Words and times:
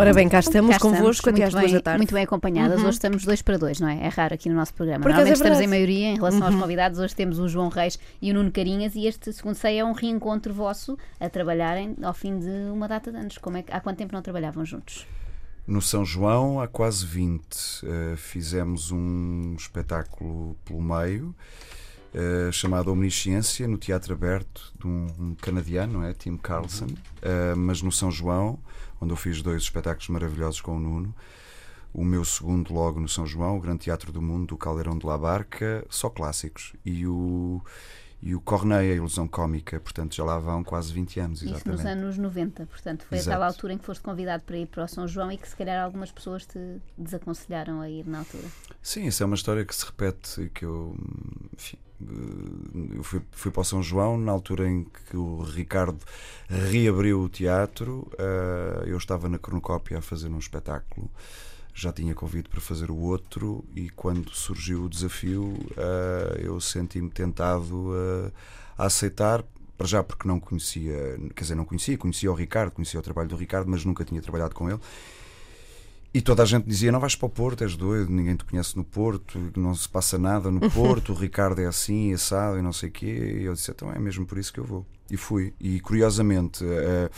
Ora 0.00 0.14
bem, 0.14 0.30
cá 0.30 0.38
estamos 0.40 0.70
Cá 0.70 0.76
estamos, 0.76 0.98
convosco 0.98 1.28
até 1.28 1.40
muito 1.42 1.46
às 1.48 1.60
duas 1.60 1.72
da 1.72 1.80
tarde. 1.82 1.98
Muito 1.98 2.14
bem 2.14 2.24
acompanhadas. 2.24 2.80
Uhum. 2.80 2.86
Hoje 2.86 2.96
estamos 2.96 3.22
dois 3.22 3.42
para 3.42 3.58
dois, 3.58 3.80
não 3.80 3.86
é? 3.86 4.06
É 4.06 4.08
raro 4.08 4.32
aqui 4.32 4.48
no 4.48 4.54
nosso 4.54 4.72
programa. 4.72 5.02
Por 5.02 5.10
Normalmente 5.10 5.32
é 5.32 5.36
estamos 5.36 5.60
em 5.60 5.66
maioria 5.66 6.06
em 6.08 6.14
relação 6.14 6.42
aos 6.42 6.54
Uhum. 6.54 6.60
convidados. 6.62 6.98
Hoje 6.98 7.14
temos 7.14 7.38
o 7.38 7.46
João 7.46 7.68
Reis 7.68 7.98
e 8.22 8.30
o 8.30 8.34
Nuno 8.34 8.50
Carinhas 8.50 8.94
e 8.94 9.04
este 9.06 9.30
segundo 9.30 9.56
sei 9.56 9.78
é 9.78 9.84
um 9.84 9.92
reencontro 9.92 10.54
vosso 10.54 10.96
a 11.20 11.28
trabalharem 11.28 11.94
ao 12.02 12.14
fim 12.14 12.38
de 12.38 12.48
uma 12.72 12.88
data 12.88 13.12
de 13.12 13.18
anos. 13.18 13.36
Como 13.36 13.58
é 13.58 13.62
que, 13.62 13.70
há 13.70 13.78
quanto 13.78 13.98
tempo 13.98 14.14
não 14.14 14.22
trabalhavam 14.22 14.64
juntos? 14.64 15.06
No 15.66 15.82
São 15.82 16.02
João, 16.02 16.62
há 16.62 16.66
quase 16.66 17.04
20, 17.04 17.44
eh, 17.84 18.14
fizemos 18.16 18.90
um 18.90 19.54
espetáculo 19.54 20.56
pelo 20.64 20.80
meio 20.80 21.34
eh, 22.14 22.50
chamado 22.50 22.90
Omnisciência, 22.90 23.68
no 23.68 23.76
Teatro 23.76 24.14
Aberto, 24.14 24.72
de 24.80 24.86
um, 24.86 25.06
um 25.18 25.34
canadiano, 25.34 26.02
é? 26.02 26.14
Tim 26.14 26.38
Carlson. 26.38 26.88
Eh, 27.20 27.54
mas 27.54 27.82
no 27.82 27.92
São 27.92 28.10
João, 28.10 28.58
onde 29.00 29.12
eu 29.12 29.16
fiz 29.16 29.42
dois 29.42 29.62
espetáculos 29.62 30.08
maravilhosos 30.08 30.60
com 30.60 30.76
o 30.76 30.80
Nuno. 30.80 31.14
O 31.92 32.04
meu 32.04 32.24
segundo, 32.24 32.72
logo 32.72 33.00
no 33.00 33.08
São 33.08 33.26
João, 33.26 33.56
o 33.56 33.60
Grande 33.60 33.80
Teatro 33.80 34.12
do 34.12 34.22
Mundo, 34.22 34.46
do 34.46 34.56
Caldeirão 34.56 34.96
de 34.96 35.04
la 35.04 35.18
Barca, 35.18 35.84
só 35.90 36.08
clássicos. 36.08 36.72
E 36.84 37.04
o, 37.04 37.60
e 38.22 38.32
o 38.34 38.40
Corneia, 38.40 38.92
a 38.92 38.96
Ilusão 38.96 39.26
Cómica, 39.26 39.80
portanto 39.80 40.14
já 40.14 40.22
lá 40.22 40.38
vão 40.38 40.62
quase 40.62 40.92
20 40.92 41.18
anos, 41.20 41.42
Isso 41.42 41.52
exatamente. 41.54 41.82
nos 41.82 41.86
anos 41.86 42.18
90, 42.18 42.66
portanto 42.66 43.04
foi 43.08 43.18
a 43.18 43.20
Exato. 43.20 43.36
tal 43.36 43.46
altura 43.48 43.72
em 43.72 43.78
que 43.78 43.84
foste 43.84 44.02
convidado 44.02 44.44
para 44.44 44.56
ir 44.56 44.66
para 44.66 44.84
o 44.84 44.88
São 44.88 45.08
João 45.08 45.32
e 45.32 45.36
que 45.38 45.48
se 45.48 45.56
calhar 45.56 45.82
algumas 45.82 46.12
pessoas 46.12 46.46
te 46.46 46.58
desaconselharam 46.96 47.80
a 47.80 47.88
ir 47.90 48.06
na 48.06 48.20
altura. 48.20 48.46
Sim, 48.82 49.08
essa 49.08 49.24
é 49.24 49.26
uma 49.26 49.34
história 49.34 49.64
que 49.64 49.74
se 49.74 49.84
repete 49.84 50.42
e 50.42 50.48
que 50.48 50.64
eu, 50.64 50.94
enfim, 51.54 51.78
eu 52.94 53.02
fui, 53.02 53.20
fui 53.32 53.50
para 53.50 53.60
o 53.60 53.64
São 53.64 53.82
João 53.82 54.16
na 54.18 54.32
altura 54.32 54.68
em 54.68 54.84
que 55.08 55.16
o 55.16 55.42
Ricardo 55.42 55.98
reabriu 56.48 57.20
o 57.22 57.28
teatro. 57.28 58.10
eh, 58.18 58.84
Eu 58.86 58.96
estava 58.96 59.28
na 59.28 59.38
Cronocópia 59.38 59.98
a 59.98 60.02
fazer 60.02 60.28
um 60.28 60.38
espetáculo, 60.38 61.10
já 61.74 61.92
tinha 61.92 62.14
convite 62.14 62.48
para 62.48 62.60
fazer 62.60 62.90
o 62.90 62.96
outro, 62.96 63.64
e 63.74 63.88
quando 63.90 64.30
surgiu 64.30 64.84
o 64.84 64.88
desafio, 64.88 65.54
eh, 65.76 66.42
eu 66.44 66.60
senti-me 66.60 67.10
tentado 67.10 67.92
eh, 67.94 68.32
a 68.78 68.86
aceitar. 68.86 69.44
Para 69.78 69.86
já 69.86 70.02
porque 70.04 70.28
não 70.28 70.38
conhecia, 70.38 71.18
quer 71.34 71.42
dizer, 71.42 71.54
não 71.54 71.64
conhecia, 71.64 71.96
conhecia 71.96 72.30
o 72.30 72.34
Ricardo, 72.34 72.70
conhecia 72.70 73.00
o 73.00 73.02
trabalho 73.02 73.30
do 73.30 73.36
Ricardo, 73.36 73.70
mas 73.70 73.82
nunca 73.82 74.04
tinha 74.04 74.20
trabalhado 74.20 74.54
com 74.54 74.68
ele. 74.68 74.78
E 76.12 76.20
toda 76.20 76.42
a 76.42 76.46
gente 76.46 76.66
dizia: 76.66 76.90
Não 76.90 76.98
vais 76.98 77.14
para 77.14 77.26
o 77.26 77.30
Porto, 77.30 77.62
és 77.62 77.76
doido, 77.76 78.10
ninguém 78.10 78.34
te 78.34 78.44
conhece 78.44 78.76
no 78.76 78.84
Porto, 78.84 79.38
não 79.56 79.74
se 79.74 79.88
passa 79.88 80.18
nada 80.18 80.50
no 80.50 80.68
Porto, 80.70 81.12
o 81.12 81.14
Ricardo 81.14 81.60
é 81.60 81.66
assim, 81.66 82.12
assado 82.12 82.58
e 82.58 82.62
não 82.62 82.72
sei 82.72 82.88
o 82.88 82.92
quê. 82.92 83.38
E 83.40 83.44
eu 83.44 83.54
disse: 83.54 83.70
Então 83.70 83.92
é 83.92 83.98
mesmo 83.98 84.26
por 84.26 84.36
isso 84.36 84.52
que 84.52 84.58
eu 84.58 84.64
vou. 84.64 84.84
E 85.08 85.16
fui. 85.16 85.54
E 85.60 85.78
curiosamente, 85.80 86.64
eh, 86.64 87.08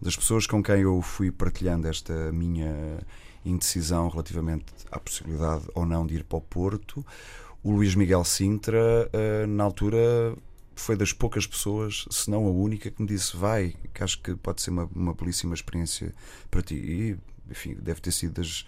das 0.00 0.16
pessoas 0.16 0.46
com 0.46 0.62
quem 0.62 0.80
eu 0.80 1.00
fui 1.02 1.30
partilhando 1.30 1.88
esta 1.88 2.32
minha 2.32 2.98
indecisão 3.44 4.08
relativamente 4.08 4.66
à 4.90 4.98
possibilidade 4.98 5.64
ou 5.74 5.84
não 5.84 6.06
de 6.06 6.16
ir 6.16 6.24
para 6.24 6.38
o 6.38 6.40
Porto, 6.40 7.04
o 7.62 7.72
Luís 7.72 7.94
Miguel 7.94 8.24
Sintra, 8.24 9.10
eh, 9.12 9.46
na 9.46 9.64
altura, 9.64 10.34
foi 10.74 10.96
das 10.96 11.12
poucas 11.12 11.46
pessoas, 11.46 12.06
se 12.10 12.30
não 12.30 12.46
a 12.46 12.50
única, 12.50 12.90
que 12.90 13.02
me 13.02 13.08
disse: 13.08 13.36
Vai, 13.36 13.74
que 13.92 14.02
acho 14.02 14.22
que 14.22 14.34
pode 14.36 14.62
ser 14.62 14.70
uma, 14.70 14.88
uma 14.94 15.12
belíssima 15.12 15.54
experiência 15.54 16.14
para 16.50 16.62
ti. 16.62 16.74
E, 16.76 17.18
enfim, 17.50 17.76
deve 17.80 18.00
ter 18.00 18.12
sido 18.12 18.34
das, 18.40 18.64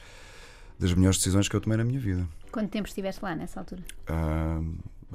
das 0.78 0.92
melhores 0.94 1.18
decisões 1.18 1.48
que 1.48 1.56
eu 1.56 1.60
tomei 1.60 1.78
na 1.78 1.84
minha 1.84 2.00
vida. 2.00 2.26
Quanto 2.52 2.68
tempo 2.70 2.88
estiveste 2.88 3.22
lá 3.24 3.34
nessa 3.34 3.60
altura? 3.60 3.82
Ah, 4.06 4.60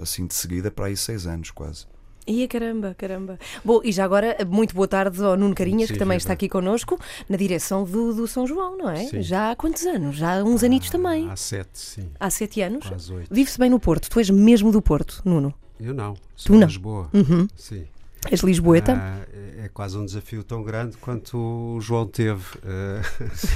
assim, 0.01 0.25
de 0.27 0.33
seguida, 0.33 0.71
para 0.71 0.85
aí 0.87 0.97
seis 0.97 1.25
anos 1.27 1.51
quase. 1.51 1.85
Ia 2.27 2.47
caramba, 2.47 2.95
caramba. 2.97 3.37
Bom, 3.63 3.81
e 3.83 3.91
já 3.91 4.03
agora, 4.03 4.35
muito 4.47 4.73
boa 4.73 4.87
tarde 4.87 5.23
ao 5.23 5.37
Nuno 5.37 5.53
Carinhas, 5.53 5.89
Sim, 5.89 5.93
que 5.93 5.99
também 5.99 6.17
viva. 6.17 6.23
está 6.23 6.33
aqui 6.33 6.49
connosco, 6.49 6.99
na 7.29 7.37
direção 7.37 7.83
do, 7.83 8.15
do 8.15 8.27
São 8.27 8.47
João, 8.47 8.75
não 8.75 8.89
é? 8.89 9.05
Sim. 9.05 9.21
Já 9.21 9.51
há 9.51 9.55
quantos 9.55 9.85
anos? 9.85 10.15
Já 10.15 10.39
há 10.39 10.43
uns 10.43 10.63
anitos 10.63 10.89
também. 10.89 11.29
Há 11.29 11.35
sete, 11.35 11.77
sim. 11.77 12.09
Há 12.19 12.29
sete 12.31 12.61
anos. 12.61 12.87
Quase 12.87 13.13
oito. 13.13 13.31
Vive-se 13.31 13.59
bem 13.59 13.69
no 13.69 13.79
Porto. 13.79 14.09
Tu 14.09 14.17
és 14.17 14.29
mesmo 14.31 14.71
do 14.71 14.81
Porto, 14.81 15.21
Nuno. 15.23 15.53
Eu 15.79 15.93
não. 15.93 16.15
Tu 16.15 16.21
Sou 16.35 16.55
não? 16.55 16.65
de 16.65 16.73
Lisboa. 16.73 17.09
Uhum. 17.13 17.47
Sim. 17.55 17.85
És 18.31 18.41
Lisboeta. 18.41 18.93
Ah, 18.93 19.25
é, 19.33 19.65
é 19.65 19.69
quase 19.69 19.97
um 19.97 20.05
desafio 20.05 20.43
tão 20.43 20.63
grande 20.63 20.97
quanto 20.97 21.37
o 21.37 21.81
João 21.81 22.07
teve 22.07 22.43
eh, 22.63 23.01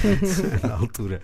na 0.66 0.74
altura. 0.74 1.20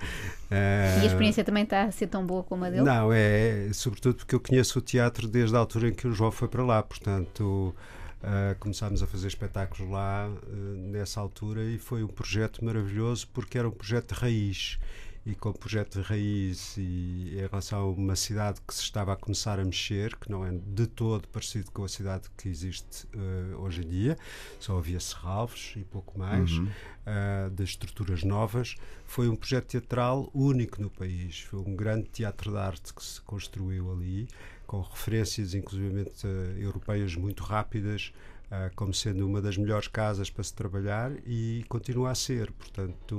Ah, 0.51 0.99
E 0.99 1.03
a 1.03 1.07
experiência 1.07 1.45
também 1.45 1.65
está 1.65 1.85
a 1.85 1.91
ser 1.91 2.07
tão 2.07 2.25
boa 2.27 2.43
como 2.43 2.65
a 2.65 2.71
dele? 2.71 2.83
Não, 2.83 3.13
é, 3.13 3.69
é 3.69 3.73
sobretudo 3.73 4.17
porque 4.17 4.35
eu 4.35 4.41
conheço 4.41 4.79
o 4.79 4.83
teatro 4.83 5.29
desde 5.29 5.55
a 5.57 5.59
altura 5.59 5.89
em 5.89 5.95
que 5.95 6.07
o 6.07 6.13
João 6.13 6.31
foi 6.31 6.49
para 6.49 6.65
lá, 6.65 6.83
portanto 6.83 7.75
ah, 8.23 8.57
começámos 8.59 9.03
a 9.03 9.07
fazer 9.07 9.29
espetáculos 9.29 9.89
lá 9.91 10.29
ah, 10.29 10.51
nessa 10.77 11.21
altura 11.21 11.63
e 11.65 11.79
foi 11.79 12.03
um 12.03 12.09
projeto 12.09 12.65
maravilhoso 12.65 13.29
porque 13.33 13.59
era 13.59 13.69
um 13.69 13.73
projeto 13.73 14.15
de 14.15 14.21
raiz 14.21 14.79
e 15.27 15.35
com 15.35 15.49
o 15.49 15.53
projeto 15.59 16.01
de 16.01 16.07
raiz 16.07 16.77
e 16.77 17.33
em 17.35 17.41
relação 17.49 17.81
a 17.81 17.91
uma 17.91 18.15
cidade 18.15 18.61
que 18.67 18.73
se 18.73 18.83
estava 18.83 19.13
a 19.13 19.17
começar 19.17 19.59
a 19.59 19.65
mexer, 19.65 20.15
que 20.17 20.31
não 20.31 20.47
é 20.47 20.53
de 20.53 20.87
todo 20.87 21.27
parecido 21.29 21.69
com 21.73 21.83
a 21.83 21.89
cidade 21.89 22.29
que 22.37 22.49
existe 22.49 23.09
ah, 23.13 23.57
hoje 23.59 23.83
em 23.85 23.89
dia, 23.89 24.17
só 24.61 24.79
havia 24.79 25.01
serralvos 25.01 25.75
e 25.77 25.83
pouco 25.83 26.17
mais, 26.17 26.53
Uhum. 26.53 26.69
ah, 27.05 27.51
de 27.53 27.65
estruturas 27.65 28.23
novas. 28.23 28.77
Foi 29.05 29.29
um 29.29 29.35
projeto 29.35 29.67
teatral 29.67 30.31
único 30.33 30.81
no 30.81 30.89
país. 30.91 31.41
Foi 31.41 31.59
um 31.59 31.75
grande 31.75 32.09
teatro 32.09 32.53
de 32.53 32.59
arte 32.59 32.95
que 32.95 33.03
se 33.05 33.21
construiu 33.23 33.93
ali, 33.93 34.29
com 34.67 34.81
referências, 34.81 35.55
inclusivamente 35.55 36.27
eh, 36.27 36.63
europeias, 36.63 37.15
muito 37.15 37.43
rápidas, 37.43 38.13
ah, 38.51 38.71
como 38.77 38.95
sendo 38.95 39.27
uma 39.27 39.43
das 39.43 39.57
melhores 39.57 39.89
casas 39.89 40.31
para 40.31 40.45
se 40.45 40.55
trabalhar 40.55 41.11
e 41.27 41.65
continua 41.69 42.11
a 42.11 42.15
ser. 42.15 42.53
Portanto, 42.53 43.19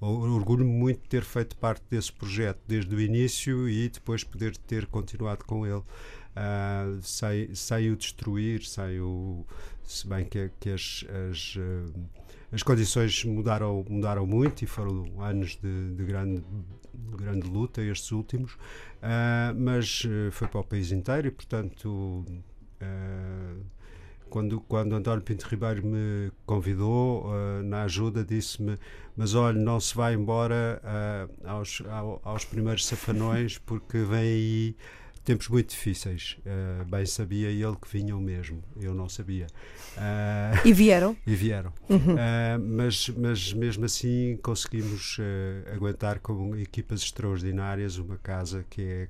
orgulho-me 0.00 0.70
muito 0.70 1.02
de 1.02 1.08
ter 1.08 1.24
feito 1.24 1.56
parte 1.56 1.82
desse 1.88 2.12
projeto 2.12 2.60
desde 2.66 2.94
o 2.94 3.00
início 3.00 3.66
e 3.68 3.88
depois 3.88 4.22
poder 4.22 4.56
ter 4.56 4.86
continuado 4.86 5.44
com 5.44 5.66
ele. 5.66 5.82
Ah, 6.36 6.98
sem, 7.02 7.54
sem 7.54 7.90
o 7.90 7.96
destruir, 7.96 8.64
sem 8.64 9.00
o. 9.00 9.46
Se 9.84 10.06
bem 10.06 10.24
que, 10.24 10.50
que 10.60 10.70
as, 10.70 11.04
as, 11.30 11.54
ah, 11.58 12.21
as 12.52 12.62
condições 12.62 13.24
mudaram, 13.24 13.84
mudaram 13.88 14.26
muito 14.26 14.62
e 14.62 14.66
foram 14.66 15.20
anos 15.22 15.56
de, 15.62 15.94
de 15.94 16.04
grande, 16.04 16.42
de 16.94 17.16
grande 17.16 17.48
luta, 17.48 17.82
estes 17.82 18.10
últimos, 18.12 18.56
Ah, 19.02 19.52
mas 19.56 20.04
eh, 20.06 20.30
foi 20.30 20.46
para 20.48 20.60
o 20.60 20.64
país 20.64 20.92
inteiro 20.92 21.28
e, 21.28 21.30
portanto. 21.30 22.24
ah, 22.80 23.54
quando, 24.30 24.60
quando 24.62 24.94
António 24.94 25.22
Pinto 25.22 25.46
Ribeiro 25.46 25.84
me 25.86 26.30
convidou 26.46 27.26
ah, 27.32 27.62
na 27.62 27.82
ajuda, 27.84 28.24
disse-me: 28.24 28.78
Mas 29.16 29.34
olha, 29.34 29.58
não 29.58 29.78
se 29.80 29.94
vai 29.94 30.14
embora 30.14 30.80
aos, 31.44 31.82
ao- 31.88 32.20
aos 32.24 32.44
primeiros 32.44 32.86
safanões, 32.86 33.58
porque 33.58 33.98
vem 33.98 34.20
aí 34.20 34.76
tempos 35.24 35.48
muito 35.48 35.70
difíceis. 35.70 36.36
Ah, 36.46 36.84
bem 36.84 37.06
sabia 37.06 37.48
ele 37.48 37.76
que 37.76 37.88
vinham 37.96 38.20
mesmo, 38.20 38.62
eu 38.80 38.94
não 38.94 39.08
sabia. 39.08 39.46
Ah, 39.96 40.52
E 40.64 40.72
vieram. 40.72 41.16
e 41.26 41.34
vieram. 41.34 41.72
Uhum. 41.88 42.16
Ah, 42.18 42.58
mas, 42.58 43.08
mas 43.10 43.52
mesmo 43.52 43.84
assim 43.84 44.38
conseguimos 44.42 45.18
aguentar 45.74 46.18
com 46.20 46.56
equipas 46.56 47.02
extraordinárias 47.02 47.98
uma 47.98 48.16
casa 48.18 48.64
que 48.68 48.82
é, 48.82 49.08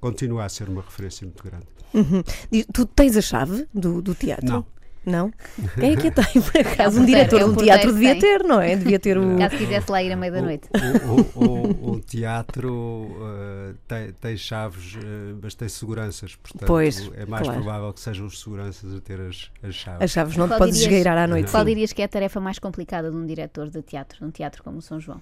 continua 0.00 0.44
a 0.44 0.48
ser 0.48 0.68
uma 0.68 0.82
referência 0.82 1.26
muito 1.26 1.42
grande. 1.42 1.66
Uhum. 1.94 2.22
Diz- 2.50 2.66
Tu 2.72 2.86
tens 2.86 3.16
a 3.16 3.20
chave 3.22 3.66
do, 3.74 4.00
do 4.00 4.14
teatro? 4.14 4.46
Não. 4.46 4.66
Não? 5.04 5.32
Quem 5.80 5.92
é 5.94 5.96
que 5.96 6.10
tem, 6.10 6.40
por 6.42 6.60
acaso? 6.60 7.00
Um 7.00 7.04
diretor 7.04 7.40
é 7.40 7.44
o 7.44 7.48
de 7.48 7.54
um 7.54 7.56
teatro 7.64 7.88
que 7.88 7.92
devia 7.94 8.18
ter, 8.20 8.44
não 8.44 8.60
é? 8.60 8.76
Devia 8.76 8.98
ter 9.00 9.18
o. 9.18 9.36
Caso 9.36 9.56
quisesse 9.56 9.90
lá 9.90 10.02
ir 10.02 10.12
à 10.12 10.16
meia 10.16 10.30
da 10.32 10.42
noite. 10.42 10.68
O, 11.04 11.40
o- 11.40 11.44
o- 11.44 11.90
o 11.96 12.00
teatro 12.00 13.16
ah, 13.20 13.74
tem, 13.88 14.12
tem 14.12 14.36
chaves, 14.36 14.96
ah, 14.98 15.36
mas 15.42 15.54
tem 15.54 15.68
seguranças, 15.68 16.36
portanto 16.36 16.66
Pois, 16.68 17.10
é 17.14 17.26
mais 17.26 17.42
claro. 17.44 17.62
provável 17.62 17.92
que 17.92 18.00
sejam 18.00 18.26
os 18.26 18.40
seguranças 18.40 18.94
a 18.94 19.00
ter 19.00 19.20
as, 19.20 19.50
as 19.62 19.74
chaves. 19.74 20.02
As 20.02 20.10
chaves 20.10 20.36
não 20.36 20.48
te 20.48 20.56
podes 20.56 20.78
esgueirar 20.80 21.18
à 21.18 21.26
noite. 21.26 21.50
Qual 21.50 21.64
dirias 21.64 21.92
que 21.92 22.00
é 22.02 22.04
a 22.04 22.08
tarefa 22.08 22.40
mais 22.40 22.58
complicada 22.58 23.10
de 23.10 23.16
um 23.16 23.26
diretor 23.26 23.68
de 23.68 23.82
teatro, 23.82 24.18
de 24.20 24.24
um 24.24 24.30
teatro 24.30 24.62
como 24.62 24.78
o 24.78 24.82
São 24.82 25.00
João? 25.00 25.20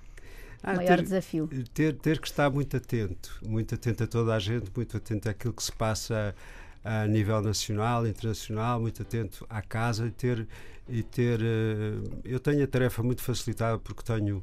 Ah, 0.63 0.73
o 0.73 0.77
maior 0.77 0.97
ter- 0.97 1.03
desafio. 1.05 1.49
ter, 1.73 1.95
ter 1.95 2.21
que 2.21 2.27
estar 2.29 2.51
muito 2.51 2.77
atento, 2.77 3.41
muito 3.49 3.75
atento 3.75 4.05
a 4.05 4.07
toda 4.07 4.35
a 4.35 4.39
gente, 4.39 4.71
muito 4.77 4.95
atento 4.95 5.27
àquilo 5.27 5.55
que 5.55 5.63
se 5.63 5.73
passa 5.73 6.35
a 6.85 7.07
nível 7.07 7.41
nacional, 7.43 8.07
internacional, 8.07 8.81
muito 8.81 9.03
atento 9.03 9.47
à 9.49 9.63
casa 9.63 10.07
e 10.07 10.11
ter 10.11 10.47
e 10.89 11.03
ter 11.03 11.41
eh, 11.41 12.21
eu 12.25 12.41
tenho 12.41 12.65
a 12.65 12.67
tarefa 12.67 13.03
muito 13.03 13.23
facilitada 13.23 13.79
porque 13.79 14.03
tenho 14.03 14.43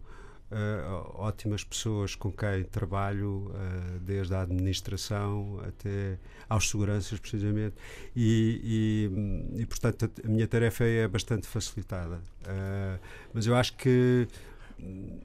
eh, 0.49 0.81
ótimas 1.15 1.61
pessoas 1.65 2.15
com 2.15 2.31
quem 2.31 2.63
trabalho 2.63 3.51
eh, 3.53 3.99
desde 3.99 4.33
a 4.33 4.43
administração 4.43 5.59
até 5.67 6.17
aos 6.47 6.69
seguranças 6.69 7.19
precisamente 7.19 7.75
e, 8.15 9.11
e, 9.53 9.61
e, 9.61 9.65
portanto 9.65 10.09
a, 10.23 10.27
minha 10.27 10.47
tarefa 10.47 10.85
é 10.85 11.05
bastante 11.05 11.45
facilitada. 11.45 12.21
Eh, 12.45 12.97
mas 13.33 13.45
eu 13.45 13.57
acho 13.57 13.75
que 13.75 14.25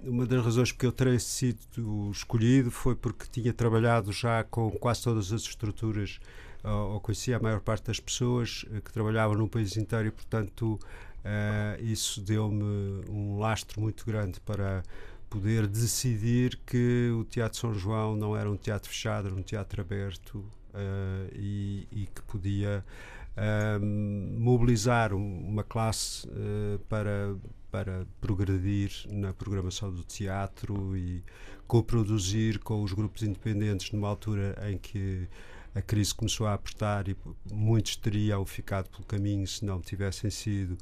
uma 0.03 0.27
das 0.27 0.45
razões 0.45 0.73
porque 0.73 0.87
eu 0.87 0.93
terei 0.93 1.21
sido 1.21 2.11
escolhido 2.11 2.73
foi 2.73 2.97
porque 2.97 3.27
tinha 3.31 3.53
trabalhado 3.53 4.11
já 4.13 4.43
com 4.43 4.73
quase 4.73 5.05
todas 5.05 5.33
as 5.33 5.43
estruturas 5.43 6.19
ou, 6.65 7.01
conhecia 7.01 7.37
a 7.37 7.41
maior 7.41 7.61
parte 7.61 7.87
das 7.87 8.01
pessoas 8.01 8.65
eh, 8.73 8.81
que 8.81 8.93
trabalhavam 8.93 9.37
no 9.37 9.49
país 9.49 9.77
inteiro 9.77 10.09
e 10.09 10.11
portanto 10.11 10.79
eh, 11.25 11.79
isso 11.81 12.21
deu-me 12.21 13.05
um 13.09 13.39
lastro 13.39 13.81
muito 13.81 14.05
grande 14.05 14.41
para 14.41 14.83
poder 15.29 15.67
decidir 15.67 16.59
que 16.67 17.11
o 17.11 17.25
Teatro 17.25 17.59
São 17.59 17.75
João 17.75 18.15
não 18.17 18.37
era 18.37 18.51
um 18.51 18.57
teatro 18.57 18.89
fechado, 18.89 19.29
era 19.29 19.35
um 19.35 19.43
teatro 19.43 19.81
aberto 19.81 20.45
e, 21.35 21.87
e, 21.91 22.07
que 22.07 22.23
podia 22.23 22.85
mobilizar 24.39 25.15
uma 25.15 25.63
classe 25.63 26.27
para 26.89 27.35
para 27.73 28.07
progredir 28.21 28.93
na 29.09 29.33
programação 29.33 29.91
do 29.91 30.05
teatro 30.05 30.95
e 30.95 31.25
coproduzir 31.67 32.59
com 32.59 32.83
os 32.83 32.93
grupos 32.93 33.23
independentes 33.23 33.91
numa 33.93 34.09
altura 34.09 34.55
em 34.71 34.77
que 34.77 35.27
a 35.75 35.81
crise 35.81 36.15
começou 36.15 36.47
a 36.47 36.55
apertar 36.55 37.09
e 37.09 37.17
muitos 37.51 37.97
teriam 37.97 38.45
ficado 38.45 38.89
pelo 38.91 39.05
caminho 39.05 39.47
se 39.47 39.65
não 39.65 39.81
tivessem 39.81 40.31
sido 40.31 40.77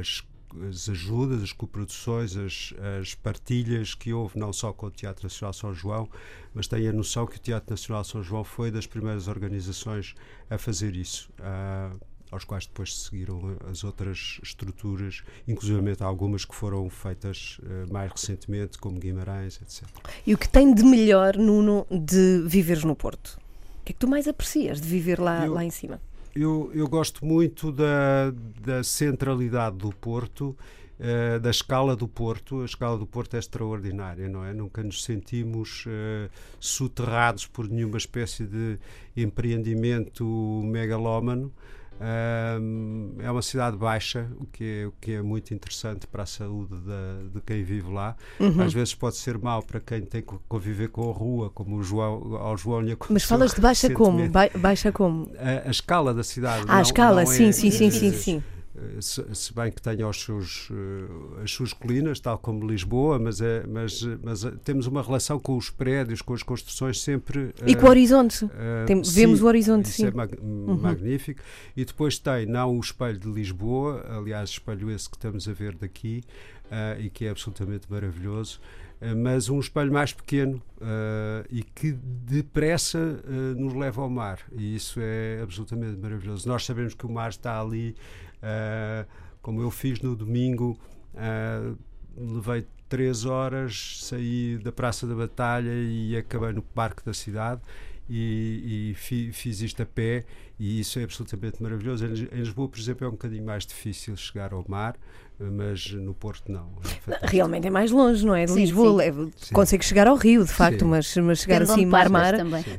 as, 0.00 0.22
as 0.68 0.88
ajudas, 0.88 1.42
as 1.42 1.52
coproduções, 1.52 2.36
as, 2.36 2.74
as, 3.00 3.14
partilhas 3.14 3.94
que 3.94 4.12
houve 4.12 4.38
não 4.38 4.52
só 4.52 4.72
com 4.72 4.86
o 4.86 4.90
Teatro 4.90 5.24
Nacional 5.24 5.52
São 5.52 5.74
João, 5.74 6.08
mas 6.54 6.66
tenho 6.66 6.88
a 6.90 6.92
noção 6.92 7.26
que 7.26 7.36
o 7.36 7.40
Teatro 7.40 7.70
Nacional 7.70 8.04
São 8.04 8.22
João 8.22 8.44
foi 8.44 8.70
das 8.70 8.86
primeiras 8.86 9.28
organizações 9.28 10.14
a 10.48 10.56
fazer 10.56 10.96
isso. 10.96 11.30
Uh, 11.40 11.98
aos 12.30 12.42
quais 12.42 12.66
depois 12.66 13.02
seguiram 13.02 13.56
as 13.70 13.84
outras 13.84 14.40
estruturas, 14.42 15.22
inclusive 15.46 15.96
algumas 16.00 16.44
que 16.44 16.54
foram 16.54 16.90
feitas 16.90 17.58
uh, 17.62 17.92
mais 17.92 18.10
recentemente, 18.10 18.78
como 18.78 18.98
Guimarães, 18.98 19.60
etc. 19.62 19.88
E 20.26 20.34
o 20.34 20.38
que 20.38 20.48
tem 20.48 20.74
de 20.74 20.82
melhor, 20.82 21.36
Nuno, 21.36 21.86
de 21.88 22.42
viveres 22.46 22.82
no 22.82 22.96
Porto? 22.96 23.38
O 23.86 23.88
que 23.88 23.92
é 23.92 23.94
que 23.94 24.00
tu 24.00 24.08
mais 24.08 24.26
aprecias 24.26 24.80
de 24.80 24.88
viver 24.88 25.20
lá, 25.20 25.46
eu, 25.46 25.54
lá 25.54 25.64
em 25.64 25.70
cima? 25.70 26.00
Eu, 26.34 26.72
eu 26.74 26.88
gosto 26.88 27.24
muito 27.24 27.70
da, 27.70 28.32
da 28.60 28.82
centralidade 28.82 29.76
do 29.76 29.90
Porto 29.90 30.56
Uh, 30.98 31.38
da 31.40 31.50
escala 31.50 31.94
do 31.94 32.08
Porto. 32.08 32.62
A 32.62 32.64
escala 32.64 32.96
do 32.96 33.06
Porto 33.06 33.36
é 33.36 33.38
extraordinária, 33.38 34.30
não 34.30 34.42
é? 34.42 34.54
Nunca 34.54 34.82
nos 34.82 35.04
sentimos 35.04 35.84
uh, 35.84 36.30
soterrados 36.58 37.46
por 37.46 37.68
nenhuma 37.68 37.98
espécie 37.98 38.46
de 38.46 38.78
empreendimento 39.14 40.24
megalómano 40.64 41.52
é 42.00 43.30
uma 43.30 43.42
cidade 43.42 43.76
baixa, 43.76 44.28
o 44.38 44.46
que, 44.46 44.64
é, 44.64 44.86
o 44.86 44.92
que 45.00 45.12
é 45.12 45.22
muito 45.22 45.52
interessante 45.54 46.06
para 46.06 46.22
a 46.22 46.26
saúde 46.26 46.74
de 47.32 47.40
quem 47.42 47.62
vive 47.62 47.90
lá. 47.90 48.16
Uhum. 48.38 48.62
Às 48.62 48.72
vezes 48.72 48.94
pode 48.94 49.16
ser 49.16 49.38
mau 49.38 49.62
para 49.62 49.80
quem 49.80 50.02
tem 50.02 50.22
que 50.22 50.34
conviver 50.48 50.88
com 50.88 51.08
a 51.10 51.12
rua, 51.12 51.50
como 51.50 51.76
o 51.76 51.82
João, 51.82 52.36
ao 52.36 52.56
João 52.56 52.80
lhe 52.80 52.96
Mas 53.08 53.24
falas 53.24 53.54
de 53.54 53.60
baixa 53.60 53.90
como? 53.90 54.28
Ba 54.28 54.48
baixa 54.56 54.92
como? 54.92 55.30
A, 55.38 55.68
a, 55.68 55.70
escala 55.70 56.12
da 56.12 56.22
cidade. 56.22 56.64
Ah, 56.64 56.72
não, 56.72 56.74
a 56.74 56.82
escala, 56.82 57.26
sim, 57.26 57.48
é, 57.48 57.52
sim, 57.52 57.70
sim, 57.70 57.90
sim, 57.90 58.12
sim. 58.12 58.42
Eh, 58.52 58.55
se, 59.00 59.24
se, 59.34 59.54
bem 59.54 59.70
que 59.70 59.80
tenha 59.80 60.06
os 60.06 60.22
seus, 60.22 60.70
uh, 60.70 61.40
as 61.42 61.50
suas 61.50 61.72
colinas, 61.72 62.20
tal 62.20 62.38
como 62.38 62.66
Lisboa, 62.66 63.18
mas, 63.18 63.40
é, 63.40 63.66
mas, 63.66 64.02
mas 64.22 64.44
uh, 64.44 64.52
temos 64.64 64.86
uma 64.86 65.02
relação 65.02 65.38
com 65.38 65.56
os 65.56 65.70
prédios, 65.70 66.22
com 66.22 66.34
as 66.34 66.42
construções 66.42 67.00
sempre. 67.00 67.44
Uh, 67.44 67.52
e 67.66 67.74
com 67.74 67.86
o 67.86 67.88
horizonte. 67.88 68.48
Tem, 68.86 69.02
sim, 69.02 69.14
vemos 69.14 69.42
o 69.42 69.46
horizonte, 69.46 69.86
isso 69.86 69.96
sim. 69.96 70.06
é 70.06 70.10
mag 70.10 70.36
uhum. 70.40 70.76
magnífico. 70.76 71.40
E 71.76 71.84
depois 71.84 72.18
tem 72.18 72.46
não 72.46 72.76
o 72.76 72.80
espelho 72.80 73.18
de 73.18 73.28
Lisboa, 73.28 74.04
aliás, 74.08 74.50
espelho 74.50 74.90
esse 74.90 75.08
que 75.08 75.16
estamos 75.16 75.48
a 75.48 75.52
ver 75.52 75.74
daqui 75.74 76.22
e 76.98 77.08
que 77.10 77.26
é 77.26 77.30
absolutamente 77.30 77.86
maravilhoso. 77.90 78.60
Mas 79.22 79.50
um 79.50 79.60
espelho 79.60 79.92
mais 79.92 80.12
pequeno 80.12 80.60
e 81.50 81.62
que 81.62 81.92
depressa 81.92 83.22
nos 83.54 83.74
leva 83.74 84.02
ao 84.02 84.08
mar, 84.08 84.40
e 84.56 84.74
isso 84.74 84.98
é 85.00 85.40
absolutamente 85.42 85.98
maravilhoso. 85.98 86.48
Nós 86.48 86.64
sabemos 86.64 86.94
que 86.94 87.04
o 87.04 87.10
mar 87.10 87.28
está 87.28 87.60
ali 87.60 87.94
Uh, 88.46 89.06
como 89.42 89.60
eu 89.60 89.70
fiz 89.70 90.00
no 90.00 90.14
domingo, 90.14 90.78
uh, 91.14 91.76
levei 92.16 92.66
três 92.88 93.24
horas, 93.24 93.98
saí 94.04 94.58
da 94.62 94.70
Praça 94.70 95.06
da 95.06 95.14
Batalha 95.14 95.72
e 95.72 96.16
acabei 96.16 96.52
no 96.52 96.62
Parque 96.62 97.04
da 97.04 97.12
Cidade 97.12 97.60
e, 98.08 98.90
e 98.90 98.94
fi, 98.94 99.32
fiz 99.32 99.60
isto 99.60 99.82
a 99.82 99.86
pé 99.86 100.24
e 100.58 100.80
isso 100.80 100.98
é 100.98 101.04
absolutamente 101.04 101.62
maravilhoso. 101.62 102.06
Em 102.06 102.38
Lisboa, 102.38 102.68
por 102.68 102.78
exemplo, 102.78 103.04
é 103.04 103.08
um 103.08 103.12
bocadinho 103.12 103.44
mais 103.44 103.66
difícil 103.66 104.16
chegar 104.16 104.52
ao 104.52 104.64
mar, 104.68 104.96
mas 105.38 105.92
no 105.92 106.14
Porto 106.14 106.50
não. 106.50 106.68
É 107.06 107.26
Realmente 107.28 107.66
é 107.66 107.70
mais 107.70 107.90
longe, 107.90 108.24
não 108.24 108.34
é? 108.34 108.46
De 108.46 108.52
sim, 108.52 108.60
Lisboa 108.60 109.02
sim. 109.36 109.52
consegue 109.52 109.84
chegar 109.84 110.06
ao 110.06 110.16
Rio, 110.16 110.44
de 110.44 110.52
facto, 110.52 110.84
mas, 110.84 111.14
mas 111.16 111.40
chegar 111.40 111.62
assim 111.62 111.84
mar-mar. 111.84 112.34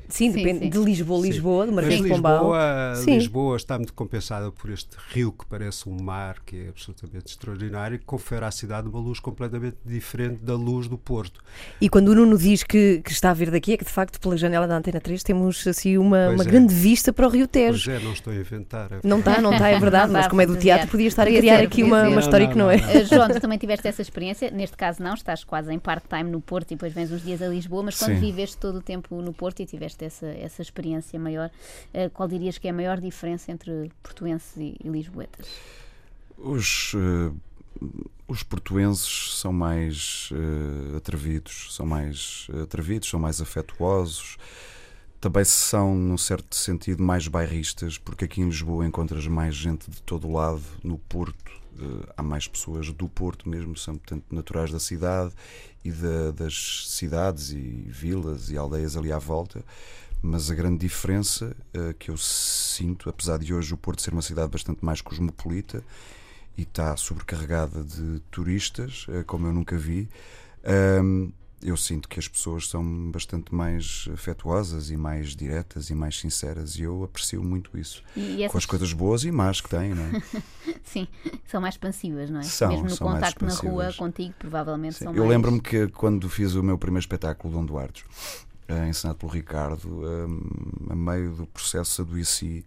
Sim, 0.10 0.32
sim, 0.32 0.32
depende 0.32 0.70
de 0.70 0.78
Lisboa, 0.78 1.22
Lisboa, 1.22 1.66
de 1.68 1.72
Marquês 1.72 2.02
de 2.02 2.08
Pombal. 2.08 2.54
Lisboa, 2.54 2.94
Lisboa 3.06 3.58
está 3.58 3.78
muito 3.78 3.94
compensada 3.94 4.52
por 4.52 4.72
este 4.72 4.98
rio 5.10 5.32
que 5.32 5.46
parece 5.46 5.88
um 5.88 6.02
mar, 6.02 6.38
que 6.46 6.66
é 6.66 6.70
absolutamente 6.70 7.28
extraordinário 7.28 7.96
e 7.96 8.00
que 8.00 8.06
confere 8.06 8.46
à 8.46 8.52
cidade 8.52 8.88
uma 8.88 9.00
luz 9.00 9.20
completamente 9.20 9.78
diferente 9.86 10.44
da 10.44 10.56
luz 10.56 10.88
do 10.88 10.98
Porto. 10.98 11.42
E 11.80 11.90
quando 11.90 12.10
o 12.10 12.16
Nuno 12.16 12.38
diz 12.38 12.64
que, 12.64 13.02
que 13.04 13.12
está 13.12 13.32
a 13.32 13.34
vir 13.34 13.52
daqui, 13.52 13.74
é 13.74 13.78
que 13.78 13.86
de 13.86 13.92
facto, 13.92 14.20
pela 14.20 14.36
janela 14.36 14.68
da 14.68 14.78
Antena 14.78 15.00
3, 15.00 15.22
temos 15.24 15.66
assim 15.68 15.98
uma, 15.98 16.30
uma 16.30 16.44
é. 16.44 16.46
grande 16.46 16.74
vista 16.74 17.14
para 17.14 17.28
o 17.28 17.30
Rio 17.30 17.48
Tejo. 17.48 17.84
Pois 17.86 18.02
é, 18.02 18.04
não 18.04 18.14
estou 18.14 18.34
a 18.34 18.36
inventar. 18.36 18.92
É 18.92 19.00
não 19.04 19.20
está, 19.20 19.42
não 19.42 19.54
está, 19.54 19.70
é 19.70 19.80
verdade, 19.80 20.12
mas 20.14 20.28
como 20.28 20.42
é 20.42 20.46
do 20.46 20.56
teatro, 20.56 20.88
podia 20.88 21.08
estar 21.08 21.28
a 21.28 21.32
criar 21.32 21.62
aqui 21.62 21.84
uma, 21.84 22.08
uma 22.08 22.20
história 22.20 22.47
que 22.50 22.58
não 22.58 22.70
é. 22.70 22.76
Eh, 22.76 23.06
João, 23.06 23.28
tu 23.30 23.40
também 23.40 23.58
tiveste 23.58 23.88
essa 23.88 24.02
experiência, 24.02 24.52
neste 24.52 24.76
caso 24.76 25.02
não, 25.02 25.14
estás 25.14 25.44
quase 25.44 25.72
em 25.74 25.80
part-time 25.80 26.30
no 26.30 26.42
Porto 26.42 26.72
e 26.72 26.76
depois 26.76 26.94
vens 26.94 27.12
uns 27.12 27.22
dias 27.22 27.42
a 27.42 27.48
Lisboa, 27.48 27.84
mas 27.84 27.98
quando 27.98 28.16
Sim. 28.16 28.20
viveste 28.20 28.58
todo 28.58 28.78
o 28.78 28.82
tempo 28.82 29.22
no 29.22 29.34
Porto 29.34 29.62
e 29.62 29.66
tiveste 29.66 30.06
essa, 30.06 30.28
essa 30.28 30.62
experiência 30.62 31.20
maior, 31.20 31.50
uh, 31.94 32.10
qual 32.12 32.28
dirias 32.28 32.58
que 32.58 32.68
é 32.68 32.72
a 32.72 32.74
maior 32.74 33.00
diferença 33.00 33.52
entre 33.52 33.92
portuenses 34.02 34.56
e, 34.58 34.76
e 34.84 34.90
lisboetas? 34.90 35.48
Os. 36.38 36.94
Uh 36.94 37.36
os 38.28 38.44
portuenses 38.44 39.40
são 39.40 39.54
mais 39.54 40.30
uh, 40.32 40.98
atrevidos, 40.98 41.74
são 41.74 41.86
mais 41.86 42.48
atrevidos, 42.62 43.08
são 43.08 43.20
mais 43.20 43.40
afetuosos, 43.40 44.38
também 45.20 45.44
são, 45.46 45.96
num 45.96 46.18
certo 46.18 46.56
sentido, 46.56 47.02
mais 47.02 47.28
bairristas, 47.28 47.98
porque 47.98 48.26
aqui 48.26 48.42
em 48.42 48.46
Lisboa 48.46 48.86
encontras 48.86 49.26
mais 49.28 49.56
gente 49.56 49.90
de 49.90 50.02
todo 50.04 50.28
o 50.28 50.34
lado, 50.34 50.62
no 50.84 50.98
Porto 50.98 51.52
há 52.16 52.24
mais 52.24 52.48
pessoas 52.48 52.92
do 52.92 53.08
Porto 53.08 53.48
mesmo, 53.50 53.76
são 53.78 53.96
portanto 53.96 54.26
naturais 54.32 54.72
da 54.72 54.80
cidade 54.80 55.34
e 55.84 55.92
da, 55.92 56.32
das 56.32 56.86
cidades 56.88 57.52
e 57.52 57.86
vilas 57.88 58.50
e 58.50 58.58
aldeias 58.58 58.98
ali 58.98 59.12
à 59.12 59.20
volta. 59.20 59.64
Mas 60.22 60.50
a 60.50 60.56
grande 60.56 60.80
diferença 60.80 61.56
uh, 61.76 61.94
que 61.94 62.10
eu 62.10 62.18
sinto, 62.18 63.10
apesar 63.10 63.38
de 63.38 63.54
hoje 63.54 63.74
o 63.74 63.78
Porto 63.78 64.02
ser 64.02 64.14
uma 64.14 64.22
cidade 64.22 64.52
bastante 64.52 64.84
mais 64.84 65.00
cosmopolita 65.00 65.84
e 66.58 66.64
está 66.64 66.98
sobrecarregada 66.98 67.84
de 67.84 68.20
turistas, 68.32 69.06
uh, 69.08 69.24
como 69.26 69.48
eu 69.48 69.54
nunca 69.54 69.78
vi, 69.78 70.10
ehm, 70.64 71.30
eu 71.62 71.76
sinto 71.76 72.08
que 72.08 72.20
as 72.20 72.28
pessoas 72.28 72.70
são 72.70 73.12
bastante 73.12 73.54
mais 73.54 74.08
afetuosas 74.14 74.92
e 74.92 74.98
mais 74.98 75.36
diretas 75.36 75.90
e 75.90 75.96
mais 75.96 76.20
sinceras 76.20 76.76
e 76.76 76.84
eu 76.84 77.04
aprecio 77.04 77.44
muito 77.44 77.78
isso. 77.78 78.04
Essas... 78.16 78.52
Com 78.52 78.58
as 78.58 78.66
coisas 78.66 78.94
boas 78.94 79.24
e 79.24 79.32
más 79.32 79.60
que 79.60 79.70
têm, 79.70 79.96
não 79.96 80.04
é? 80.04 80.22
Sim, 80.84 81.08
são 81.46 81.60
mais 81.60 81.74
expansivas, 81.74 82.30
não 82.30 82.40
é? 82.40 82.44
São, 82.44 82.70
Mesmo 82.70 82.86
no 82.86 82.96
são 82.96 83.08
contacto 83.08 83.44
na 83.44 83.54
rua 83.54 83.92
contigo, 83.94 84.34
provavelmente 84.38 84.96
Sim. 84.96 85.06
são 85.06 85.14
eu 85.14 85.20
mais... 85.20 85.26
Eu 85.26 85.30
lembro-me 85.30 85.60
que 85.60 85.88
quando 85.88 86.30
fiz 86.30 86.54
o 86.54 86.62
meu 86.62 86.78
primeiro 86.78 87.02
espetáculo, 87.02 87.54
Dom 87.54 87.66
Duarte, 87.66 88.06
eh, 88.68 88.88
ensinado 88.88 89.18
pelo 89.18 89.32
Ricardo, 89.32 90.04
eh, 90.06 90.92
a 90.92 90.96
meio 90.96 91.32
do 91.34 91.48
processo 91.48 92.04
adoeci 92.04 92.66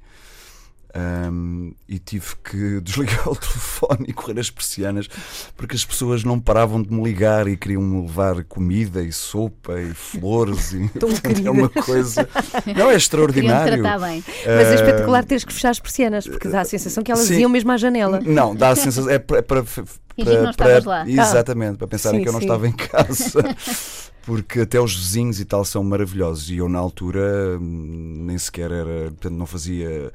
um, 0.94 1.72
e 1.88 1.98
tive 1.98 2.36
que 2.42 2.80
desligar 2.82 3.28
o 3.28 3.36
telefone 3.36 4.06
e 4.08 4.12
correr 4.12 4.40
as 4.40 4.50
persianas 4.50 5.08
porque 5.56 5.76
as 5.76 5.84
pessoas 5.84 6.24
não 6.24 6.40
paravam 6.40 6.82
de 6.82 6.92
me 6.92 7.02
ligar 7.02 7.46
e 7.46 7.56
queriam 7.56 7.82
me 7.82 8.02
levar 8.02 8.44
comida 8.44 9.02
e 9.02 9.12
sopa 9.12 9.80
e 9.80 9.94
flores 9.94 10.72
e 10.72 10.90
é 11.46 11.50
uma 11.50 11.68
coisa. 11.68 12.28
Não 12.76 12.90
é 12.90 12.96
extraordinário. 12.96 13.82
bem. 13.82 14.24
mas 14.46 14.68
é 14.68 14.74
espetacular 14.74 15.24
teres 15.24 15.44
que 15.44 15.52
fechar 15.52 15.70
as 15.70 15.80
persianas 15.80 16.26
porque 16.26 16.48
dá 16.48 16.62
a 16.62 16.64
sensação 16.64 17.02
que 17.02 17.12
elas 17.12 17.26
sim, 17.26 17.40
iam 17.40 17.50
mesmo 17.50 17.70
à 17.70 17.76
janela. 17.76 18.20
Não 18.20 18.54
dá 18.54 18.70
a 18.70 18.76
sensação 18.76 19.10
é 19.10 19.18
para, 19.18 19.38
é 19.38 19.42
para, 19.42 19.62
para, 19.62 20.52
para, 20.56 20.82
para 20.82 21.10
exatamente 21.10 21.78
para 21.78 21.86
pensarem 21.86 22.20
sim, 22.20 22.24
que 22.24 22.28
eu 22.28 22.32
não 22.32 22.40
sim. 22.40 22.46
estava 22.46 22.68
em 22.68 22.72
casa. 22.72 23.56
Porque 24.22 24.60
até 24.60 24.78
os 24.78 24.94
vizinhos 24.94 25.40
e 25.40 25.44
tal 25.44 25.64
são 25.64 25.82
maravilhosos. 25.82 26.50
E 26.50 26.58
eu 26.58 26.68
na 26.68 26.78
altura 26.78 27.58
hum, 27.58 28.24
nem 28.26 28.36
sequer 28.36 28.70
era 28.70 29.04
portanto 29.04 29.34
não 29.34 29.46
fazia 29.46 30.12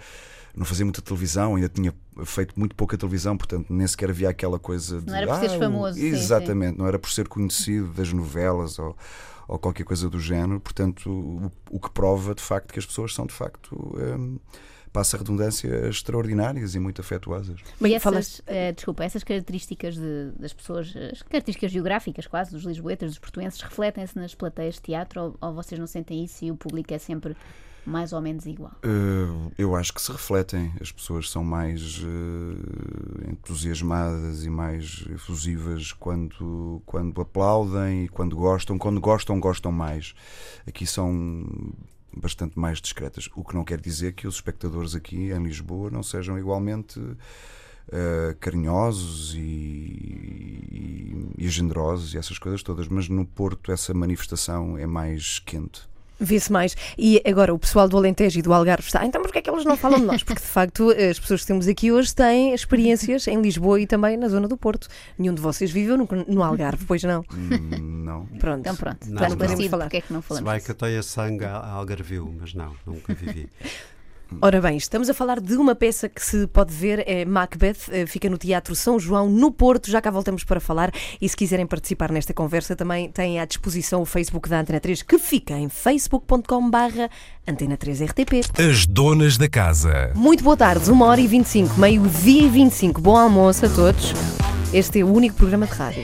não 0.56 0.66
fazia 0.66 0.86
muita 0.86 1.02
televisão, 1.02 1.56
ainda 1.56 1.70
tinha 1.70 1.94
feito 2.26 2.58
muito 2.58 2.76
pouca 2.76 2.98
televisão, 2.98 3.38
portanto 3.38 3.68
nem 3.70 3.86
sequer 3.86 4.10
havia 4.10 4.30
aquela 4.30 4.58
coisa 4.58 5.02
de. 5.02 5.08
Não 5.08 5.16
era 5.16 5.28
por 5.28 5.36
seres 5.36 5.54
ah, 5.54 5.60
famoso. 5.60 6.00
Exatamente, 6.00 6.70
sim, 6.70 6.76
sim. 6.76 6.80
não 6.80 6.88
era 6.88 6.98
por 6.98 7.10
ser 7.12 7.28
conhecido 7.28 7.88
das 7.90 8.12
novelas 8.14 8.80
ou, 8.80 8.96
ou 9.48 9.60
qualquer 9.60 9.84
coisa 9.84 10.10
do 10.10 10.20
género, 10.20 10.60
portanto, 10.60 11.10
o, 11.10 11.52
o 11.70 11.80
que 11.80 11.90
prova 11.90 12.34
de 12.34 12.42
facto 12.42 12.72
que 12.72 12.80
as 12.80 12.86
pessoas 12.86 13.14
são 13.14 13.26
de 13.26 13.34
facto. 13.34 13.76
Um, 13.98 14.40
passa 14.96 15.18
a 15.18 15.20
redundância 15.20 15.90
extraordinárias 15.90 16.74
e 16.74 16.80
muito 16.80 17.02
afetuosas. 17.02 17.60
Mas 17.82 17.92
essas, 17.92 18.02
falas... 18.02 18.40
Uh, 18.40 18.74
desculpa, 18.74 19.04
essas 19.04 19.26
características 19.26 19.96
de, 19.96 20.32
das 20.40 20.54
pessoas, 20.54 20.88
as 21.12 21.22
características 21.22 21.70
geográficas 21.70 22.26
quase, 22.28 22.52
dos 22.52 22.64
lisboetas, 22.64 23.10
dos 23.10 23.20
portuenses, 23.20 23.60
refletem-se 23.60 24.16
nas 24.16 24.34
plateias 24.34 24.76
de 24.76 24.84
teatro 24.84 25.22
ou, 25.22 25.38
ou 25.42 25.54
vocês 25.54 25.78
não 25.78 25.86
sentem 25.86 26.24
isso 26.24 26.46
e 26.46 26.50
o 26.50 26.56
público 26.56 26.94
é 26.94 26.98
sempre 26.98 27.36
mais 27.86 28.14
ou 28.14 28.22
menos 28.22 28.46
igual? 28.46 28.72
Uh, 28.84 29.52
eu 29.58 29.76
acho 29.76 29.94
que 29.94 30.02
se 30.02 30.12
refletem. 30.12 30.74
As 30.82 30.92
pessoas 30.92 31.30
são 31.30 31.44
mais 31.44 32.00
uh, 32.00 33.32
entusiasmadas 33.32 34.44
e 34.44 34.50
mais 34.50 35.06
efusivas 35.12 35.92
quando, 35.94 36.82
quando 36.86 37.22
aplaudem 37.22 38.06
e 38.06 38.10
quando 38.10 38.36
gostam. 38.36 38.78
Quando 38.78 39.00
gostam, 39.00 39.40
gostam 39.40 39.72
mais. 39.72 40.14
Aqui 40.68 40.86
são 40.86 41.46
bastante 42.16 42.58
mais 42.58 42.82
discretas. 42.82 43.30
O 43.36 43.44
que 43.44 43.56
não 43.56 43.64
quer 43.64 43.80
dizer 43.80 44.14
que 44.14 44.28
os 44.28 44.36
espectadores 44.36 44.96
aqui 44.96 45.32
em 45.32 45.44
Lisboa 45.44 45.90
não 45.92 46.02
sejam 46.02 46.40
igualmente 46.40 47.00
uh, 47.00 48.36
carinhosos 48.40 49.34
e, 49.36 49.40
e, 49.40 51.32
e 51.38 51.50
generosos 51.50 52.14
e 52.14 52.18
essas 52.18 52.40
coisas 52.40 52.64
todas, 52.64 52.88
mas 52.88 53.10
no 53.10 53.26
Porto 53.26 53.72
essa 53.72 53.94
manifestação 53.94 54.78
é 54.78 54.88
mais 54.88 55.40
quente. 55.40 55.88
Vê-se 56.20 56.52
mais. 56.52 56.76
E 56.98 57.22
agora 57.26 57.54
o 57.54 57.60
pessoal 57.60 57.88
do 57.88 57.98
Alentejo 57.98 58.40
e 58.40 58.42
do 58.42 58.54
Algarve 58.54 58.88
está. 58.88 59.06
Então, 59.06 59.22
porquê 59.22 59.40
é 59.40 59.42
que 59.42 59.50
eles 59.50 59.66
não 59.66 59.76
falam 59.76 60.00
de 60.00 60.06
nós? 60.06 60.24
Porque 60.24 60.42
de 60.42 60.48
facto 60.48 60.90
as 60.90 61.20
pessoas 61.20 61.42
que 61.42 61.48
temos 61.48 61.68
aqui 61.68 61.92
hoje 61.92 62.14
têm 62.14 62.54
experiências 62.54 63.28
em 63.28 63.42
Lisboa 63.42 63.80
e 63.80 63.88
também 63.88 64.18
na 64.18 64.28
zona 64.28 64.48
do 64.48 64.58
Porto. 64.58 64.88
Nenhum 65.18 65.34
de 65.34 65.42
vocês 65.42 65.72
viveu 65.72 65.98
no, 65.98 66.08
no 66.28 66.44
Algarve, 66.44 66.86
pois 66.86 67.04
não? 67.04 67.24
Hum, 67.34 68.04
não. 68.04 68.26
Pronto. 68.40 68.60
Então 68.60 68.76
pronto. 68.76 69.08
Não, 69.08 69.22
não, 69.22 69.36
não. 69.36 69.70
falar. 69.70 69.86
Porque 69.86 69.98
é 69.98 70.02
que 70.02 70.14
não 70.14 70.22
falamos? 70.22 70.40
Se 70.40 70.44
vai 70.44 70.62
que 70.62 70.72
eu 70.72 70.76
tenho 70.76 71.04
sangue 71.04 71.46
algarvio, 71.46 72.34
mas 72.40 72.54
não, 72.54 72.76
nunca 72.86 73.14
vivi. 73.14 73.50
Ora 74.42 74.62
bem, 74.62 74.78
estamos 74.78 75.10
a 75.10 75.14
falar 75.14 75.40
de 75.40 75.56
uma 75.56 75.76
peça 75.76 76.10
que 76.10 76.24
se 76.24 76.48
pode 76.48 76.74
ver, 76.74 77.04
é 77.08 77.26
Macbeth, 77.26 77.90
eh, 77.92 78.06
fica 78.06 78.30
no 78.30 78.38
Teatro 78.38 78.76
São 78.76 79.00
João, 79.00 79.30
no 79.30 79.52
Porto, 79.52 79.90
já 79.90 80.02
cá 80.02 80.12
voltamos 80.12 80.44
para 80.44 80.60
falar. 80.60 80.92
E 81.22 81.28
se 81.28 81.36
quiserem 81.36 81.66
participar 81.66 82.12
nesta 82.12 82.34
conversa, 82.34 82.76
também 82.76 83.10
têm 83.12 83.40
à 83.40 83.46
disposição 83.46 84.02
o 84.02 84.06
Facebook 84.06 84.50
da 84.50 84.60
Antena 84.60 84.80
3, 84.80 85.02
que 85.04 85.18
fica 85.18 85.58
em 85.58 85.70
facebook.com/barra 85.70 87.10
Antena 87.48 87.78
3 87.78 88.02
RTP. 88.02 88.42
As 88.60 88.86
donas 88.86 89.38
da 89.38 89.48
casa. 89.48 90.12
Muito 90.16 90.44
boa 90.44 90.58
tarde, 90.58 90.90
1 90.92 91.02
hora 91.02 91.22
e 91.22 91.28
25, 91.28 91.80
meio-dia 91.80 92.44
e 92.44 92.50
25. 92.50 93.02
Bom 93.02 93.18
almoço 93.18 93.66
a 93.66 93.70
todos. 93.70 94.14
Este 94.74 95.00
é 95.00 95.04
o 95.04 95.14
único 95.14 95.36
programa 95.36 95.66
de 95.66 95.74
rádio 95.74 96.04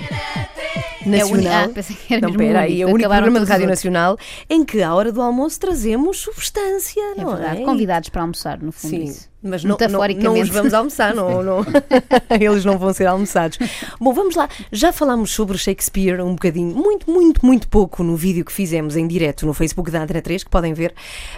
nacional. 1.05 1.70
É 1.75 1.79
ah, 1.79 1.84
que 1.84 2.13
era 2.13 2.27
não, 2.27 2.34
pera 2.36 2.60
aí, 2.62 2.81
é 2.81 2.86
o 2.86 2.89
único 2.89 3.10
programa 3.10 3.39
de 3.39 3.46
rádio 3.46 3.67
nacional 3.67 4.17
em 4.50 4.63
que 4.63 4.81
à 4.81 4.93
hora 4.93 5.12
do 5.12 5.22
almoço 5.22 5.60
trazemos 5.60 6.17
substância, 6.17 7.01
é 7.01 7.22
não 7.22 7.36
verdade. 7.36 7.62
é? 7.62 7.65
Convidados 7.65 8.10
para 8.10 8.22
almoçar, 8.22 8.60
no 8.60 8.72
fundo. 8.72 8.91
Sim. 8.91 9.03
Isso. 9.03 9.31
Mas 9.43 9.63
não, 9.63 9.75
não, 9.75 10.08
não 10.17 10.39
os 10.39 10.50
vamos 10.50 10.72
almoçar, 10.72 11.15
não, 11.15 11.41
não. 11.41 11.65
eles 12.39 12.63
não 12.63 12.77
vão 12.77 12.93
ser 12.93 13.08
almoçados. 13.08 13.58
Bom, 14.00 14.13
vamos 14.13 14.36
lá. 14.36 14.48
Já 14.72 14.93
falámos 14.93 15.31
sobre 15.31 15.58
Shakespeare 15.58 16.24
um 16.24 16.34
bocadinho, 16.34 16.75
muito, 16.75 17.10
muito, 17.10 17.43
muito 17.43 17.67
pouco 17.67 18.03
no 18.03 18.15
vídeo 18.15 18.46
que 18.46 18.51
fizemos 18.51 18.96
em 18.96 19.08
direto 19.08 19.48
no 19.48 19.53
Facebook 19.53 19.89
da 19.89 20.03
Antena 20.03 20.22
3, 20.22 20.43
que 20.43 20.50
podem 20.50 20.74
ver. 20.74 20.93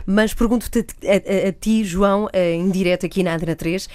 Mas 0.06 0.34
pergunto-te 0.34 0.80
a, 0.80 1.12
a, 1.14 1.50
a, 1.50 1.52
ti, 1.54 1.86
João, 1.86 2.28
eh, 2.34 2.56
em 2.56 2.70
direto 2.70 3.06
aqui 3.06 3.24
na 3.24 3.36
Antena 3.36 3.56
3, 3.56 3.88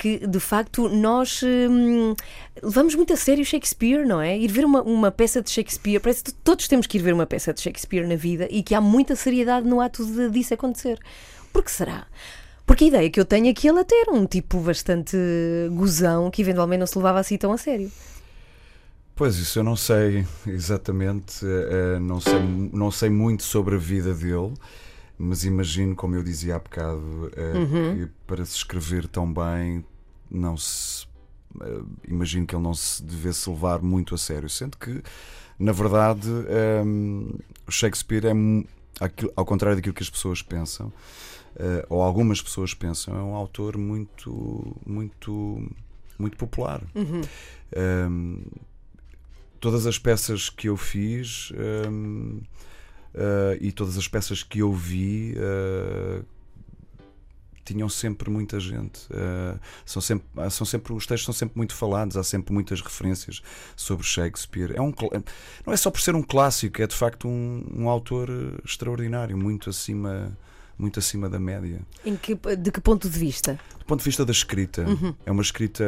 que 0.00 0.26
de 0.26 0.40
facto 0.40 0.88
nós 0.88 1.42
hum, 1.42 2.14
levamos 2.62 2.94
muito 2.94 3.12
a 3.12 3.16
sério 3.16 3.44
Shakespeare, 3.44 4.06
não 4.06 4.18
é? 4.18 4.38
Ir 4.38 4.50
ver 4.50 4.64
uma, 4.64 4.80
uma 4.82 5.10
peça 5.10 5.42
de 5.42 5.50
Shakespeare, 5.50 6.00
parece 6.00 6.24
que 6.24 6.32
todos 6.32 6.66
temos 6.66 6.86
que 6.86 6.96
ir 6.96 7.02
ver 7.02 7.12
uma 7.12 7.26
peça 7.26 7.52
de 7.52 7.60
Shakespeare 7.60 8.08
na 8.08 8.16
vida 8.16 8.48
e 8.50 8.62
que 8.62 8.74
há 8.74 8.80
muita 8.80 9.14
seriedade 9.14 9.68
no 9.68 9.78
ato 9.78 10.02
de, 10.06 10.30
disso 10.30 10.54
acontecer. 10.54 10.98
Por 11.52 11.62
que 11.62 11.70
será? 11.70 12.06
Porque 12.64 12.84
a 12.84 12.86
ideia 12.86 13.10
que 13.10 13.20
eu 13.20 13.26
tenho 13.26 13.48
é 13.48 13.52
que 13.52 13.68
ele 13.68 13.78
era 13.78 14.10
um 14.10 14.24
tipo 14.24 14.58
bastante 14.60 15.18
gozão 15.72 16.30
que 16.30 16.40
eventualmente 16.40 16.80
não 16.80 16.86
se 16.86 16.96
levava 16.96 17.20
assim 17.20 17.36
tão 17.36 17.52
a 17.52 17.58
sério. 17.58 17.92
Pois, 19.14 19.36
isso 19.36 19.58
eu 19.58 19.64
não 19.64 19.76
sei 19.76 20.24
exatamente, 20.46 21.44
uh, 21.44 22.00
não, 22.00 22.22
sei, 22.22 22.40
não 22.72 22.90
sei 22.90 23.10
muito 23.10 23.42
sobre 23.42 23.74
a 23.74 23.78
vida 23.78 24.14
dele 24.14 24.54
mas 25.22 25.44
imagino, 25.44 25.94
como 25.94 26.14
eu 26.14 26.22
dizia 26.22 26.56
há 26.56 26.58
bocado, 26.58 26.98
uh, 26.98 27.58
uhum. 27.58 27.94
que 28.06 28.10
para 28.26 28.42
se 28.42 28.56
escrever 28.56 29.06
tão 29.06 29.30
bem, 29.30 29.84
não 30.30 30.56
se. 30.56 31.04
Uh, 31.56 31.86
imagino 32.08 32.46
que 32.46 32.54
ele 32.54 32.62
não 32.62 32.72
se 32.72 33.02
devesse 33.02 33.50
levar 33.50 33.82
muito 33.82 34.14
a 34.14 34.18
sério, 34.18 34.48
sendo 34.48 34.78
que, 34.78 35.02
na 35.58 35.72
verdade, 35.72 36.26
um, 36.26 36.46
ehm, 36.48 37.38
Shakespeare 37.68 38.24
é, 38.24 38.32
ao 39.36 39.44
contrário 39.44 39.76
daquilo 39.76 39.94
que 39.94 40.02
as 40.02 40.08
pessoas 40.08 40.40
pensam, 40.40 40.86
uh, 40.86 41.84
ou 41.90 42.00
algumas 42.00 42.40
pessoas 42.40 42.72
pensam, 42.72 43.14
é 43.14 43.22
um 43.22 43.34
autor 43.34 43.76
muito, 43.76 44.74
muito, 44.86 45.70
muito 46.18 46.38
popular. 46.38 46.82
Uhum. 46.94 47.20
Um, 47.20 47.22
ehm, 47.72 48.42
todas 49.60 49.84
as 49.84 49.98
peças 49.98 50.48
que 50.48 50.70
eu 50.70 50.78
fiz. 50.78 51.52
Um, 51.52 52.38
ehm, 52.38 52.40
uh, 53.14 53.56
e 53.60 53.72
todas 53.72 53.96
as 53.96 54.08
peças 54.08 54.42
que 54.42 54.60
eu 54.60 54.72
vi 54.72 55.34
uh, 55.36 56.24
tinham 57.64 57.88
sempre 57.88 58.30
muita 58.30 58.58
gente. 58.58 59.00
Uh, 59.10 59.58
são 59.84 60.02
sempre, 60.02 60.50
são 60.50 60.66
sempre, 60.66 60.92
os 60.92 61.06
textos 61.06 61.24
são 61.24 61.34
sempre 61.34 61.56
muito 61.56 61.74
falados, 61.74 62.16
há 62.16 62.24
sempre 62.24 62.52
muitas 62.52 62.80
referências 62.80 63.42
sobre 63.76 64.06
Shakespeare. 64.06 64.72
É 64.74 64.80
um, 64.80 64.92
não 65.64 65.72
é 65.72 65.76
só 65.76 65.90
por 65.90 66.00
ser 66.00 66.14
um 66.14 66.22
clássico, 66.22 66.82
é 66.82 66.86
de 66.86 66.96
facto 66.96 67.28
um, 67.28 67.64
um 67.74 67.88
autor 67.88 68.28
extraordinário, 68.64 69.36
muito 69.36 69.70
acima 69.70 70.36
muito 70.78 70.98
acima 70.98 71.28
da 71.28 71.38
média. 71.38 71.82
Que, 72.22 72.34
de 72.56 72.72
que 72.72 72.80
ponto 72.80 73.06
de 73.06 73.18
vista? 73.18 73.60
Do 73.78 73.84
ponto 73.84 73.98
de 73.98 74.04
vista 74.06 74.24
da 74.24 74.32
escrita. 74.32 74.82
Uhum. 74.88 75.14
É 75.26 75.30
uma 75.30 75.42
escrita 75.42 75.84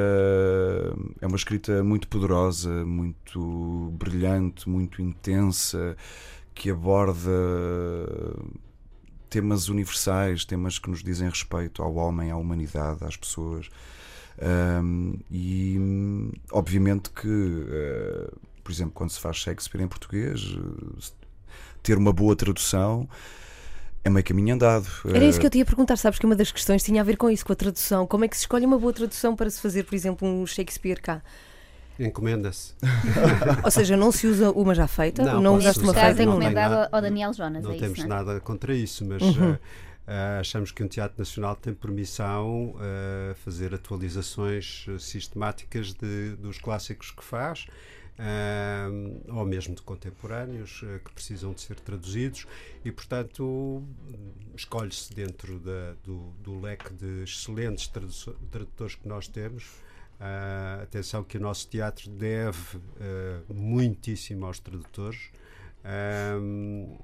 é 1.18 1.26
uma 1.26 1.36
escrita 1.36 1.82
muito 1.82 2.06
poderosa, 2.08 2.84
muito 2.84 3.90
brilhante, 3.94 4.68
muito 4.68 5.00
intensa 5.00 5.96
que 6.54 6.70
aborda 6.70 7.30
temas 9.28 9.68
universais, 9.68 10.44
temas 10.44 10.78
que 10.78 10.90
nos 10.90 11.02
dizem 11.02 11.28
respeito 11.28 11.82
ao 11.82 11.94
homem, 11.94 12.30
à 12.30 12.36
humanidade, 12.36 13.02
às 13.04 13.16
pessoas. 13.16 13.68
Um, 14.82 15.18
e 15.30 15.78
obviamente 16.50 17.10
que, 17.10 17.28
uh, 17.28 18.38
por 18.62 18.72
exemplo, 18.72 18.92
quando 18.94 19.10
se 19.10 19.20
faz 19.20 19.36
Shakespeare 19.36 19.82
em 19.82 19.88
português, 19.88 20.42
uh, 20.42 21.12
ter 21.82 21.96
uma 21.96 22.12
boa 22.12 22.36
tradução 22.36 23.08
é 24.04 24.10
meio 24.10 24.24
caminho 24.24 24.54
andado. 24.54 24.86
Era 25.06 25.24
isso 25.24 25.38
que 25.38 25.46
eu 25.46 25.50
te 25.50 25.58
ia 25.58 25.64
perguntar, 25.64 25.96
sabes 25.96 26.18
que 26.18 26.26
uma 26.26 26.34
das 26.34 26.50
questões 26.50 26.82
tinha 26.82 27.00
a 27.00 27.04
ver 27.04 27.16
com 27.16 27.30
isso, 27.30 27.46
com 27.46 27.52
a 27.52 27.56
tradução. 27.56 28.06
Como 28.06 28.24
é 28.24 28.28
que 28.28 28.36
se 28.36 28.42
escolhe 28.42 28.66
uma 28.66 28.78
boa 28.78 28.92
tradução 28.92 29.36
para 29.36 29.48
se 29.48 29.60
fazer, 29.60 29.84
por 29.84 29.94
exemplo, 29.94 30.26
um 30.26 30.44
Shakespeare 30.44 31.00
cá? 31.00 31.22
Encomenda-se. 32.06 32.74
Ou 33.64 33.70
seja, 33.70 33.96
não 33.96 34.10
se 34.10 34.26
usa 34.26 34.50
uma 34.50 34.74
já 34.74 34.88
feita? 34.88 35.22
Não, 35.24 35.40
não 35.40 35.56
usaste 35.56 35.82
uma 35.82 35.94
feita? 35.94 36.22
encomendado 36.22 36.88
ao 36.90 37.00
Daniel 37.00 37.32
Jonas. 37.32 37.64
Não 37.64 37.72
é 37.72 37.78
temos 37.78 37.98
isso, 37.98 38.08
não 38.08 38.16
é? 38.16 38.18
nada 38.18 38.40
contra 38.40 38.74
isso, 38.74 39.04
mas 39.04 39.22
uhum. 39.22 39.52
uh, 39.52 39.58
achamos 40.40 40.72
que 40.72 40.82
um 40.82 40.88
Teatro 40.88 41.18
Nacional 41.18 41.54
tem 41.54 41.72
permissão 41.72 42.74
a 42.76 43.32
uh, 43.32 43.34
fazer 43.36 43.74
atualizações 43.74 44.86
sistemáticas 44.98 45.92
de, 45.94 46.36
dos 46.36 46.58
clássicos 46.58 47.10
que 47.10 47.22
faz. 47.22 47.66
Uh, 48.12 49.34
ou 49.34 49.44
mesmo 49.46 49.74
de 49.74 49.80
contemporâneos 49.80 50.82
uh, 50.82 51.00
que 51.02 51.10
precisam 51.12 51.54
de 51.54 51.62
ser 51.62 51.80
traduzidos 51.80 52.46
e 52.84 52.92
portanto 52.92 53.82
escolhe-se 54.54 55.14
dentro 55.14 55.58
da, 55.58 55.94
do, 56.04 56.30
do, 56.42 56.60
leque 56.60 56.92
de 56.92 57.22
excelentes 57.24 57.88
tradutores 57.88 58.96
que 58.96 59.08
nós 59.08 59.26
temos 59.26 59.64
Uh, 60.22 60.84
atenção 60.84 61.24
que 61.24 61.36
o 61.36 61.40
nosso 61.40 61.68
teatro 61.68 62.08
deve 62.08 62.76
uh, 62.76 63.52
muitíssimo 63.52 64.46
aos 64.46 64.60
tradutores. 64.60 65.32
Um, 65.84 66.96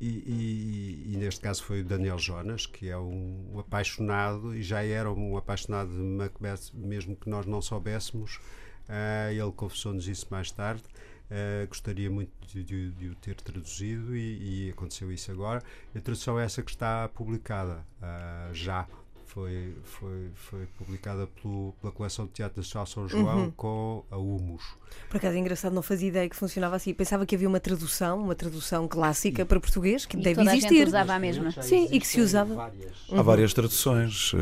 e, 0.00 0.08
e, 0.08 1.12
e, 1.14 1.16
neste 1.16 1.40
caso 1.40 1.62
foi 1.62 1.82
o 1.82 1.84
Daniel 1.84 2.18
Jonas, 2.18 2.66
que 2.66 2.88
é 2.88 2.98
um, 2.98 3.52
um, 3.54 3.60
apaixonado 3.60 4.52
e 4.52 4.64
já 4.64 4.82
era 4.82 5.10
um 5.12 5.36
apaixonado 5.36 5.90
de 5.90 6.02
Macbeth, 6.02 6.72
mesmo 6.74 7.14
que 7.14 7.30
nós 7.30 7.46
não 7.46 7.62
soubéssemos. 7.62 8.40
Uh, 8.88 9.30
ele 9.30 9.52
confessou-nos 9.52 10.08
isso 10.08 10.26
mais 10.28 10.50
tarde. 10.50 10.82
Uh, 11.30 11.66
gostaria 11.68 12.10
muito 12.10 12.32
de, 12.48 12.64
de, 12.64 12.90
de, 12.90 13.08
o 13.08 13.14
ter 13.14 13.36
traduzido 13.36 14.16
e, 14.16 14.66
e, 14.66 14.70
aconteceu 14.70 15.12
isso 15.12 15.30
agora. 15.30 15.62
A 15.94 16.00
tradução 16.00 16.38
é 16.38 16.44
essa 16.44 16.64
que 16.64 16.70
está 16.72 17.08
publicada 17.08 17.86
uh, 18.02 18.52
já 18.52 18.88
foi, 19.36 19.74
foi, 19.84 20.30
foi 20.34 20.66
publicada 20.78 21.26
pelo, 21.26 21.74
pela 21.78 21.92
coleção 21.92 22.24
de 22.24 22.32
teatro 22.32 22.58
nacional 22.58 22.86
São 22.86 23.06
João 23.06 23.44
uhum. 23.44 23.50
com 23.50 24.02
a 24.10 24.16
Humus. 24.16 24.62
Por 25.10 25.18
acaso 25.18 25.36
é 25.36 25.38
engraçado, 25.38 25.74
não 25.74 25.82
fazia 25.82 26.08
ideia 26.08 26.26
que 26.26 26.34
funcionava 26.34 26.74
assim. 26.74 26.94
Pensava 26.94 27.26
que 27.26 27.34
havia 27.34 27.46
uma 27.46 27.60
tradução, 27.60 28.18
uma 28.18 28.34
tradução 28.34 28.88
clássica 28.88 29.42
e, 29.42 29.44
para 29.44 29.60
português, 29.60 30.06
que 30.06 30.16
e 30.16 30.22
deve 30.22 30.36
toda 30.36 30.50
existir. 30.52 30.74
A 30.74 30.78
gente 30.78 30.88
usava 30.88 31.12
a 31.12 31.18
mesma. 31.18 31.50
Sim, 31.60 31.86
e 31.92 32.00
que 32.00 32.06
se 32.06 32.18
usava. 32.18 32.54
Várias. 32.54 33.08
Uhum. 33.10 33.20
Há 33.20 33.22
várias 33.22 33.52
traduções, 33.52 34.32
uh, 34.32 34.38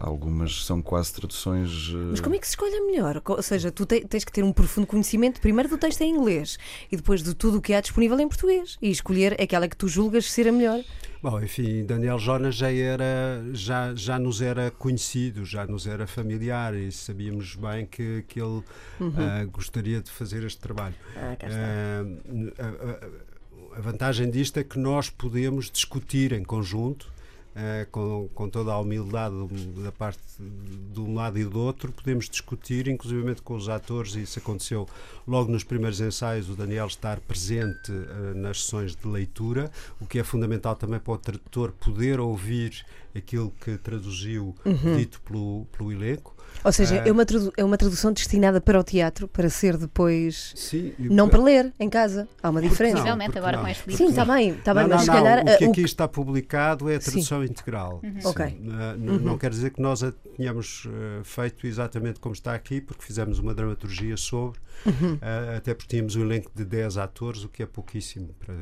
algumas 0.00 0.64
são 0.64 0.80
quase 0.80 1.12
traduções. 1.12 1.90
Uh... 1.90 2.08
Mas 2.12 2.20
como 2.20 2.34
é 2.34 2.38
que 2.38 2.46
se 2.46 2.52
escolhe 2.52 2.76
a 2.76 2.80
melhor? 2.82 3.20
Ou 3.26 3.42
seja, 3.42 3.70
tu 3.70 3.84
te, 3.84 4.00
tens 4.06 4.24
que 4.24 4.32
ter 4.32 4.42
um 4.42 4.54
profundo 4.54 4.86
conhecimento 4.86 5.38
primeiro 5.38 5.68
do 5.68 5.76
texto 5.76 6.00
em 6.00 6.16
inglês 6.16 6.58
e 6.90 6.96
depois 6.96 7.22
de 7.22 7.34
tudo 7.34 7.58
o 7.58 7.60
que 7.60 7.74
há 7.74 7.80
disponível 7.82 8.18
em 8.18 8.26
português 8.26 8.78
e 8.80 8.90
escolher 8.90 9.38
aquela 9.38 9.68
que 9.68 9.76
tu 9.76 9.86
julgas 9.86 10.32
ser 10.32 10.48
a 10.48 10.52
melhor. 10.52 10.82
Bom, 11.28 11.42
enfim, 11.42 11.84
Daniel 11.84 12.20
Jonas 12.20 12.54
já 12.54 12.70
era, 12.70 13.42
já, 13.52 13.92
já 13.96 14.16
nos 14.16 14.40
era 14.40 14.70
conhecido, 14.70 15.44
já 15.44 15.66
nos 15.66 15.84
era 15.84 16.06
familiar 16.06 16.72
e 16.72 16.92
sabíamos 16.92 17.56
bem 17.56 17.84
que, 17.84 18.22
que 18.28 18.40
ele 18.40 18.62
uhum. 19.00 19.08
uh, 19.08 19.50
gostaria 19.50 20.00
de 20.00 20.08
fazer 20.08 20.44
este 20.44 20.60
trabalho. 20.60 20.94
Ah, 21.16 21.34
cá 21.34 21.48
está. 21.48 22.62
Uh, 22.62 23.74
a 23.76 23.80
vantagem 23.80 24.30
disto 24.30 24.60
é 24.60 24.62
que 24.62 24.78
nós 24.78 25.10
podemos 25.10 25.68
discutir 25.68 26.30
em 26.30 26.44
conjunto 26.44 27.12
Uh, 27.56 27.90
com, 27.90 28.28
com, 28.34 28.50
toda 28.50 28.70
a 28.70 28.78
humildade 28.78 29.34
da 29.82 29.90
parte 29.90 30.20
de 30.38 31.00
um 31.00 31.14
lado 31.14 31.38
e 31.38 31.44
do 31.44 31.58
outro, 31.58 31.90
podemos 31.90 32.28
discutir, 32.28 32.86
inclusive 32.86 33.34
com 33.36 33.54
os 33.54 33.70
atores, 33.70 34.14
e 34.14 34.20
isso 34.24 34.38
aconteceu 34.38 34.86
logo 35.26 35.50
nos 35.50 35.64
primeiros 35.64 35.98
ensaios, 35.98 36.50
o 36.50 36.54
Daniel 36.54 36.86
estar 36.86 37.18
presente 37.20 37.90
uh, 37.90 38.36
nas 38.36 38.62
sessões 38.62 38.94
de 38.94 39.08
leitura, 39.08 39.70
o 39.98 40.06
que 40.06 40.18
é 40.18 40.22
fundamental 40.22 40.76
também 40.76 41.00
para 41.00 41.14
o 41.14 41.16
tradutor 41.16 41.72
poder 41.72 42.20
ouvir 42.20 42.84
aquilo 43.16 43.50
que 43.58 43.78
traduziu 43.78 44.54
uhum. 44.62 44.96
dito 44.98 45.18
pelo, 45.22 45.64
pelo 45.72 45.90
elenco. 45.90 46.35
Ou 46.64 46.72
seja, 46.72 46.96
uh, 46.96 47.08
é, 47.08 47.12
uma 47.12 47.24
é 47.56 47.64
uma 47.64 47.76
tradução 47.76 48.12
destinada 48.12 48.60
para 48.60 48.78
o 48.78 48.82
teatro, 48.82 49.28
para 49.28 49.48
ser 49.48 49.76
depois. 49.76 50.52
Sim, 50.56 50.92
não 50.98 51.28
para 51.28 51.40
ler 51.40 51.72
em 51.78 51.88
casa. 51.88 52.28
Há 52.42 52.50
uma 52.50 52.60
diferença. 52.60 52.96
Possivelmente, 52.96 53.38
agora 53.38 53.56
não? 53.56 53.64
com 53.64 53.70
este 53.70 53.88
livro. 53.88 54.04
Sim, 54.04 54.10
está 54.10 54.24
bem, 54.24 54.50
está 54.50 54.74
bem, 54.74 54.82
não, 54.82 54.96
mas 54.96 55.06
não, 55.06 55.14
se 55.14 55.20
calhar. 55.20 55.42
O 55.42 55.58
que 55.58 55.64
uh, 55.64 55.70
aqui 55.70 55.80
está 55.82 56.08
publicado 56.08 56.90
é 56.90 56.96
a 56.96 56.98
tradução 56.98 57.40
Sim. 57.42 57.50
integral. 57.50 58.00
Uhum. 58.02 58.18
Ok. 58.24 58.46
Uh, 58.46 59.10
uhum. 59.10 59.18
Não 59.18 59.38
quer 59.38 59.50
dizer 59.50 59.70
que 59.70 59.80
nós 59.80 60.02
a 60.02 60.12
tenhamos 60.36 60.84
uh, 60.86 61.24
feito 61.24 61.66
exatamente 61.66 62.20
como 62.20 62.34
está 62.34 62.54
aqui, 62.54 62.80
porque 62.80 63.02
fizemos 63.02 63.38
uma 63.38 63.54
dramaturgia 63.54 64.16
sobre, 64.16 64.60
uhum. 64.84 65.18
até 65.56 65.72
porque 65.72 65.88
tínhamos 65.88 66.14
um 66.16 66.22
elenco 66.22 66.50
de 66.54 66.64
10 66.64 66.98
atores, 66.98 67.42
o 67.42 67.48
que 67.48 67.62
é 67.62 67.66
pouquíssimo 67.66 68.34
para 68.38 68.54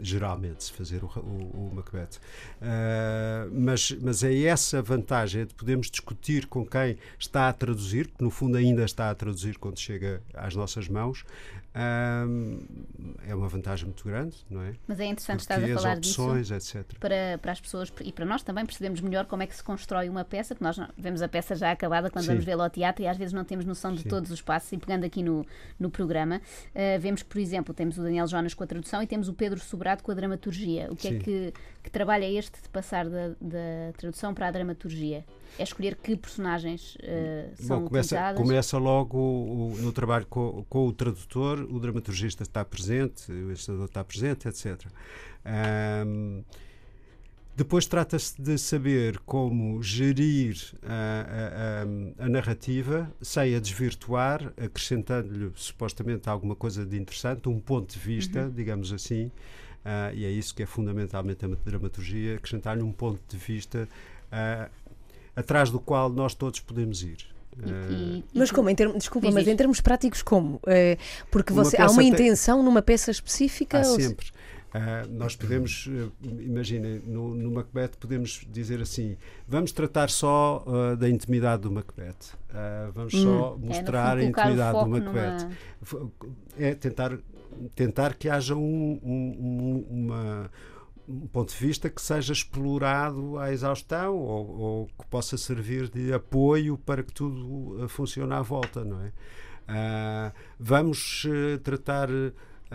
geralmente 0.00 0.64
se 0.64 0.72
fazer 0.72 1.04
o, 1.04 1.06
o, 1.06 1.70
o 1.70 1.74
Macbeth. 1.74 2.18
mas, 3.52 3.96
mas 4.00 4.24
é 4.24 4.42
essa 4.42 4.82
vantagem 4.82 5.42
é 5.42 5.44
de 5.44 5.54
podermos 5.54 5.90
discutir 5.90 6.46
com 6.46 6.66
quem 6.66 6.98
está 7.18 7.29
a 7.32 7.52
traduzir, 7.52 8.08
que 8.08 8.22
no 8.22 8.30
fundo 8.30 8.56
ainda 8.56 8.84
está 8.84 9.10
a 9.10 9.14
traduzir 9.14 9.58
quando 9.58 9.78
chega 9.78 10.22
às 10.34 10.54
nossas 10.54 10.88
mãos, 10.88 11.24
é 11.72 13.34
uma 13.34 13.48
vantagem 13.48 13.86
muito 13.86 14.02
grande, 14.04 14.36
não 14.50 14.60
é? 14.62 14.74
Mas 14.88 14.98
é 14.98 15.06
interessante 15.06 15.40
estar 15.40 15.62
a 15.62 15.68
falar 15.74 15.98
opções, 15.98 16.48
disso 16.48 16.78
etc. 16.78 16.98
Para, 16.98 17.38
para 17.40 17.52
as 17.52 17.60
pessoas 17.60 17.92
e 18.02 18.12
para 18.12 18.24
nós 18.24 18.42
também 18.42 18.66
percebemos 18.66 19.00
melhor 19.00 19.26
como 19.26 19.42
é 19.42 19.46
que 19.46 19.54
se 19.54 19.62
constrói 19.62 20.08
uma 20.08 20.24
peça, 20.24 20.54
porque 20.54 20.64
nós 20.64 20.80
vemos 20.98 21.22
a 21.22 21.28
peça 21.28 21.54
já 21.54 21.70
acabada 21.70 22.10
quando 22.10 22.24
Sim. 22.24 22.32
vamos 22.32 22.44
vê-la 22.44 22.64
ao 22.64 22.70
teatro 22.70 23.04
e 23.04 23.06
às 23.06 23.16
vezes 23.16 23.32
não 23.32 23.44
temos 23.44 23.64
noção 23.64 23.94
de 23.94 24.02
Sim. 24.02 24.08
todos 24.08 24.30
os 24.32 24.42
passos. 24.42 24.72
E 24.72 24.78
pegando 24.78 25.04
aqui 25.04 25.22
no, 25.22 25.46
no 25.78 25.90
programa, 25.90 26.36
uh, 26.38 27.00
vemos 27.00 27.22
que, 27.22 27.28
por 27.28 27.38
exemplo, 27.38 27.72
temos 27.72 27.98
o 27.98 28.02
Daniel 28.02 28.26
Jonas 28.26 28.52
com 28.52 28.64
a 28.64 28.66
tradução 28.66 29.00
e 29.02 29.06
temos 29.06 29.28
o 29.28 29.34
Pedro 29.34 29.60
Sobrado 29.60 30.02
com 30.02 30.10
a 30.10 30.14
dramaturgia. 30.14 30.88
O 30.90 30.96
que 30.96 31.06
é 31.06 31.10
Sim. 31.12 31.16
é 31.16 31.20
que, 31.20 31.54
que 31.84 31.90
trabalho 31.90 32.24
é 32.24 32.32
este 32.32 32.60
de 32.60 32.68
passar 32.68 33.08
da, 33.08 33.28
da 33.40 33.92
tradução 33.96 34.34
para 34.34 34.48
a 34.48 34.50
dramaturgia? 34.50 35.24
É 35.58 35.62
escolher 35.62 35.96
que 35.96 36.16
personagens 36.16 36.96
uh, 36.96 37.62
são 37.62 37.80
Bom, 37.80 37.88
começa, 37.88 38.14
utilizadas? 38.14 38.40
Começa 38.40 38.78
logo 38.78 39.18
o, 39.18 39.76
no 39.78 39.92
trabalho 39.92 40.26
com, 40.26 40.64
com, 40.68 40.86
o 40.86 40.92
tradutor, 40.92 41.60
o 41.70 41.78
dramaturgista 41.78 42.42
está 42.42 42.64
presente, 42.64 43.30
o 43.30 43.52
ensinador 43.52 43.86
está 43.86 44.02
presente, 44.02 44.48
etc. 44.48 44.86
Um, 46.06 46.42
depois 47.60 47.84
trata-se 47.84 48.40
de 48.40 48.56
saber 48.56 49.18
como 49.18 49.82
gerir 49.82 50.56
a, 50.82 51.82
a, 52.18 52.22
a, 52.22 52.24
a, 52.24 52.28
narrativa 52.30 53.12
sem 53.20 53.54
a 53.54 53.60
desvirtuar, 53.60 54.50
acrescentando-lhe 54.56 55.52
supostamente 55.54 56.26
alguma 56.28 56.56
coisa 56.56 56.86
de 56.86 56.98
interessante, 56.98 57.50
um 57.50 57.60
ponto 57.60 57.92
de 57.92 57.98
vista, 57.98 58.44
uhum. 58.44 58.50
digamos 58.50 58.94
assim, 58.94 59.26
uh, 59.26 60.14
e 60.14 60.24
é 60.24 60.30
isso 60.30 60.54
que 60.54 60.62
é 60.62 60.66
fundamentalmente 60.66 61.44
a 61.44 61.48
dramaturgia, 61.48 62.36
acrescentar-lhe 62.36 62.82
um 62.82 62.92
ponto 62.92 63.20
de 63.28 63.36
vista 63.36 63.86
uh, 64.32 64.70
atrás 65.34 65.70
do 65.70 65.80
qual 65.80 66.10
nós 66.10 66.34
todos 66.34 66.60
podemos 66.60 67.02
ir. 67.02 67.18
E, 67.58 68.22
e, 68.22 68.24
mas 68.32 68.50
como? 68.50 68.70
Em 68.70 68.74
termos, 68.74 68.98
desculpa, 68.98 69.30
mas 69.30 69.46
em 69.46 69.56
termos 69.56 69.80
práticos, 69.80 70.22
como? 70.22 70.60
É, 70.66 70.96
porque 71.30 71.52
você, 71.52 71.80
há 71.80 71.90
uma 71.90 72.02
intenção 72.02 72.58
tem... 72.58 72.64
numa 72.64 72.80
peça 72.80 73.10
específica? 73.10 73.80
Há 73.80 73.84
sempre. 73.84 74.28
Uh, 74.72 75.10
nós 75.10 75.34
podemos, 75.34 75.88
uh, 75.88 76.12
imaginem, 76.40 77.02
no, 77.04 77.34
no, 77.34 77.50
Macbeth 77.50 77.90
podemos 77.98 78.46
dizer 78.52 78.80
assim: 78.80 79.16
vamos 79.48 79.72
tratar 79.72 80.08
só 80.08 80.64
uh, 80.64 80.96
da 80.96 81.08
intimidade 81.08 81.62
do 81.62 81.72
Macbeth, 81.72 82.36
vamos 82.94 83.12
hum. 83.14 83.22
só 83.24 83.58
é, 83.60 83.66
mostrar 83.66 84.18
é, 84.18 84.20
a 84.20 84.24
intimidade 84.26 84.78
do 84.78 84.88
Macbeth. 84.88 85.48
Numa... 85.90 86.12
É 86.56 86.74
tentar, 86.74 87.18
tentar 87.74 88.14
que 88.14 88.28
haja 88.28 88.54
um, 88.54 89.00
um, 89.02 89.86
uma 89.90 90.50
um 91.10 91.26
ponto 91.26 91.52
de 91.52 91.58
vista 91.58 91.90
que 91.90 92.00
seja 92.00 92.32
explorado 92.32 93.38
à 93.38 93.52
exaustão 93.52 94.16
ou, 94.16 94.58
ou, 94.58 94.86
que 94.86 95.06
possa 95.08 95.36
servir 95.36 95.88
de 95.88 96.12
apoio 96.12 96.78
para 96.78 97.02
que 97.02 97.12
tudo 97.12 97.82
uh, 97.82 97.88
funcione 97.88 98.32
à 98.32 98.40
volta, 98.40 98.84
não 98.84 99.00
é? 99.02 99.08
Uh, 99.68 100.32
vamos 100.58 101.24
uh, 101.24 101.58
tratar 101.58 102.08
uh, 102.10 102.32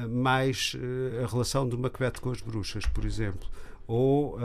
mais 0.09 0.75
a 1.23 1.27
relação 1.27 1.67
do 1.67 1.77
Macbeth 1.77 2.19
com 2.21 2.31
as 2.31 2.41
bruxas, 2.41 2.85
por 2.85 3.05
exemplo, 3.05 3.47
ou 3.87 4.37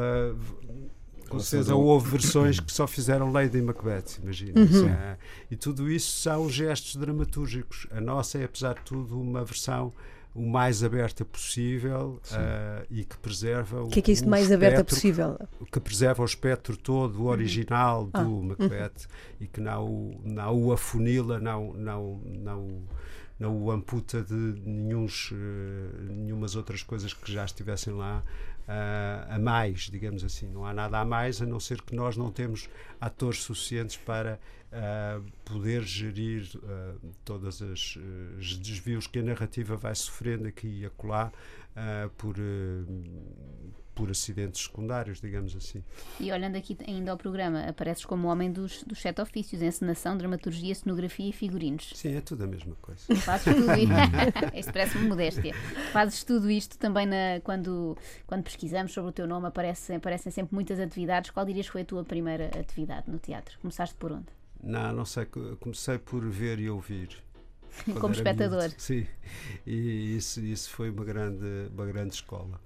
com 1.30 1.38
certeza 1.38 1.76
houve 1.76 2.10
versões 2.10 2.58
que 2.58 2.72
só 2.72 2.88
fizeram 2.88 3.30
Lady 3.30 3.62
Macbeth, 3.62 4.18
imagina. 4.20 4.60
Uhum. 4.60 4.88
É, 4.88 5.16
e 5.48 5.56
tudo 5.56 5.88
isso 5.88 6.10
são 6.18 6.50
gestos 6.50 6.96
dramatúrgicos. 6.96 7.86
A 7.92 8.00
nossa 8.00 8.38
é, 8.38 8.44
apesar 8.44 8.74
de 8.74 8.82
tudo, 8.82 9.20
uma 9.20 9.44
versão 9.44 9.92
o 10.34 10.46
mais 10.46 10.84
aberta 10.84 11.24
possível 11.24 12.20
uh, 12.30 12.86
e 12.88 13.04
que 13.04 13.18
preserva 13.18 13.82
o 13.82 13.88
que 13.88 13.98
é 13.98 14.02
que 14.02 14.10
é 14.10 14.14
isso 14.14 14.22
de 14.24 14.28
mais 14.28 14.44
espectro, 14.44 14.66
aberta 14.66 14.84
possível 14.84 15.38
que 15.72 15.80
preserva 15.80 16.22
o 16.22 16.24
espectro 16.24 16.76
todo 16.76 17.16
o 17.16 17.22
uhum. 17.22 17.28
original 17.28 18.02
uhum. 18.14 18.46
do 18.46 18.52
ah. 18.52 18.56
Macbeth 18.58 18.82
uhum. 18.84 19.36
e 19.40 19.46
que 19.48 19.60
não, 19.60 20.20
não 20.22 20.62
o 20.62 20.72
afunila 20.72 21.40
não, 21.40 21.72
não, 21.74 22.20
não, 22.24 22.82
não 23.38 23.56
o 23.56 23.70
amputa 23.72 24.22
de 24.22 24.34
nenhuns, 24.34 25.32
uh, 25.32 25.34
nenhumas 26.08 26.54
outras 26.54 26.82
coisas 26.82 27.12
que 27.12 27.32
já 27.32 27.44
estivessem 27.44 27.92
lá 27.92 28.22
a 29.28 29.38
mais, 29.38 29.82
digamos 29.90 30.24
assim. 30.24 30.48
Não 30.48 30.64
há 30.64 30.72
nada 30.72 30.98
a 31.00 31.04
mais, 31.04 31.42
a 31.42 31.46
não 31.46 31.58
ser 31.60 31.82
que 31.82 31.94
nós 31.94 32.16
não 32.16 32.30
temos 32.30 32.68
atores 33.00 33.42
suficientes 33.42 33.96
para 33.96 34.38
uh, 34.70 35.24
poder 35.44 35.82
gerir 35.82 36.48
uh, 36.56 37.00
todos 37.24 37.60
os 37.60 37.98
desvios 38.58 39.06
que 39.06 39.18
a 39.18 39.22
narrativa 39.22 39.76
vai 39.76 39.94
sofrendo 39.94 40.46
aqui 40.48 40.80
e 40.80 40.86
acolá 40.86 41.32
por 42.16 42.36
por 44.00 44.10
acidentes 44.10 44.62
secundários, 44.62 45.20
digamos 45.20 45.54
assim. 45.54 45.84
E 46.18 46.32
olhando 46.32 46.56
aqui 46.56 46.74
ainda 46.86 47.10
ao 47.10 47.18
programa, 47.18 47.68
apareces 47.68 48.04
como 48.06 48.28
homem 48.28 48.50
dos, 48.50 48.82
dos 48.84 48.98
sete 48.98 49.20
ofícios, 49.20 49.60
encenação, 49.60 50.16
dramaturgia, 50.16 50.74
cenografia 50.74 51.28
e 51.28 51.32
figurinos. 51.32 51.92
Sim, 51.94 52.16
é 52.16 52.20
tudo 52.22 52.44
a 52.44 52.46
mesma 52.46 52.74
coisa. 52.80 53.02
Fazes 53.20 53.54
tudo 53.54 53.72
isto. 53.74 53.92
isto 54.56 54.72
parece-me 54.72 55.06
modéstia. 55.06 55.54
Fazes 55.92 56.24
tudo 56.24 56.50
isto 56.50 56.78
também 56.78 57.04
na, 57.04 57.40
quando, 57.44 57.94
quando 58.26 58.42
pesquisamos 58.42 58.92
sobre 58.92 59.10
o 59.10 59.12
teu 59.12 59.26
nome, 59.26 59.48
aparecem, 59.48 59.96
aparecem 59.96 60.32
sempre 60.32 60.54
muitas 60.54 60.80
atividades. 60.80 61.30
Qual 61.30 61.44
dirias 61.44 61.66
que 61.66 61.72
foi 61.72 61.82
a 61.82 61.84
tua 61.84 62.02
primeira 62.02 62.46
atividade 62.58 63.10
no 63.10 63.18
teatro? 63.18 63.58
Começaste 63.60 63.94
por 63.96 64.12
onde? 64.12 64.28
Não, 64.62 64.94
não 64.94 65.04
sei. 65.04 65.26
Comecei 65.26 65.98
por 65.98 66.26
ver 66.26 66.58
e 66.58 66.70
ouvir. 66.70 67.22
Como 68.00 68.14
espectador. 68.14 68.62
Miúdo. 68.62 68.74
Sim, 68.78 69.06
e 69.66 70.16
isso, 70.16 70.40
isso 70.40 70.70
foi 70.70 70.90
uma 70.90 71.04
grande, 71.04 71.68
uma 71.72 71.86
grande 71.86 72.14
escola. 72.14 72.60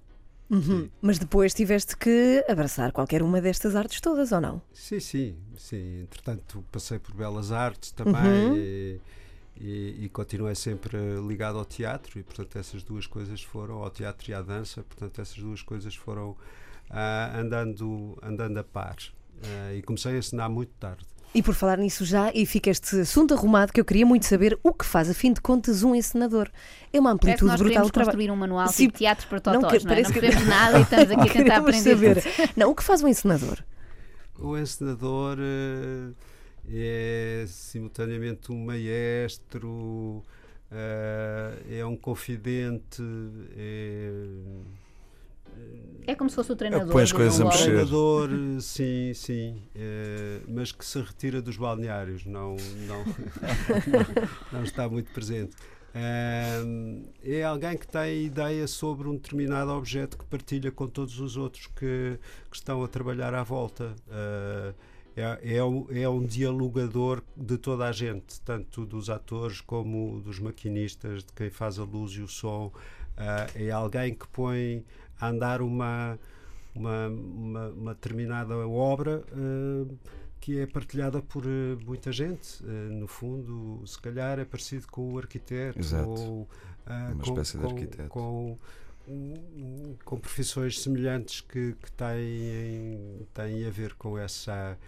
Uhum. 0.51 0.89
Mas 1.01 1.19
depois 1.19 1.55
tiveste 1.55 1.97
que 1.97 2.45
abraçar 2.49 2.93
qualquer 2.93 3.23
uma 3.23 3.41
destas 3.41 3.75
artes 3.75 4.01
todas, 4.01 4.31
ou 4.31 4.41
não? 4.41 4.63
Sim, 4.73 5.01
sim, 5.01 5.37
sim. 5.57 6.03
Entretanto, 6.03 6.65
passei 6.71 6.99
por 6.99 7.15
belas 7.15 7.51
artes 7.51 7.91
também 7.91 8.49
uhum. 8.49 8.57
e, 8.57 9.01
e, 9.57 10.05
e, 10.05 10.09
continuei 10.11 10.55
sempre 10.55 10.99
ligado 11.27 11.59
ao 11.59 11.65
teatro 11.65 12.19
e, 12.19 12.23
portanto, 12.23 12.57
essas 12.57 12.83
duas 12.83 13.07
coisas 13.07 13.43
foram 13.43 13.77
ao 13.83 13.91
teatro 13.91 14.31
e 14.31 14.35
à 14.35 14.43
dança. 14.43 14.83
Portanto, 14.83 15.21
essas 15.21 15.39
duas 15.39 15.63
coisas 15.63 15.95
foram 15.95 16.31
uh, 16.31 17.37
andando, 17.37 18.19
andando 18.23 18.59
a 18.59 18.65
par. 18.65 18.97
Uh, 19.37 19.75
e 19.77 19.83
comecei 19.83 20.15
a 20.15 20.19
ensinar 20.19 20.49
muito 20.49 20.73
tarde. 20.79 21.07
E 21.35 21.43
por 21.43 21.53
falar 21.53 21.79
nisso 21.79 22.05
já, 22.05 22.31
e 22.33 22.47
fica 22.47 22.71
este 22.71 23.01
assunto 23.01 23.35
arrumado 23.35 23.73
que 23.73 23.81
eu 23.81 23.85
queria 23.85 24.07
muito 24.07 24.25
saber 24.25 24.57
o 24.63 24.73
que 24.73 24.85
faz, 24.85 25.11
a 25.11 25.15
fim 25.15 25.33
de 25.33 25.41
contas, 25.41 25.83
um 25.83 25.93
encenador. 25.93 26.49
É 26.93 27.01
uma 27.01 27.11
amplitude 27.11 27.51
nós 27.51 27.61
brutal 27.61 27.87
de 27.87 27.91
trabalho. 27.91 28.13
construir 28.13 28.31
um 28.31 28.37
manual 28.37 28.69
Sim, 28.69 28.87
tipo 28.87 28.99
teatro 28.99 29.27
para 29.27 29.41
totós, 29.41 29.63
não, 29.63 29.69
que, 29.69 29.85
não, 29.85 29.95
é? 29.95 30.03
não 30.03 30.11
que... 30.13 30.45
nada 30.47 30.79
e 30.79 30.83
estamos 30.83 31.11
aqui 31.11 31.29
a 31.29 31.33
tentar 31.33 31.57
aprender. 31.57 32.23
Saber. 32.23 32.53
Não, 32.57 32.71
o 32.71 32.75
que 32.75 32.85
faz 32.85 33.03
um 33.03 33.09
encenador? 33.09 33.59
O 34.39 34.57
encenador 34.57 35.39
uh, 35.39 36.15
é 36.71 37.45
simultaneamente 37.49 38.53
um 38.53 38.65
maestro, 38.65 39.69
uh, 39.69 40.23
é 41.69 41.85
um 41.85 41.97
confidente, 41.97 43.03
é 43.57 44.11
é 46.07 46.15
como 46.15 46.29
se 46.29 46.37
fosse 46.37 46.53
o 46.53 46.57
treinador. 46.57 46.93
Põe 46.93 47.03
as 47.03 47.13
coisas 47.13 47.41
a 47.41 47.45
mexer. 47.45 47.65
treinador, 47.65 48.31
sim, 48.61 49.13
sim. 49.15 49.63
É, 49.75 50.41
mas 50.49 50.71
que 50.71 50.85
se 50.85 51.01
retira 51.01 51.41
dos 51.41 51.57
balneários, 51.57 52.27
não, 52.27 52.57
não, 52.87 53.05
não 54.53 54.63
está 54.63 54.89
muito 54.89 55.11
presente. 55.13 55.57
É, 55.95 56.61
é 57.23 57.45
alguém 57.45 57.79
que 57.79 57.87
tem 57.87 58.25
ideia 58.25 58.67
sobre 58.67 59.09
um 59.09 59.15
determinado 59.15 59.71
objeto 59.71 60.19
que 60.19 60.25
partilha 60.25 60.71
com 60.73 60.89
todos 60.89 61.21
os 61.21 61.37
outros 61.37 61.69
que, 61.69 62.19
que 62.51 62.57
estão 62.57 62.83
a 62.83 62.89
trabalhar 62.89 63.33
à 63.33 63.43
volta. 63.43 63.95
É, 64.11 64.75
é, 65.17 65.39
é, 65.43 66.03
é, 66.03 66.09
um 66.09 66.27
dialogador 66.27 67.23
de 67.37 67.57
toda 67.57 67.87
a 67.87 67.93
gente, 67.93 68.41
tanto 68.41 68.85
dos 68.85 69.09
atores 69.09 69.61
como 69.61 70.21
dos 70.21 70.41
maquinistas, 70.41 71.25
de 71.25 71.33
quem 71.33 71.49
faz 71.49 71.79
a 71.79 71.85
luz 71.85 72.13
e 72.13 72.21
o 72.21 72.27
som, 72.27 72.73
é 73.55 73.71
alguém 73.71 74.13
que 74.13 74.27
põe 74.27 74.85
a 75.21 75.29
andar 75.29 75.63
uma, 75.63 76.19
uma, 76.75 77.09
uma, 77.09 77.69
uma 77.69 77.95
determinada 77.95 78.57
obra 78.69 79.25
que 80.41 80.59
é 80.59 80.67
partilhada 80.67 81.23
por 81.23 81.45
muita 81.87 82.13
gente. 82.13 82.63
no 82.65 83.07
fundo, 83.09 83.83
se 83.87 83.99
calhar 84.01 84.39
é 84.39 84.45
parecido 84.45 84.87
com 84.89 85.15
o 85.15 85.19
arquiteto 85.19 85.79
Exato. 85.79 86.09
ou 86.09 86.49
uma 86.87 87.15
com, 87.17 87.33
espécie 87.33 87.59
de 87.59 87.65
arquiteto. 87.65 88.09
Com, 88.11 88.59
com 90.05 90.19
profissões 90.19 90.81
semelhantes 90.81 91.41
que, 91.41 91.75
que 91.75 91.93
têm, 91.93 93.27
têm 93.33 93.67
a 93.67 93.71
ver 93.71 93.95
com 93.95 94.19
essa, 94.19 94.79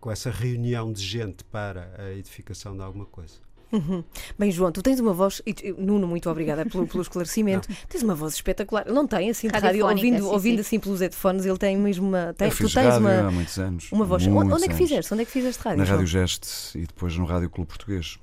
com 0.00 0.10
essa 0.10 0.30
reunião 0.30 0.92
de 0.92 1.02
gente 1.02 1.44
para 1.44 1.94
a 1.98 2.12
edificação 2.12 2.76
de 2.76 2.82
alguma 2.82 3.06
coisa. 3.06 3.47
Uhum. 3.70 4.02
Bem, 4.38 4.50
João, 4.50 4.72
tu 4.72 4.82
tens 4.82 4.98
uma 5.00 5.12
voz. 5.12 5.42
E, 5.46 5.74
Nuno, 5.76 6.06
muito 6.06 6.28
obrigada 6.30 6.64
pelo, 6.64 6.86
pelo 6.86 7.02
esclarecimento. 7.02 7.68
Não. 7.70 7.76
Tens 7.88 8.02
uma 8.02 8.14
voz 8.14 8.34
espetacular. 8.34 8.86
Não 8.86 9.06
tem 9.06 9.30
assim 9.30 9.48
de 9.48 9.58
rádio, 9.58 9.86
ouvindo, 9.86 10.18
sim, 10.18 10.22
ouvindo 10.22 10.56
sim. 10.56 10.60
assim 10.60 10.80
pelos 10.80 11.00
headphones, 11.00 11.44
ele 11.44 11.58
tem 11.58 11.76
mesmo 11.76 12.08
uma. 12.08 12.34
Tem, 12.34 12.48
Eu 12.48 12.52
fiz 12.52 12.70
tu 12.70 12.74
tens 12.74 12.86
rádio 12.86 13.00
uma, 13.00 13.28
há 13.28 13.30
muitos 13.30 13.58
anos. 13.58 13.92
Uma 13.92 14.04
voz. 14.04 14.26
Onde 14.26 14.64
é 14.64 14.68
que 14.68 14.74
fizeste? 14.74 15.12
Onde 15.12 15.22
é 15.22 15.26
que 15.26 15.32
fizeste 15.32 15.62
rádio? 15.62 15.78
Na 15.78 15.84
João? 15.84 15.98
Rádio 15.98 16.10
Geste 16.10 16.78
e 16.78 16.86
depois 16.86 17.16
no 17.16 17.24
Rádio 17.24 17.50
Clube 17.50 17.68
Português. 17.68 18.18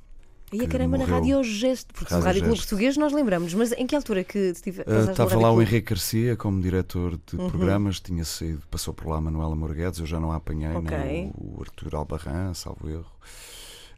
E 0.54 0.64
a 0.64 0.68
caramba, 0.68 0.98
na 0.98 1.06
Rádio 1.06 1.44
Gesto, 1.44 1.94
porque 1.94 2.14
Rádio, 2.14 2.28
Rádio 2.28 2.44
Clube 2.44 2.58
Português 2.58 2.98
nós 2.98 3.12
lembramos, 3.12 3.54
mas 3.54 3.72
em 3.74 3.86
que 3.86 3.96
altura 3.96 4.24
que 4.24 4.38
estive? 4.38 4.82
Uh, 4.82 5.12
estava 5.12 5.38
lá 5.38 5.52
o 5.52 5.62
Henrique 5.62 5.90
Garcia 5.90 6.38
como 6.38 6.62
diretor 6.62 7.20
de 7.26 7.36
uhum. 7.36 7.50
programas, 7.50 8.00
tinha 8.00 8.24
saído, 8.24 8.62
passou 8.70 8.94
por 8.94 9.08
lá 9.08 9.20
Manuela 9.20 9.56
Morguedes, 9.56 10.00
eu 10.00 10.06
já 10.06 10.20
não 10.20 10.32
a 10.32 10.36
apanhei, 10.36 10.74
okay. 10.76 10.98
nem 10.98 11.32
o, 11.36 11.58
o 11.58 11.62
Arthur 11.62 11.96
Albarran, 11.96 12.54
salvo 12.54 12.88
erro. 12.90 13.12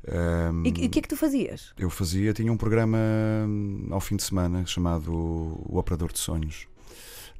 Um, 0.09 0.63
e 0.65 0.69
o 0.69 0.89
que 0.89 0.99
é 0.99 1.01
que 1.01 1.07
tu 1.07 1.17
fazias? 1.17 1.73
Eu 1.77 1.89
fazia, 1.89 2.33
tinha 2.33 2.51
um 2.51 2.57
programa 2.57 2.97
hum, 3.45 3.87
ao 3.91 3.99
fim 3.99 4.15
de 4.15 4.23
semana 4.23 4.65
chamado 4.65 5.11
O 5.11 5.77
Operador 5.77 6.13
de 6.13 6.19
Sonhos, 6.19 6.67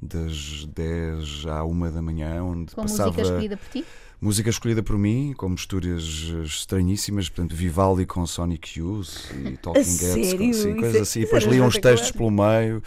das 0.02 0.66
10 0.66 1.46
à 1.46 1.64
1 1.64 1.92
da 1.92 2.02
manhã, 2.02 2.42
onde 2.42 2.74
Com 2.74 2.82
passava. 2.82 3.10
música 3.10 3.22
escolhida 3.22 3.56
por 3.56 3.68
ti? 3.68 3.84
Música 4.20 4.50
escolhida 4.50 4.82
por 4.82 4.98
mim, 4.98 5.32
com 5.36 5.48
misturas 5.48 6.02
estranhíssimas, 6.44 7.28
portanto, 7.28 7.54
Vivaldi 7.54 8.04
com 8.04 8.26
Sonic 8.26 8.78
Youth 8.80 9.30
e 9.32 9.56
Talking 9.62 9.80
Heads, 9.80 10.34
com, 10.34 10.50
assim, 10.50 10.76
coisas 10.76 11.02
assim. 11.02 11.20
Depois 11.20 11.44
lia 11.44 11.62
uns 11.62 11.78
textos 11.78 12.10
pelo 12.10 12.30
meio, 12.30 12.82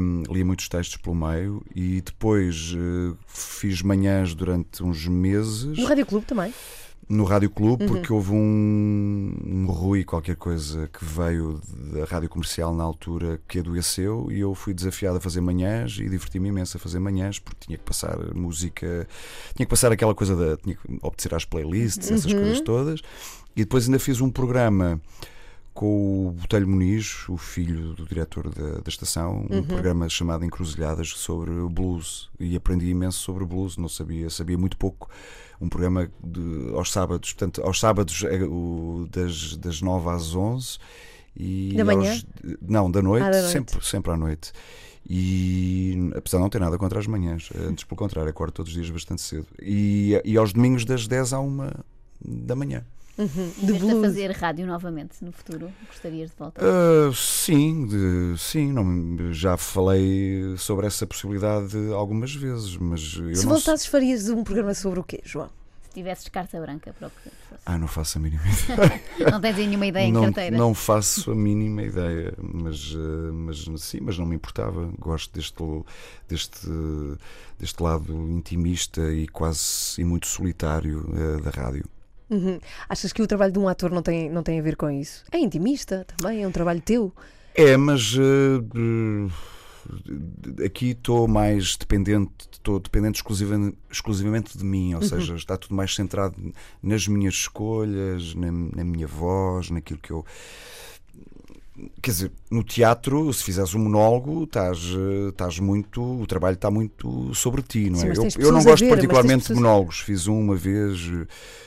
um, 0.00 0.22
lia 0.32 0.44
muitos 0.44 0.68
textos 0.68 0.96
pelo 0.96 1.14
meio 1.14 1.62
e 1.74 2.00
depois 2.00 2.72
uh, 2.74 3.16
fiz 3.26 3.82
manhãs 3.82 4.34
durante 4.34 4.82
uns 4.82 5.06
meses. 5.06 5.78
No 5.78 5.86
Rádio 5.86 6.06
Clube 6.06 6.26
também? 6.26 6.52
No 7.08 7.24
Rádio 7.24 7.48
Clube, 7.48 7.84
uhum. 7.84 7.88
porque 7.88 8.12
houve 8.12 8.32
um, 8.32 9.32
um 9.44 9.66
Rui, 9.66 10.04
qualquer 10.04 10.36
coisa, 10.36 10.88
que 10.88 11.02
veio 11.04 11.60
da 11.92 12.04
rádio 12.04 12.28
comercial 12.28 12.74
na 12.74 12.84
altura 12.84 13.40
que 13.48 13.60
adoeceu 13.60 14.28
e 14.30 14.40
eu 14.40 14.54
fui 14.54 14.74
desafiado 14.74 15.16
a 15.16 15.20
fazer 15.20 15.40
manhãs 15.40 15.98
e 15.98 16.08
diverti-me 16.08 16.48
imenso 16.48 16.76
a 16.76 16.80
fazer 16.80 16.98
manhãs 16.98 17.38
porque 17.38 17.66
tinha 17.66 17.78
que 17.78 17.84
passar 17.84 18.18
música, 18.34 19.08
tinha 19.54 19.64
que 19.64 19.70
passar 19.70 19.90
aquela 19.90 20.14
coisa 20.14 20.36
da. 20.36 20.56
tinha 20.58 20.76
que 20.76 20.98
obedecer 21.02 21.34
às 21.34 21.44
playlists, 21.44 22.10
essas 22.10 22.30
Uhum. 22.30 22.40
coisas 22.40 22.60
todas. 22.60 23.00
E 23.56 23.64
depois 23.64 23.86
ainda 23.86 23.98
fiz 23.98 24.20
um 24.20 24.30
programa 24.30 25.00
com 25.78 26.26
o 26.26 26.30
Botelho 26.32 26.66
Muniz, 26.66 27.28
o 27.28 27.36
filho 27.36 27.94
do 27.94 28.04
diretor 28.04 28.50
da, 28.50 28.80
da 28.80 28.88
estação, 28.88 29.46
um 29.48 29.58
Uhum. 29.58 29.62
programa 29.62 30.08
chamado 30.08 30.44
Encruzilhadas 30.44 31.10
sobre 31.10 31.52
o 31.52 31.68
blues. 31.68 32.28
E 32.40 32.56
aprendi 32.56 32.88
imenso 32.88 33.18
sobre 33.20 33.44
o 33.44 33.46
blues, 33.46 33.76
não 33.76 33.88
sabia, 33.88 34.28
sabia 34.28 34.58
muito 34.58 34.76
pouco. 34.76 35.08
Um 35.60 35.68
programa 35.68 36.10
de, 36.24 36.72
aos 36.74 36.90
sábados, 36.90 37.32
portanto, 37.32 37.62
aos 37.62 37.78
sábados 37.78 38.24
é 38.24 38.42
o, 38.42 39.06
das, 39.08 39.56
das 39.56 39.80
9 39.80 40.10
às 40.10 40.34
11 40.34 40.78
e 41.36 41.74
Da 41.76 41.84
manhã? 41.84 42.10
aos- 42.10 42.26
não, 42.60 42.90
da 42.90 43.00
noite, 43.00 43.22
Ah, 43.24 43.30
da 43.30 43.38
noite. 43.40 43.52
Sempre, 43.52 43.86
sempre 43.86 44.10
à 44.12 44.16
noite. 44.16 44.52
E 45.08 46.10
apesar 46.16 46.38
de 46.38 46.42
não 46.42 46.50
ter 46.50 46.60
nada 46.60 46.76
contra 46.76 46.98
as 46.98 47.06
manhãs, 47.06 47.50
antes 47.68 47.84
pelo 47.84 47.96
contrário, 47.96 48.28
acordo 48.28 48.52
todos 48.52 48.70
os 48.72 48.74
dias 48.76 48.90
bastante 48.90 49.22
cedo. 49.22 49.46
E, 49.62 50.20
e 50.24 50.36
aos 50.36 50.52
domingos 50.52 50.84
das 50.84 51.06
10 51.06 51.32
à 51.32 51.40
1 51.40 51.56
da 52.20 52.56
manhã. 52.56 52.84
Uhum. 53.18 53.52
E 53.58 53.66
De 53.66 53.72
blues. 53.74 54.00
fazer 54.06 54.30
rádio 54.30 54.64
novamente 54.66 55.24
no 55.24 55.32
futuro? 55.32 55.72
Gostarias 55.88 56.30
de 56.30 56.36
voltar? 56.36 56.62
Ah, 56.64 57.10
sim, 57.14 57.86
de- 57.86 58.38
sim, 58.38 58.72
não, 58.72 59.32
já 59.32 59.56
falei 59.56 60.54
sobre 60.56 60.86
essa 60.86 61.04
possibilidade 61.06 61.76
algumas 61.92 62.32
vezes, 62.34 62.76
mas 62.76 63.14
eu 63.18 63.34
Se 63.34 63.44
não 63.44 63.54
voltasses, 63.54 63.86
farias 63.86 64.28
um 64.28 64.44
programa 64.44 64.72
sobre 64.74 65.00
o 65.00 65.02
quê, 65.02 65.20
João? 65.24 65.50
Se 65.82 65.94
tivesses 65.94 66.28
carta 66.28 66.60
branca 66.60 66.94
para 66.96 67.08
o 67.08 67.10
que 67.10 67.22
fosse. 67.22 67.34
Ah, 67.66 67.76
não 67.76 67.88
faço 67.88 68.18
a 68.18 68.20
mínima 68.20 68.42
ideia. 68.46 69.30
Não 69.32 69.40
tens 69.40 69.56
aí 69.56 69.66
nenhuma 69.66 69.86
ideia 69.86 70.06
em 70.06 70.12
não, 70.12 70.22
carteira? 70.24 70.56
não 70.56 70.72
faço 70.74 71.32
a 71.32 71.34
mínima 71.34 71.82
ideia, 71.82 72.32
mas, 72.40 72.94
eh, 72.94 73.32
mas 73.32 73.66
sim, 73.82 73.98
mas 74.00 74.16
não 74.16 74.26
me 74.26 74.36
importava. 74.36 74.90
Gosto 74.98 75.32
deste, 75.34 75.56
deste, 76.28 76.68
deste 77.58 77.82
lado 77.82 78.12
intimista 78.30 79.12
e 79.12 79.26
quase 79.26 80.00
e 80.00 80.04
muito 80.04 80.26
solitário 80.28 81.04
eh, 81.16 81.40
da 81.42 81.50
rádio. 81.50 81.84
Uhum. 82.30 82.58
Achas 82.88 83.12
que 83.12 83.20
o 83.22 83.26
trabalho 83.26 83.52
de 83.52 83.58
um 83.58 83.68
ator 83.68 83.90
não 83.90 84.02
tem, 84.02 84.30
não 84.30 84.42
tem 84.42 84.58
a 84.58 84.62
ver 84.62 84.76
com 84.76 84.90
isso? 84.90 85.24
É 85.32 85.38
intimista 85.38 86.06
também, 86.16 86.42
é 86.42 86.48
um 86.48 86.52
trabalho 86.52 86.80
teu. 86.80 87.12
É, 87.54 87.76
mas 87.76 88.14
eh, 88.16 88.60
aqui 90.64 90.90
estou 90.90 91.26
mais 91.26 91.76
dependente, 91.76 92.30
estou 92.52 92.78
dependente 92.78 93.16
exclusiva- 93.16 93.72
exclusivamente 93.90 94.56
de 94.56 94.64
mim, 94.64 94.94
ou 94.94 95.02
seja, 95.02 95.34
está 95.34 95.56
tudo 95.56 95.74
mais 95.74 95.94
centrado 95.94 96.36
nas 96.82 97.08
minhas 97.08 97.34
escolhas, 97.34 98.34
na, 98.34 98.50
na 98.52 98.84
minha 98.84 99.06
voz, 99.06 99.70
naquilo 99.70 99.98
que 99.98 100.12
eu. 100.12 100.24
Quer 102.02 102.10
dizer, 102.10 102.32
no 102.50 102.64
teatro, 102.64 103.32
se 103.32 103.44
fizeres 103.44 103.74
um 103.74 103.78
monólogo, 103.80 104.44
estás, 104.44 104.78
eh, 104.78 105.28
estás 105.28 105.58
muito. 105.60 106.02
O 106.02 106.26
trabalho 106.26 106.54
está 106.54 106.70
muito 106.70 107.32
sobre 107.34 107.62
ti, 107.62 107.88
não 107.90 108.00
Sim, 108.00 108.06
é? 108.06 108.08
mas 108.08 108.18
eu, 108.18 108.28
eu 108.36 108.52
não 108.52 108.64
gosto 108.64 108.84
ver, 108.84 108.88
particularmente 108.88 109.46
de 109.46 109.54
monólogos. 109.54 110.00
Fiz 110.00 110.26
um 110.26 110.40
uma 110.40 110.56
vez, 110.56 111.08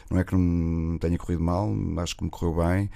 não 0.09 0.19
é 0.19 0.23
que 0.23 0.35
não 0.35 0.97
tenha 0.97 1.17
corrido 1.17 1.41
mal, 1.43 1.69
acho 1.99 2.15
que 2.17 2.23
me 2.23 2.29
correu 2.29 2.55
bem, 2.65 2.89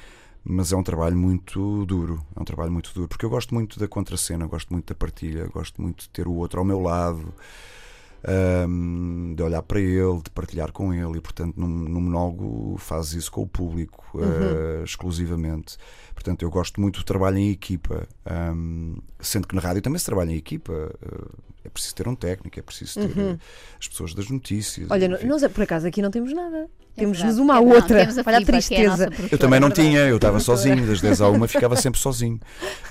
mas 0.44 0.72
é 0.74 0.76
um 0.76 0.84
trabalho 0.84 1.18
muito 1.18 1.86
duro. 1.86 2.26
É 2.36 2.42
um 2.42 2.46
trabalho 2.46 2.72
muito 2.72 2.94
duro, 2.94 3.08
porque 3.08 3.26
eu 3.26 3.30
gosto 3.30 3.54
muito 3.54 3.80
da 3.80 3.88
contracena, 3.88 4.46
gosto 4.48 4.72
muito 4.74 4.88
da 4.88 4.96
partilha, 4.96 5.46
gosto 5.48 5.82
muito 5.82 6.04
de 6.04 6.10
ter 6.10 6.28
o 6.28 6.34
outro 6.34 6.60
ao 6.60 6.66
meu 6.66 6.82
lado. 6.82 7.34
ahm, 8.28 9.36
de 9.36 9.44
olhar 9.44 9.62
para 9.62 9.80
ele, 9.80 10.22
de 10.24 10.30
partilhar 10.32 10.72
com 10.72 10.94
ele, 10.94 11.18
e 11.18 11.22
portanto, 11.22 11.56
num, 11.58 11.68
num 11.68 12.02
monólogo 12.02 12.76
faz 12.78 13.14
isso 13.14 13.32
com 13.32 13.44
o 13.44 13.48
público 13.48 14.04
eh, 14.20 14.84
exclusivamente. 14.84 15.78
Portanto, 16.16 16.42
eu 16.42 16.50
gosto 16.50 16.82
muito 16.82 17.00
do 17.02 17.04
trabalho 17.06 17.38
em 17.38 17.52
equipa, 17.52 18.08
ahm, 18.26 18.96
sendo 19.20 19.48
que 19.48 19.54
na 19.54 19.62
rádio 19.62 19.82
também 19.84 20.00
se 20.00 20.06
trabalha 20.06 20.32
em 20.32 20.36
equipa. 20.38 20.74
eh, 21.04 21.46
é 21.66 21.70
preciso 21.70 21.96
ter 21.96 22.08
um 22.08 22.16
técnico, 22.16 22.60
é 22.60 22.62
preciso 22.62 23.00
ter 23.00 23.20
eh, 23.20 23.38
as 23.80 23.88
pessoas 23.88 24.14
das 24.14 24.30
notícias. 24.30 24.90
Olha, 24.90 25.06
enfim. 25.08 25.26
nós 25.28 25.42
por 25.48 25.64
acaso 25.64 25.86
aqui 25.88 26.02
não 26.02 26.10
temos 26.12 26.32
nada. 26.34 26.68
É 26.98 27.02
Temos-nos 27.02 27.38
uma 27.40 27.56
à 27.58 27.62
Não, 27.62 27.68
outra. 27.70 28.00
temos 28.00 28.18
a 28.18 28.24
Olha 28.26 28.38
a 28.38 28.42
que 28.42 28.52
é 28.52 28.56
a 28.56 28.58
tristeza. 28.60 29.10
Eu 29.32 29.38
também 29.38 29.60
não 29.60 29.68
verdade. 29.68 29.90
tinha, 29.90 30.00
eu 30.08 30.16
estava 30.16 30.40
sozinho, 30.40 30.88
das 30.88 31.02
10 31.02 31.20
à 31.22 31.30
1 31.30 31.46
ficava 31.50 31.76
sempre 31.76 32.00
sozinho. 32.00 32.40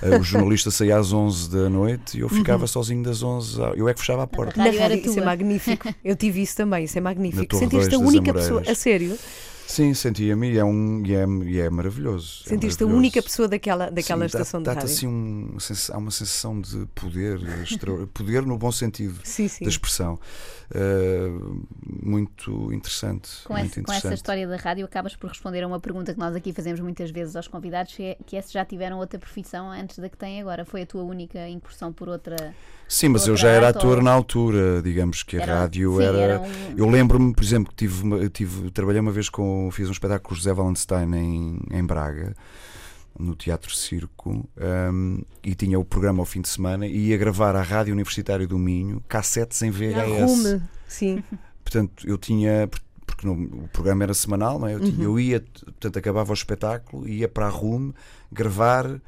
Eh, 0.02 0.18
O 0.18 0.22
jornalista 0.22 0.70
saía 0.70 0.98
às 0.98 1.12
11 1.12 1.50
da 1.50 1.70
noite 1.70 2.18
e 2.18 2.20
eu 2.20 2.28
ficava 2.28 2.66
sozinho 2.66 3.02
das 3.02 3.22
11 3.22 3.62
à... 3.62 3.66
Eu 3.76 3.88
é 3.88 3.94
que 3.94 4.00
fechava 4.00 4.24
a 4.24 4.26
porta. 4.26 4.58
Na 4.58 4.64
rádio 4.64 4.80
era 4.80 4.94
rádio, 4.94 5.08
isso 5.10 5.18
é 5.20 5.24
magnífico. 5.24 5.94
Eu 6.04 6.16
tive 6.16 6.42
isso 6.42 6.56
também, 6.56 6.84
isso 6.84 6.98
é 6.98 7.00
magnífico. 7.00 7.56
Sentiste 7.56 7.94
a 7.94 7.98
única 7.98 8.30
Amoreiras. 8.32 8.42
pessoa, 8.60 8.62
a 8.70 8.74
sério, 8.74 9.18
Sim, 9.66 9.92
sentia-me 9.94 10.52
e 10.52 10.58
é, 10.58 10.64
um, 10.64 11.02
e 11.04 11.14
é, 11.14 11.26
e 11.46 11.58
é 11.60 11.70
maravilhoso. 11.70 12.42
é 12.44 12.48
sentiste 12.50 12.82
a 12.82 12.86
maravilhoso. 12.86 12.96
única 12.96 13.22
pessoa 13.22 13.48
daquela, 13.48 13.90
daquela 13.90 14.20
Sim, 14.20 14.26
estação 14.26 14.60
de 14.60 14.66
dá- 14.66 14.74
Dá-te 14.74 14.82
rádio. 14.82 14.94
assim 14.96 15.06
um, 15.08 15.58
sens- 15.58 15.90
há 15.90 15.96
uma 15.98 16.10
sensação 16.10 16.60
de 16.60 16.86
poder, 16.94 17.40
poder 18.14 18.44
no 18.46 18.58
bom 18.58 18.70
sentido 18.70 19.18
Sim, 19.24 19.48
sim. 19.48 19.64
da 19.64 19.70
expressão. 19.70 20.18
Uh, 20.74 21.66
muito 22.02 22.72
interessante. 22.72 23.30
Com, 23.44 23.54
muito 23.54 23.66
esse- 23.66 23.74
com 23.74 23.80
interessante. 23.82 24.06
essa 24.06 24.14
história 24.14 24.46
da 24.46 24.56
rádio, 24.56 24.84
acabas 24.84 25.14
por 25.16 25.28
responder 25.28 25.62
a 25.62 25.66
uma 25.66 25.80
pergunta 25.80 26.12
que 26.12 26.18
nós 26.18 26.34
aqui 26.36 26.52
fazemos 26.52 26.80
muitas 26.80 27.10
vezes 27.10 27.34
aos 27.36 27.48
convidados, 27.48 27.94
que 27.94 28.02
é, 28.02 28.18
que 28.26 28.36
é 28.36 28.42
se 28.42 28.52
já 28.52 28.64
tiveram 28.64 28.98
outra 28.98 29.18
profissão 29.18 29.70
antes 29.70 29.98
da 29.98 30.08
que 30.08 30.16
têm 30.16 30.40
agora. 30.40 30.64
Foi 30.64 30.82
a 30.82 30.86
tua 30.86 31.02
única 31.02 31.48
incursão 31.48 31.92
por 31.92 32.08
outra. 32.08 32.54
Sim, 32.86 33.08
mas 33.08 33.26
eu 33.26 33.36
já 33.36 33.48
era 33.48 33.68
ator 33.70 33.98
ou- 33.98 34.02
na 34.04 34.12
altura, 34.12 34.80
digamos 34.82 35.22
que 35.22 35.36
a 35.38 35.42
Era- 35.42 35.60
rádio 35.60 35.96
sim, 35.96 36.02
era. 36.04 36.18
era 36.18 36.40
um- 36.40 36.74
Eu 36.76 36.88
lembro-me, 36.88 37.34
por 37.34 37.42
exemplo, 37.42 37.70
que 37.74 37.76
tive, 37.86 38.28
tive, 38.30 38.70
trabalhei 38.70 39.00
uma 39.00 39.10
vez 39.10 39.28
com. 39.28 39.68
Fiz 39.72 39.88
um 39.88 39.92
espetáculo 39.92 40.28
com 40.28 40.34
o 40.34 40.36
José 40.36 40.52
Valenstein 40.52 41.14
em, 41.14 41.58
em 41.70 41.84
Braga, 41.84 42.34
no 43.18 43.34
Teatro 43.34 43.74
Circo, 43.74 44.48
um, 44.92 45.22
e 45.42 45.54
tinha 45.54 45.78
o 45.78 45.84
programa 45.84 46.20
ao 46.20 46.26
fim 46.26 46.40
de 46.40 46.48
semana 46.48 46.86
e 46.86 47.08
ia 47.08 47.16
gravar 47.16 47.56
à 47.56 47.62
Rádio 47.62 47.92
Universitária 47.94 48.46
do 48.46 48.58
Minho 48.58 49.02
cassetes 49.08 49.62
em 49.62 49.70
VHS. 49.70 50.20
Arrume, 50.22 50.62
sim. 50.86 51.24
Portanto, 51.64 52.06
eu 52.06 52.18
tinha. 52.18 52.68
Porque 53.06 53.28
o 53.28 53.68
programa 53.72 54.02
era 54.02 54.14
semanal, 54.14 54.58
não 54.58 54.66
é? 54.66 54.74
eu, 54.74 54.78
Uhum. 54.80 54.84
tinha- 54.90 55.04
eu 55.04 55.20
ia, 55.20 55.40
portanto, 55.64 55.98
acabava 55.98 56.30
o 56.30 56.34
espetáculo, 56.34 57.06
ia 57.08 57.28
para 57.28 57.46
a 57.46 57.50
Rume 57.50 57.94
gravar 58.32 59.00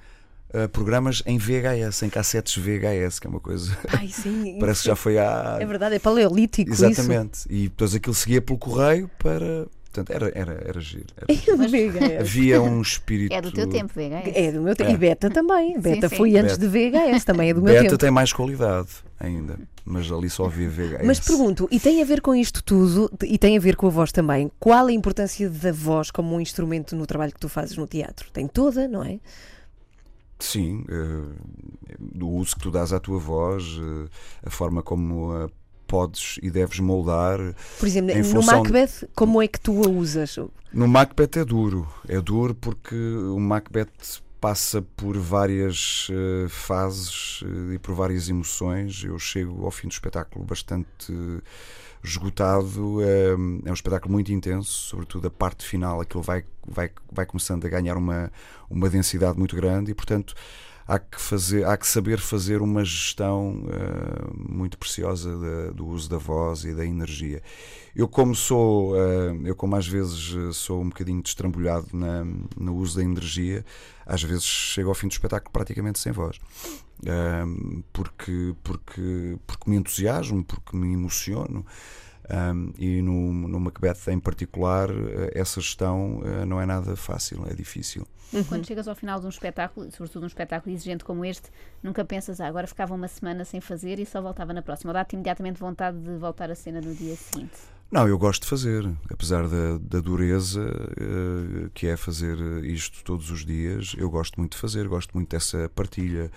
ah, 0.52 0.68
programas 0.68 1.22
em 1.26 1.38
VHS, 1.38 2.02
em 2.02 2.10
cassetes 2.10 2.56
VHS, 2.56 3.18
que 3.18 3.26
é 3.26 3.30
uma 3.30 3.40
coisa. 3.40 3.76
Ai, 3.88 4.08
sim. 4.08 4.56
Parece 4.60 4.82
que 4.82 4.88
já 4.88 4.96
foi 4.96 5.18
há. 5.18 5.58
É 5.60 5.66
verdade, 5.66 5.96
é 5.96 5.98
paleolítico 5.98 6.72
isso. 6.72 6.84
Exatamente. 6.84 7.40
E 7.50 7.64
depois 7.64 7.94
aquilo 7.94 8.14
seguia 8.14 8.40
pelo 8.40 8.58
correio 8.58 9.10
para 9.18 9.66
portanto 9.92 10.10
era, 10.10 10.32
era, 10.38 10.68
era 10.68 10.80
giro. 10.80 11.06
Era 11.16 11.26
Mas... 11.56 12.20
Havia 12.20 12.60
um 12.60 12.80
espírito. 12.80 13.32
É 13.32 13.40
do 13.40 13.50
teu 13.50 13.66
tempo, 13.66 13.92
VHS. 13.94 14.32
É 14.34 14.52
do 14.52 14.60
meu 14.60 14.76
tempo. 14.76 14.90
É. 14.90 14.94
E 14.94 14.96
Beta 14.96 15.30
também. 15.30 15.80
Beta 15.80 16.08
sim, 16.08 16.16
foi 16.16 16.30
sim. 16.30 16.38
antes 16.38 16.58
Beta. 16.58 16.70
de 16.70 16.90
VHS, 16.90 17.24
também 17.24 17.50
é 17.50 17.54
do 17.54 17.62
meu 17.62 17.72
Beta 17.72 17.82
tempo. 17.82 17.92
Beta 17.92 17.98
tem 17.98 18.10
mais 18.10 18.32
qualidade 18.32 18.88
ainda, 19.18 19.58
mas 19.84 20.12
ali 20.12 20.28
só 20.28 20.44
havia 20.44 20.68
VHS. 20.68 21.06
Mas 21.06 21.20
pergunto, 21.20 21.66
e 21.70 21.80
tem 21.80 22.02
a 22.02 22.04
ver 22.04 22.20
com 22.20 22.34
isto 22.34 22.62
tudo, 22.62 23.10
e 23.24 23.38
tem 23.38 23.56
a 23.56 23.60
ver 23.60 23.76
com 23.76 23.86
a 23.86 23.90
voz 23.90 24.12
também, 24.12 24.50
qual 24.60 24.86
a 24.86 24.92
importância 24.92 25.48
da 25.48 25.72
voz 25.72 26.10
como 26.10 26.34
um 26.34 26.40
instrumento 26.40 26.94
no 26.94 27.06
trabalho 27.06 27.32
que 27.32 27.40
tu 27.40 27.48
fazes 27.48 27.76
no 27.76 27.86
teatro? 27.86 28.30
Tem 28.30 28.46
toda, 28.46 28.86
não 28.86 29.02
é? 29.02 29.18
Sim, 30.38 30.84
uh, 30.90 31.34
do 31.98 32.28
uso 32.28 32.56
que 32.56 32.62
tu 32.62 32.70
dás 32.70 32.92
à 32.92 33.00
tua 33.00 33.18
voz, 33.18 33.64
uh, 33.78 34.08
a 34.44 34.50
forma 34.50 34.82
como 34.82 35.32
a 35.32 35.48
podes 35.86 36.38
e 36.42 36.50
deves 36.50 36.80
moldar. 36.80 37.38
Por 37.78 37.86
exemplo, 37.86 38.14
no 38.34 38.42
Macbeth, 38.42 39.08
como 39.14 39.40
é 39.40 39.48
que 39.48 39.60
tu 39.60 39.84
a 39.84 39.88
usas? 39.88 40.36
No 40.72 40.88
Macbeth 40.88 41.36
é 41.36 41.44
duro. 41.44 41.88
É 42.08 42.20
duro 42.20 42.54
porque 42.54 42.96
o 42.96 43.38
Macbeth 43.38 44.20
passa 44.40 44.82
por 44.82 45.16
várias 45.16 46.08
uh, 46.10 46.48
fases 46.48 47.42
uh, 47.42 47.72
e 47.72 47.78
por 47.78 47.94
várias 47.94 48.28
emoções. 48.28 49.02
Eu 49.04 49.18
chego 49.18 49.64
ao 49.64 49.70
fim 49.70 49.88
do 49.88 49.92
espetáculo 49.92 50.44
bastante 50.44 51.10
uh, 51.10 51.42
esgotado. 52.08 53.02
É, 53.02 53.32
é 53.32 53.70
um 53.70 53.74
espetáculo 53.74 54.12
muito 54.12 54.32
intenso, 54.32 54.70
sobretudo 54.70 55.28
a 55.28 55.30
parte 55.30 55.66
final, 55.66 56.00
aquilo 56.00 56.22
vai, 56.22 56.44
vai, 56.66 56.90
vai 57.10 57.26
começando 57.26 57.64
a 57.64 57.68
ganhar 57.68 57.96
uma, 57.96 58.30
uma 58.70 58.88
densidade 58.88 59.38
muito 59.38 59.56
grande 59.56 59.90
e, 59.90 59.94
portanto, 59.94 60.34
há 60.86 60.98
que, 60.98 61.20
fazer, 61.20 61.64
há 61.66 61.76
que 61.76 61.86
saber 61.86 62.18
fazer 62.18 62.62
uma 62.62 62.84
gestão 62.84 63.64
uh, 63.64 64.52
muito 64.52 64.78
preciosa 64.78 65.72
do 65.72 65.86
uso 65.86 66.08
da 66.08 66.18
voz 66.18 66.64
e 66.64 66.74
da 66.74 66.86
energia. 66.86 67.42
Eu 67.94 68.06
como 68.06 68.34
sou, 68.34 68.92
uh, 68.92 69.40
eu 69.44 69.56
como 69.56 69.74
às 69.74 69.86
vezes 69.86 70.56
sou 70.56 70.82
um 70.82 70.88
bocadinho 70.88 71.22
destrambulhado 71.22 71.88
na, 71.92 72.24
no 72.56 72.76
uso 72.76 72.96
da 72.96 73.02
energia, 73.02 73.64
às 74.04 74.22
vezes 74.22 74.44
chego 74.44 74.88
ao 74.88 74.94
fim 74.94 75.08
do 75.08 75.12
espetáculo 75.12 75.50
praticamente 75.52 75.98
sem 75.98 76.12
voz. 76.12 76.38
Uh, 77.02 77.82
porque, 77.92 78.54
porque, 78.62 79.38
porque 79.46 79.70
me 79.70 79.76
entusiasmo, 79.76 80.44
porque 80.44 80.76
me 80.76 80.92
emociono. 80.92 81.64
Um, 82.28 82.72
e 82.76 83.00
no, 83.02 83.32
no 83.32 83.60
Macbeth 83.60 84.08
em 84.08 84.18
particular, 84.18 84.88
essa 85.32 85.60
gestão 85.60 86.18
uh, 86.18 86.44
não 86.44 86.60
é 86.60 86.66
nada 86.66 86.96
fácil, 86.96 87.44
é 87.48 87.54
difícil. 87.54 88.06
Uhum. 88.32 88.44
Quando 88.44 88.66
chegas 88.66 88.88
ao 88.88 88.94
final 88.94 89.20
de 89.20 89.26
um 89.26 89.28
espetáculo, 89.28 89.88
sobretudo 89.92 90.24
um 90.24 90.26
espetáculo 90.26 90.74
exigente 90.74 91.04
como 91.04 91.24
este, 91.24 91.48
nunca 91.82 92.04
pensas, 92.04 92.40
ah, 92.40 92.48
agora 92.48 92.66
ficava 92.66 92.94
uma 92.94 93.08
semana 93.08 93.44
sem 93.44 93.60
fazer 93.60 93.98
e 93.98 94.06
só 94.06 94.20
voltava 94.20 94.52
na 94.52 94.62
próxima. 94.62 94.90
Ou 94.90 94.94
dá-te 94.94 95.14
imediatamente 95.14 95.60
vontade 95.60 95.98
de 95.98 96.16
voltar 96.16 96.50
à 96.50 96.54
cena 96.54 96.80
no 96.80 96.94
dia 96.94 97.14
seguinte? 97.14 97.56
Não, 97.90 98.08
eu 98.08 98.18
gosto 98.18 98.42
de 98.42 98.48
fazer, 98.48 98.84
apesar 99.08 99.48
da, 99.48 99.78
da 99.78 100.00
dureza 100.00 100.60
uh, 100.60 101.70
que 101.72 101.86
é 101.86 101.96
fazer 101.96 102.36
isto 102.64 103.04
todos 103.04 103.30
os 103.30 103.44
dias, 103.44 103.94
eu 103.96 104.10
gosto 104.10 104.40
muito 104.40 104.52
de 104.52 104.58
fazer, 104.58 104.88
gosto 104.88 105.12
muito 105.14 105.30
dessa 105.30 105.70
partilha. 105.72 106.30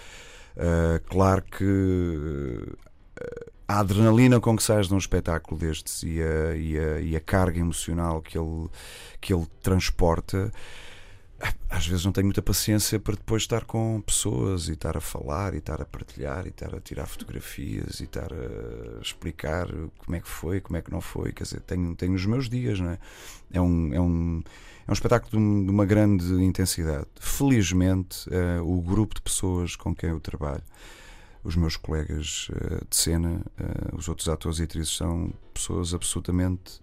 Uh, 0.60 1.00
claro 1.08 1.42
que 1.44 1.64
uh, 1.64 2.78
a 3.66 3.80
adrenalina 3.80 4.42
com 4.42 4.58
que 4.58 4.64
sais 4.64 4.88
de 4.88 4.94
um 4.94 4.98
espetáculo 4.98 5.58
destes 5.58 6.04
e 6.04 6.22
a, 6.22 6.56
e 6.56 6.78
a, 6.78 7.00
e 7.00 7.16
a 7.16 7.20
carga 7.22 7.60
emocional 7.60 8.22
que 8.22 8.38
ele, 8.38 8.68
que 9.22 9.34
ele 9.34 9.48
transporta 9.62 10.52
às 11.70 11.88
vezes 11.88 12.04
não 12.04 12.12
tenho 12.12 12.26
muita 12.26 12.42
paciência 12.42 13.00
para 13.00 13.16
depois 13.16 13.44
estar 13.44 13.64
com 13.64 14.02
pessoas 14.02 14.68
e 14.68 14.74
estar 14.74 14.98
a 14.98 15.02
falar 15.02 15.54
e 15.54 15.58
estar 15.58 15.82
a 15.82 15.86
partilhar 15.86 16.46
e 16.46 16.50
estar 16.50 16.76
a 16.76 16.82
tirar 16.82 17.06
fotografias 17.06 18.00
e 18.00 18.04
estar 18.04 18.30
a 18.34 19.02
explicar 19.02 19.68
como 19.98 20.16
é 20.16 20.20
que 20.20 20.28
foi, 20.28 20.60
como 20.60 20.78
é 20.78 20.82
que 20.82 20.92
não 20.92 21.00
foi. 21.00 21.32
Quer 21.32 21.44
dizer, 21.44 21.62
tenho, 21.62 21.96
tenho 21.96 22.14
os 22.14 22.26
meus 22.26 22.50
dias, 22.50 22.80
não 22.80 22.92
é? 22.92 23.00
É 23.54 23.62
um, 23.62 23.94
é 23.94 24.02
um, 24.02 24.44
é 24.90 24.92
um 24.92 24.94
espetáculo 24.94 25.32
de, 25.32 25.38
uma 25.70 25.86
grande 25.86 26.26
intensidade. 26.44 27.06
Felizmente, 27.20 28.28
uh, 28.30 28.64
o 28.66 28.82
grupo 28.82 29.14
de 29.14 29.22
pessoas 29.22 29.76
com 29.76 29.94
quem 29.94 30.10
eu 30.10 30.20
trabalho, 30.20 30.64
os 31.44 31.56
meus 31.56 31.78
colegas 31.78 32.50
uh, 32.50 32.84
de 32.90 32.96
cena, 32.96 33.40
uh, 33.60 33.96
os 33.96 34.10
outros 34.10 34.28
atores 34.28 34.58
e 34.58 34.64
atrizes, 34.64 34.98
são 34.98 35.32
pessoas 35.54 35.94
absolutamente 35.94 36.82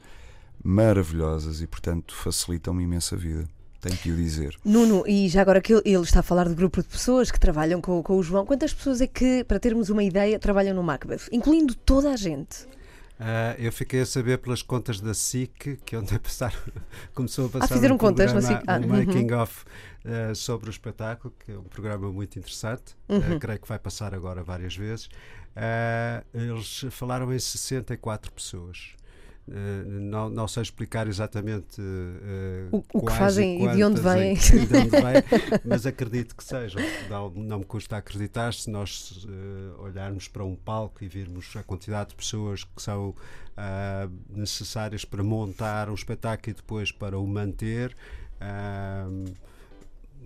maravilhosas 0.63 1.61
e, 1.61 1.67
portanto, 1.67 2.15
facilitam-me 2.15 2.85
imensa 2.85 3.17
vida 3.17 3.45
tenho 3.81 3.97
que 3.99 4.11
o 4.11 4.17
dizer. 4.17 4.57
Nuno, 4.65 5.05
e 5.07 5.29
já 5.29 5.43
agora 5.43 5.61
que 5.61 5.73
ele 5.73 6.03
está 6.03 6.19
a 6.19 6.23
falar 6.23 6.49
de 6.49 6.55
grupo 6.55 6.83
de 6.83 6.89
pessoas 6.89 7.31
que 7.31 7.39
trabalham 7.39 7.81
com, 7.81 8.03
com 8.03 8.17
o 8.17 8.23
João, 8.23 8.45
quantas 8.45 8.75
pessoas 8.75 9.01
é 9.01 9.07
que, 9.07 9.45
para 9.45 9.61
termos 9.61 9.91
uma 9.91 10.03
ideia, 10.03 10.41
trabalham 10.41 10.75
no 10.75 10.83
Macbeth? 10.83 11.29
Incluindo 11.31 11.73
toda 11.73 12.11
a 12.11 12.17
gente. 12.17 12.67
Uh, 13.19 13.57
eu 13.59 13.73
fiquei 13.73 14.03
a 14.03 14.07
saber 14.07 14.37
pelas 14.39 14.61
contas 14.61 15.01
da 15.01 15.15
SIC 15.15 15.81
que 15.87 15.97
ontem 15.97 16.19
passar, 16.19 16.55
começou 17.15 17.47
a 17.47 17.49
passar 17.49 17.65
ah, 17.65 17.69
fizeram 17.69 17.95
um 17.95 17.99
contas 17.99 18.33
na 18.33 18.43
SIC. 18.43 18.63
Ah, 18.67 18.77
um 18.77 18.89
making 18.89 19.33
uhum. 19.33 19.41
of 19.41 19.65
uh, 20.05 20.35
sobre 20.35 20.69
o 20.69 20.71
espetáculo, 20.71 21.33
que 21.39 21.53
é 21.53 21.59
um 21.59 21.63
programa 21.63 22.13
muito 22.13 22.39
interessante, 22.39 22.95
uhum. 23.09 23.37
uh, 23.37 23.41
creio 23.41 23.59
que 23.59 23.67
vai 23.67 23.79
passar 23.79 24.15
agora 24.15 24.43
várias 24.43 24.77
vezes. 24.77 25.09
eles 26.35 26.85
falaram 26.91 27.33
em 27.33 27.39
64 27.39 28.31
pessoas. 28.33 28.95
Uh, 29.49 29.89
não, 29.89 30.29
não 30.29 30.49
sei 30.49 30.65
explicar 30.65 31.07
exatamente 31.07 31.81
uh, 31.81 32.69
o, 32.73 32.85
o 32.93 33.07
que 33.07 33.13
fazem 33.13 33.65
e, 33.65 33.77
de 33.77 33.85
onde 33.85 34.01
vêm, 34.03 34.37
mas 35.65 35.87
acredito 35.87 36.35
que 36.35 36.43
sejam. 36.43 36.83
Não, 37.09 37.31
não 37.31 37.59
me 37.61 37.65
custa 37.65 37.97
acreditar 37.97 38.53
se 38.53 38.69
nós 38.69 39.25
uh, 39.25 39.83
olharmos 39.83 40.27
para 40.27 40.45
um 40.45 40.57
palco 40.57 41.05
e 41.05 41.09
virmos 41.09 41.55
a 41.55 41.63
quantidade 41.63 42.11
de 42.11 42.17
pessoas 42.17 42.65
que 42.65 42.83
são 42.83 43.15
necessárias 44.29 45.03
para 45.03 45.23
montar 45.23 45.89
um 45.89 45.95
espetáculo 45.95 46.51
e 46.51 46.53
depois 46.53 46.93
para 46.93 47.19
o 47.19 47.27
manter. 47.27 47.97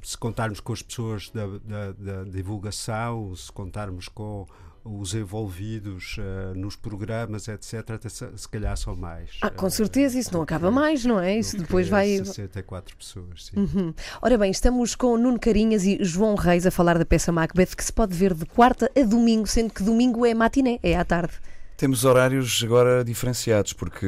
se 0.03 0.19
contarmos 0.19 0.59
com 0.59 0.73
as 0.73 0.83
pessoas 0.83 1.31
da, 1.31 1.47
da, 1.47 1.93
da 1.93 2.25
divulgação, 2.25 3.33
se 3.37 3.53
contarmos 3.53 4.09
com 4.09 4.49
os 4.85 5.15
envolvidos 5.15 6.17
uh, 6.19 6.55
nos 6.55 6.77
programas, 6.77 7.49
etc., 7.49 7.91
até 7.91 8.09
se, 8.09 8.27
se, 8.37 8.49
calhar 8.49 8.77
são 8.77 8.97
mais. 8.97 9.31
Ah, 9.43 9.51
com 9.51 9.69
certeza, 9.69 10.19
isso 10.19 10.33
não 10.33 10.43
acaba 10.43 10.71
mais, 10.71 11.05
não 11.05 11.21
é? 11.21 11.39
Isso 11.39 11.57
depois 11.59 11.89
vai. 11.89 12.17
64 12.17 12.97
pessoas, 12.97 13.47
sim. 13.47 13.59
Uhum. 13.59 13.95
Ora 14.23 14.39
bem, 14.39 14.51
estamos 14.51 14.95
com 14.95 15.17
Nuno 15.17 15.39
Carinhas 15.39 15.85
e 15.85 15.99
João 16.03 16.35
Reis 16.35 16.67
a 16.67 16.71
falar 16.71 16.99
da 16.99 17.05
peça 17.05 17.31
Macbeth, 17.31 17.77
que 17.77 17.85
se 17.85 17.93
pode 17.93 18.15
ver 18.15 18.35
de 18.35 18.47
quarta 18.47 18.91
a 18.97 19.03
domingo, 19.03 19.47
sendo 19.47 19.73
que 19.73 19.83
domingo 19.83 20.25
é 20.25 20.35
matiné, 20.35 20.79
é 20.83 20.97
à 20.97 21.05
tarde. 21.05 21.35
Temos 21.81 22.05
horários 22.05 22.61
agora 22.63 23.03
diferenciados, 23.03 23.73
porque 23.73 24.05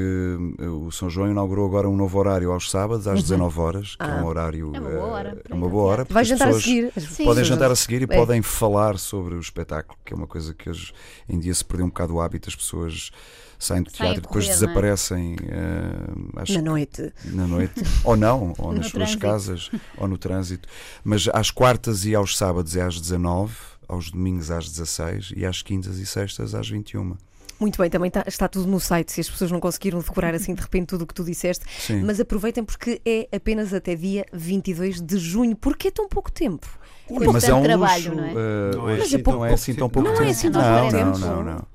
eh, 0.59 0.67
o 0.67 0.91
São 0.91 1.09
João 1.09 1.31
inaugurou 1.31 1.65
agora 1.65 1.89
um 1.89 1.97
novo 1.97 2.19
horário 2.19 2.53
aos 2.53 2.71
sábados, 2.71 3.09
às 3.09 3.23
19 3.23 3.57
uhum. 3.57 3.65
horas, 3.65 3.97
que 3.97 4.05
ah. 4.05 4.09
é 4.09 4.23
um 4.23 4.27
horário. 4.27 4.73
É 4.75 4.79
uma 4.79 4.91
boa 4.91 5.07
hora. 5.07 5.43
É 5.49 5.55
uma 5.55 5.69
boa 5.71 5.85
hora 5.85 6.05
Vai 6.05 6.23
jantar 6.23 6.51
a 6.51 6.53
seguir. 6.53 6.93
Podem 7.25 7.43
jantar 7.43 7.71
a 7.71 7.75
seguir 7.75 8.03
e 8.03 8.05
é. 8.05 8.15
podem 8.15 8.43
falar 8.43 8.99
sobre 8.99 9.37
o 9.37 9.41
espetáculo, 9.41 9.99
que 10.05 10.13
é 10.13 10.17
uma 10.19 10.27
coisa 10.27 10.53
que 10.53 10.69
hoje 10.69 10.93
em 11.27 11.39
dia 11.39 11.55
se 11.55 11.65
perdeu 11.65 11.87
um 11.87 11.89
bocado 11.89 12.15
o 12.15 12.21
hábito, 12.21 12.51
as 12.51 12.55
pessoas 12.55 13.11
saem 13.59 13.83
do 13.83 13.91
teatro 13.91 14.19
e 14.19 14.21
depois 14.21 14.45
correr, 14.45 14.55
desaparecem 14.55 15.37
uh, 15.37 16.53
na 16.53 16.61
noite. 16.61 17.11
Na 17.25 17.47
noite. 17.47 17.83
ou 18.05 18.17
não, 18.19 18.53
ou 18.59 18.75
nas 18.77 18.89
suas 18.89 19.17
casas, 19.17 19.71
ou 19.97 20.07
no 20.07 20.19
trânsito. 20.19 20.69
Mas 21.03 21.27
às 21.33 21.51
quartas 21.51 22.05
e 22.05 22.15
aos 22.15 22.37
sábados 22.37 22.77
é 22.77 22.83
às 22.83 23.01
19, 23.01 23.55
aos 23.89 24.11
domingos 24.11 24.51
às 24.51 24.69
16 24.69 25.33
e 25.35 25.47
às 25.47 25.63
quintas 25.63 25.97
e 25.97 26.05
sextas 26.05 26.55
às 26.55 26.69
21. 26.69 27.17
Muito 27.63 27.81
bem, 27.81 27.89
também 27.89 28.09
está, 28.09 28.25
está, 28.27 28.49
tudo 28.49 28.67
no 28.67 28.81
site, 28.81 29.13
se 29.13 29.21
as 29.21 29.31
pessoas 29.31 29.53
não 29.53 29.61
conseguiram 29.61 30.01
decorar 30.01 30.35
assim 30.35 30.53
de 30.53 30.61
repente 30.61 30.89
tudo 30.89 31.03
o 31.03 31.07
que 31.07 31.15
tu 31.15 31.23
disseste. 31.23 31.65
Sim. 31.79 32.03
Mas 32.03 32.19
aproveitem 32.19 32.65
porque 32.65 33.01
é 33.07 33.29
apenas 33.33 33.73
até 33.73 33.95
dia 33.95 34.27
22 34.33 35.01
de 35.01 35.17
junho. 35.17 35.55
Porque 35.55 35.87
é 35.87 35.91
tão 35.93 36.09
pouco 36.09 36.33
tempo? 36.33 36.67
Ui, 37.09 37.25
mas 37.29 37.45
é 37.45 37.55
um 37.55 37.63
trabalho, 37.63 38.17
não 38.17 38.25
é? 38.25 38.33
Uh, 38.33 38.77
não, 38.77 38.91
é 38.91 39.01
assim, 39.01 39.15
é 39.15 39.19
pouco, 39.19 39.39
não 39.39 39.47
é 39.47 39.53
assim 39.53 39.75
tão 39.75 39.89
pouco 39.89 40.09
não 40.09 40.17
tempo. 40.17 40.29
É 40.29 40.31
assim 40.33 40.51
tão 40.51 40.61
pouco 40.61 40.93
não, 40.93 41.13
não, 41.13 41.19
não, 41.37 41.45
não. 41.45 41.67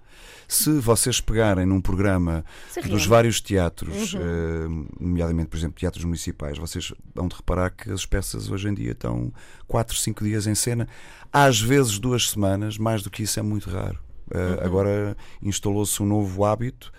Se 0.45 0.71
vocês 0.79 1.21
pegarem 1.21 1.65
num 1.65 1.79
programa 1.79 2.43
dos 2.89 3.05
vários 3.05 3.39
teatros, 3.39 4.13
uhum. 4.13 4.19
uh, 4.19 4.87
nomeadamente, 4.99 5.47
por 5.47 5.55
exemplo, 5.55 5.79
teatros 5.79 6.03
municipais, 6.03 6.57
vocês 6.57 6.93
vão 7.15 7.29
de 7.29 7.35
reparar 7.35 7.69
que 7.69 7.91
as 7.91 8.05
peças 8.05 8.49
hoje 8.49 8.67
em 8.67 8.73
dia 8.73 8.91
estão 8.91 9.31
4, 9.67 9.95
5 9.95 10.23
dias 10.23 10.47
em 10.47 10.55
cena, 10.55 10.85
às 11.31 11.61
vezes 11.61 11.97
duas 11.97 12.29
semanas, 12.29 12.77
mais 12.77 13.03
do 13.03 13.09
que 13.09 13.23
isso 13.23 13.39
é 13.39 13.43
muito 13.43 13.69
raro. 13.69 13.99
Uhum. 14.33 14.65
Agora 14.65 15.17
instalou-se 15.41 16.01
um 16.01 16.05
novo 16.05 16.43
hábito 16.43 16.91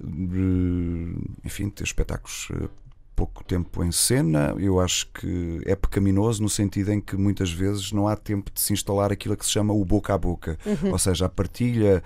de, 0.00 1.16
enfim, 1.44 1.68
ter 1.70 1.84
espetáculos 1.84 2.48
eh, 2.52 2.68
pouco 3.18 3.42
tempo 3.42 3.82
em 3.82 3.90
cena. 3.90 4.54
Eu 4.58 4.78
acho 4.78 5.08
que 5.08 5.60
é 5.66 5.74
pecaminoso 5.74 6.40
no 6.40 6.48
sentido 6.48 6.92
em 6.92 7.00
que 7.00 7.16
muitas 7.16 7.50
vezes 7.50 7.90
não 7.90 8.06
há 8.06 8.16
tempo 8.16 8.48
de 8.52 8.60
se 8.60 8.72
instalar 8.72 9.10
aquilo 9.10 9.36
que 9.36 9.44
se 9.44 9.50
chama 9.50 9.74
o 9.74 9.84
boca 9.84 10.14
a 10.14 10.18
boca, 10.18 10.56
uhum. 10.64 10.92
ou 10.92 10.98
seja, 10.98 11.26
a 11.26 11.28
partilha 11.28 12.02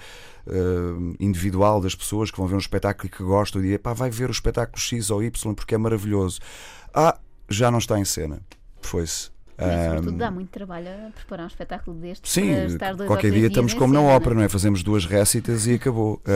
uh, 0.46 1.14
individual 1.20 1.82
das 1.82 1.94
pessoas 1.94 2.30
que 2.30 2.38
vão 2.38 2.46
ver 2.46 2.54
um 2.54 2.58
espetáculo 2.58 3.06
e 3.06 3.10
que 3.10 3.22
gostam 3.22 3.60
e 3.60 3.64
dizem, 3.64 3.78
pá, 3.78 3.92
vai 3.92 4.10
ver 4.10 4.30
o 4.30 4.32
espetáculo 4.32 4.78
X 4.78 5.10
ou 5.10 5.22
Y 5.22 5.54
porque 5.54 5.74
é 5.74 5.78
maravilhoso. 5.78 6.40
Ah, 6.94 7.18
já 7.46 7.70
não 7.70 7.78
está 7.78 7.98
em 7.98 8.04
cena. 8.06 8.40
Foi-se. 8.80 9.30
Mas, 9.56 9.84
sobretudo, 9.84 10.18
dá 10.18 10.30
muito 10.30 10.48
trabalho 10.50 10.88
a 10.88 11.10
preparar 11.10 11.44
um 11.44 11.48
espetáculo 11.48 11.96
destes. 11.98 12.32
Sim, 12.32 12.52
qualquer 13.06 13.30
dia 13.30 13.46
estamos 13.46 13.74
como 13.74 13.92
na 13.92 14.00
cena, 14.00 14.12
ópera, 14.12 14.34
não 14.34 14.42
é? 14.42 14.48
Fazemos 14.48 14.82
duas 14.82 15.04
récitas 15.04 15.66
e 15.66 15.74
acabou. 15.74 16.20
Sim, 16.24 16.32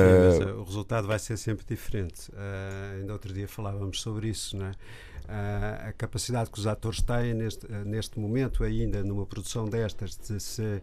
Uh, 0.47 0.61
o 0.61 0.65
resultado 0.65 1.07
vai 1.07 1.19
ser 1.19 1.37
sempre 1.37 1.65
diferente. 1.67 2.31
Uh, 2.31 3.01
ainda 3.01 3.13
outro 3.13 3.33
dia 3.33 3.49
falávamos 3.49 4.01
sobre 4.01 4.29
isso, 4.29 4.57
não 4.57 4.67
é? 4.67 4.71
Uh, 4.71 5.89
a 5.89 5.93
capacidade 5.93 6.51
que 6.51 6.59
os 6.59 6.67
atores 6.67 7.01
têm 7.03 7.35
neste, 7.35 7.67
neste 7.85 8.19
momento, 8.19 8.63
ainda 8.63 9.03
numa 9.03 9.27
produção 9.27 9.69
destas, 9.69 10.17
de, 10.17 10.39
se, 10.41 10.83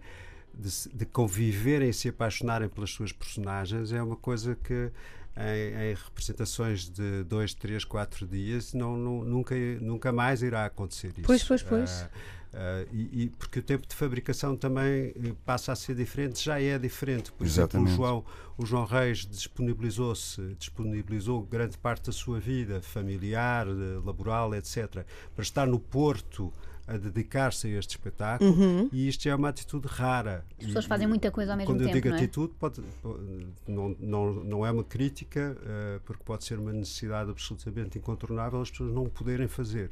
de, 0.54 0.89
de 0.93 1.06
conviverem 1.06 1.89
e 1.89 1.93
se 1.93 2.10
apaixonarem 2.10 2.67
pelas 2.67 2.89
suas 2.91 3.12
personagens, 3.12 3.93
é 3.93 4.02
uma 4.02 4.17
coisa 4.17 4.56
que 4.56 4.91
em, 5.38 5.91
em 5.91 5.93
representações 5.96 6.89
de 6.89 7.24
dois, 7.24 7.54
três, 7.54 7.84
quatro 7.84 8.28
dias 8.28 8.74
não, 8.74 8.96
não, 8.96 9.24
nunca, 9.24 9.56
nunca 9.82 10.12
mais 10.12 10.41
irá 10.41 10.65
acontecer 10.65 11.10
isso. 11.10 11.24
Pois, 11.24 11.43
pois, 11.43 11.63
pois. 11.63 12.02
Uh, 12.02 12.43
Uh, 12.54 12.88
e, 12.91 13.24
e, 13.24 13.30
porque 13.32 13.58
o 13.58 13.63
tempo 13.63 13.88
de 13.88 13.96
fabricação 13.96 14.56
também 14.56 15.10
uh, 15.10 15.36
passa 15.43 15.72
a 15.72 15.76
ser 15.76 15.96
diferente, 15.96 16.43
já 16.43 16.62
é 16.62 16.78
diferente. 16.78 17.32
Por 17.32 17.48
Exatamente. 17.48 17.89
exemplo, 17.89 17.93
o 17.93 18.08
João, 18.08 18.26
o 18.56 18.65
João 18.65 18.86
Reis 18.86 19.26
disponibilizou-se, 19.26 20.54
disponibilizou 20.60 21.41
grande 21.41 21.80
parte 21.80 22.06
da 22.06 22.12
sua 22.12 22.39
vida 22.39 22.80
familiar, 22.80 23.65
laboral, 24.06 24.54
etc., 24.54 25.04
para 25.34 25.41
estar 25.41 25.65
no 25.65 25.80
Porto 25.80 26.54
a 26.88 26.98
dedicar-se 26.98 27.67
a 27.67 27.80
este 27.80 27.91
espetáculo 27.91 28.50
Uhum. 28.52 28.89
e 28.91 29.08
isto 29.08 29.28
é 29.28 29.34
uma 29.36 29.50
atitude 29.50 29.88
rara. 29.88 30.43
As 30.60 30.65
pessoas 30.65 30.86
fazem 30.86 31.08
muita 31.08 31.32
coisa 31.32 31.52
ao 31.52 31.58
mesmo 31.58 31.72
Quando 31.74 31.80
tempo. 31.80 31.89
eu 31.91 31.93
digo 31.93 32.10
não 32.10 32.15
é? 32.15 32.19
atitude, 32.19 32.54
pode, 32.60 32.82
não, 33.67 33.96
não, 34.00 34.34
não 34.34 34.65
é 34.65 34.72
uma 34.72 34.84
crítica, 34.84 35.56
uh, 35.62 36.00
porque 36.02 36.24
pode 36.24 36.43
ser 36.43 36.60
uma 36.60 36.74
necessidade 36.74 37.30
absolutamente 37.30 37.98
incontornável 37.98 38.62
as 38.62 38.69
pessoas 38.69 38.93
não 38.93 39.06
poderem 39.06 39.48
fazer. 39.48 39.91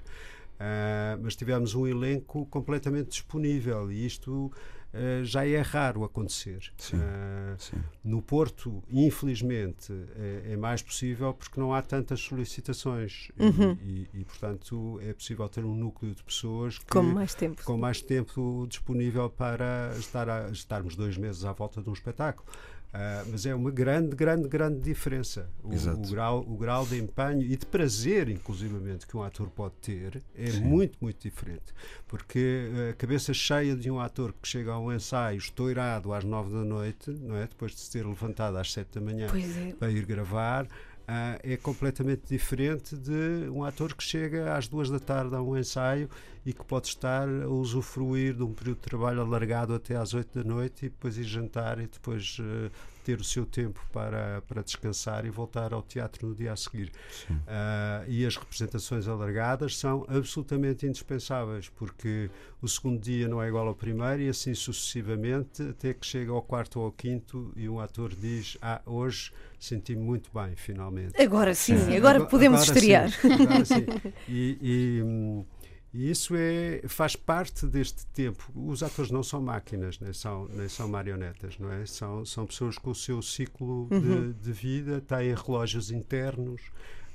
Uh, 0.60 1.18
mas 1.24 1.36
tivemos 1.36 1.74
um 1.74 1.88
elenco 1.88 2.46
completamente 2.46 3.10
disponível 3.10 3.92
e 3.92 4.06
isto 4.06 4.52
uh, 4.94 5.24
já 5.24 5.46
é 5.46 5.60
raro 5.62 6.04
acontecer. 6.04 6.72
Sim, 6.78 6.98
uh, 6.98 7.56
sim. 7.58 7.78
No 8.04 8.22
Porto, 8.22 8.84
infelizmente, 8.90 9.92
é, 10.16 10.54
é, 10.54 10.58
mais 10.58 10.82
possível 10.82 11.34
porque 11.34 11.60
não 11.60 11.74
há 11.74 11.82
tantas 11.82 12.20
solicitações 12.22 13.30
Uhum. 13.40 13.78
e, 13.82 14.08
e, 14.14 14.22
e, 14.22 14.26
portanto, 14.26 15.00
é 15.04 15.14
possível 15.14 15.48
ter 15.50 15.64
um 15.66 15.76
núcleo 15.76 16.14
de 16.14 16.24
pessoas 16.24 16.78
que, 16.78 16.86
Com 16.86 17.04
mais 17.04 17.34
tempo. 17.34 17.64
com 17.64 17.78
mais 17.78 18.02
tempo 18.02 18.66
disponível 18.70 19.30
para 19.30 19.94
estar 19.98 20.30
a, 20.30 20.50
estarmos 20.50 20.96
dois 20.96 21.18
meses 21.18 21.46
à 21.46 21.52
volta 21.54 21.82
de 21.82 21.90
um 21.90 21.94
espetáculo. 21.94 22.48
Uh, 22.92 23.30
mas 23.32 23.46
é 23.46 23.56
uma 23.56 23.72
grande, 23.72 24.16
grande, 24.16 24.50
grande 24.50 24.82
diferença. 24.82 25.50
O, 25.64 25.70
o, 25.70 26.12
grau, 26.12 26.46
o 26.46 26.58
grau 26.58 26.86
de 26.86 27.00
empenho 27.00 27.42
e 27.42 27.56
de 27.56 27.66
prazer, 27.66 28.28
inclusivamente, 28.28 29.08
que 29.08 29.16
um 29.16 29.24
ator 29.24 29.50
pode 29.50 29.76
ter 29.76 30.22
é 30.36 30.52
Sim. 30.52 30.62
muito, 30.62 30.98
muito 31.00 31.22
diferente. 31.22 31.74
Porque 32.06 32.70
a 32.90 32.94
cabeça 32.94 33.34
cheia 33.34 33.78
de 33.78 33.90
um 33.90 33.98
ator 33.98 34.34
que 34.34 34.46
chega 34.46 34.74
a 34.74 34.80
um 34.80 34.92
ensaio 34.92 35.38
estourado 35.38 36.12
às 36.12 36.26
nove 36.26 36.52
da 36.52 36.66
noite, 36.66 37.12
não 37.12 37.38
é? 37.38 37.48
depois 37.48 37.72
de 37.72 37.80
se 37.80 37.90
ter 37.90 38.06
levantado 38.06 38.58
às 38.58 38.74
sete 38.74 39.00
da 39.00 39.02
manhã 39.02 39.28
é. 39.28 39.74
para 39.74 39.90
ir 39.90 40.06
gravar, 40.06 40.68
Uh, 41.12 41.36
é 41.43 41.58
completamente 41.58 42.21
diferente 42.26 42.95
de 42.95 43.50
um 43.50 43.65
ator 43.65 43.93
que 43.93 44.02
chega 44.02 44.56
às 44.56 44.69
duas 44.69 44.89
da 44.89 44.97
tarde 44.97 45.36
a 45.36 45.41
um 45.41 45.58
ensaio 45.58 46.10
e 46.45 46.54
que 46.54 46.63
pode 46.63 46.88
estar 46.88 47.28
a 47.28 47.50
usufruir 47.50 48.34
de 48.34 48.43
um 48.43 48.54
período 48.54 48.78
de 48.78 48.84
trabalho 48.84 49.19
alargado 49.19 49.74
até 49.74 49.97
às 49.97 50.13
oito 50.13 50.41
da 50.41 50.50
noite 50.50 50.86
e 50.86 50.89
depois 50.89 51.17
ir 51.17 51.26
jantar 51.26 51.80
e 51.80 51.88
depois 51.88 52.38
uh, 52.39 52.71
ter 53.04 53.20
o 53.20 53.24
seu 53.24 53.46
tempo 53.46 53.80
para, 53.92 54.42
para 54.48 54.62
descansar 54.62 55.26
e 55.26 55.30
voltar 55.30 55.74
ao 55.74 55.82
teatro 55.82 56.28
no 56.28 56.36
dia 56.36 56.54
a 56.54 56.56
seguir. 56.56 56.92
Uh, 57.30 58.08
e 58.08 58.26
as 58.26 58.36
representações 58.36 59.08
alargadas 59.08 59.78
são 59.78 60.06
absolutamente 60.08 60.86
indispensáveis 60.86 61.70
porque 61.70 62.30
o 62.62 62.68
segundo 62.68 63.00
dia 63.00 63.28
não 63.28 63.42
é 63.42 63.48
igual 63.48 63.68
ao 63.68 63.76
primeiro 63.76 64.22
e 64.22 64.30
assim 64.30 64.54
sucessivamente 64.54 65.62
até 65.64 65.94
que 65.94 66.06
chega 66.06 66.32
ao 66.32 66.42
quarto 66.42 66.80
ou 66.80 66.86
ao 66.86 66.92
quinto 66.92 67.52
e 67.56 67.68
um 67.68 67.80
ator 67.80 68.14
diz 68.14 68.58
ah, 68.62 68.82
hoje 68.86 69.32
senti-me 69.60 70.02
muito 70.02 70.30
bem, 70.34 70.56
finalmente. 70.56 71.22
Agora 71.22 71.54
sim. 71.54 71.76
Agora, 71.76 71.98
agora, 71.98 72.26
podemos 72.26 72.62
agora 72.62 72.78
estrear. 72.78 73.12
Sim, 73.12 73.34
agora 73.34 73.66
sim. 73.66 73.86
E, 74.28 74.58
e, 74.62 75.46
e, 75.94 76.10
isso 76.10 76.34
é, 76.36 76.82
faz 76.88 77.16
parte 77.16 77.66
deste 77.66 78.06
tempo. 78.08 78.50
Os 78.56 78.82
atores 78.82 79.12
não 79.12 79.24
são 79.24 79.42
máquinas, 79.42 80.00
nem 80.00 80.14
são, 80.14 80.48
nem 80.50 80.68
são 80.70 80.88
marionetas, 80.88 81.58
não 81.60 81.72
é? 81.72 81.86
São, 81.86 82.26
são 82.26 82.46
pessoas 82.46 82.78
com 82.78 82.92
o 82.92 82.96
seu 82.96 83.22
ciclo 83.22 83.88
Uhum. 83.92 84.32
de, 84.32 84.34
de 84.34 84.52
vida, 84.54 85.02
têm 85.02 85.34
relógios 85.36 85.92
internos. 85.92 86.62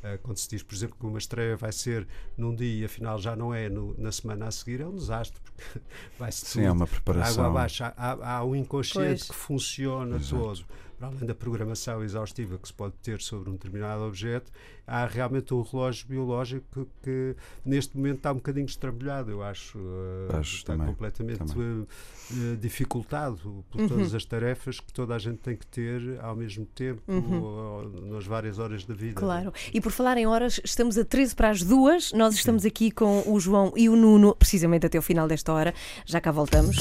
Uh, 0.04 0.18
quando 0.22 0.36
se 0.36 0.48
diz, 0.48 0.62
por 0.62 0.74
exemplo, 0.74 0.96
que 1.00 1.06
uma 1.06 1.18
estreia 1.18 1.56
vai 1.56 1.72
ser 1.72 2.06
num 2.36 2.54
dia 2.54 2.82
e 2.82 2.84
afinal 2.84 3.18
já 3.18 3.34
não 3.34 3.52
é 3.52 3.68
no, 3.68 3.94
na 3.98 4.12
semana 4.12 4.46
a 4.46 4.50
seguir, 4.50 4.80
é 4.82 4.86
um 4.86 4.94
desastre, 4.94 5.40
porque 5.42 5.80
vai-se 6.18 6.44
Sim, 6.46 6.64
é 6.64 6.70
uma 6.70 6.86
preparação. 6.86 7.44
água 7.44 7.46
abaixo. 7.60 7.82
Há, 7.82 7.94
há, 7.96 8.36
há 8.36 8.44
um 8.44 8.54
inconsciente 8.54 9.24
Pois. 9.26 9.30
que 9.30 9.34
funciona 9.34 10.16
Exato. 10.16 10.36
todo 10.36 10.66
para 10.98 11.08
além 11.08 11.26
da 11.26 11.34
programação 11.34 12.02
exaustiva 12.02 12.58
que 12.58 12.66
se 12.68 12.74
pode 12.74 12.94
ter 13.02 13.20
sobre 13.20 13.50
um 13.50 13.52
determinado 13.52 14.02
objeto, 14.02 14.50
há 14.86 15.04
realmente 15.06 15.52
um 15.52 15.60
relógio 15.62 16.06
biológico 16.08 16.86
que, 17.02 17.36
neste 17.64 17.96
momento 17.96 18.16
está 18.18 18.32
um 18.32 18.36
bocadinho 18.36 18.66
estrambulhado, 18.66 19.30
eu 19.30 19.42
acho. 19.42 19.78
uh, 19.78 20.36
Acho 20.38 20.56
está 20.56 20.72
também, 20.72 20.86
completamente 20.88 21.38
também. 21.38 21.56
uh, 21.82 21.86
uh, 22.32 22.56
dificultado 22.56 23.64
por 23.70 23.80
Uhum. 23.80 23.88
todas 23.88 24.14
as 24.14 24.24
tarefas 24.24 24.80
que 24.80 24.92
toda 24.92 25.14
a 25.14 25.18
gente 25.18 25.38
tem 25.38 25.54
que 25.56 25.66
ter 25.66 26.18
ao 26.20 26.34
mesmo 26.34 26.64
tempo, 26.66 27.02
Uhum. 27.08 27.42
ou- 27.42 27.46
ou 27.84 27.90
nas 28.12 28.24
várias 28.26 28.58
horas 28.58 28.84
da 28.84 28.94
vida. 28.94 29.20
Claro. 29.20 29.52
E 29.74 29.80
por 29.80 29.92
falar 29.92 30.16
em 30.16 30.26
horas, 30.26 30.60
estamos 30.64 30.96
a 30.96 31.04
13 31.04 31.34
para 31.34 31.50
as 31.50 31.62
duas. 31.62 32.12
Nós 32.12 32.34
estamos 32.34 32.64
aqui 32.64 32.90
com 32.90 33.22
o 33.26 33.38
João 33.38 33.72
e 33.76 33.88
o 33.88 33.96
Nuno, 33.96 34.34
precisamente 34.34 34.86
até 34.86 34.98
o 34.98 35.02
final 35.02 35.28
desta 35.28 35.52
hora. 35.52 35.74
Já 36.04 36.20
cá 36.20 36.30
voltamos. 36.32 36.76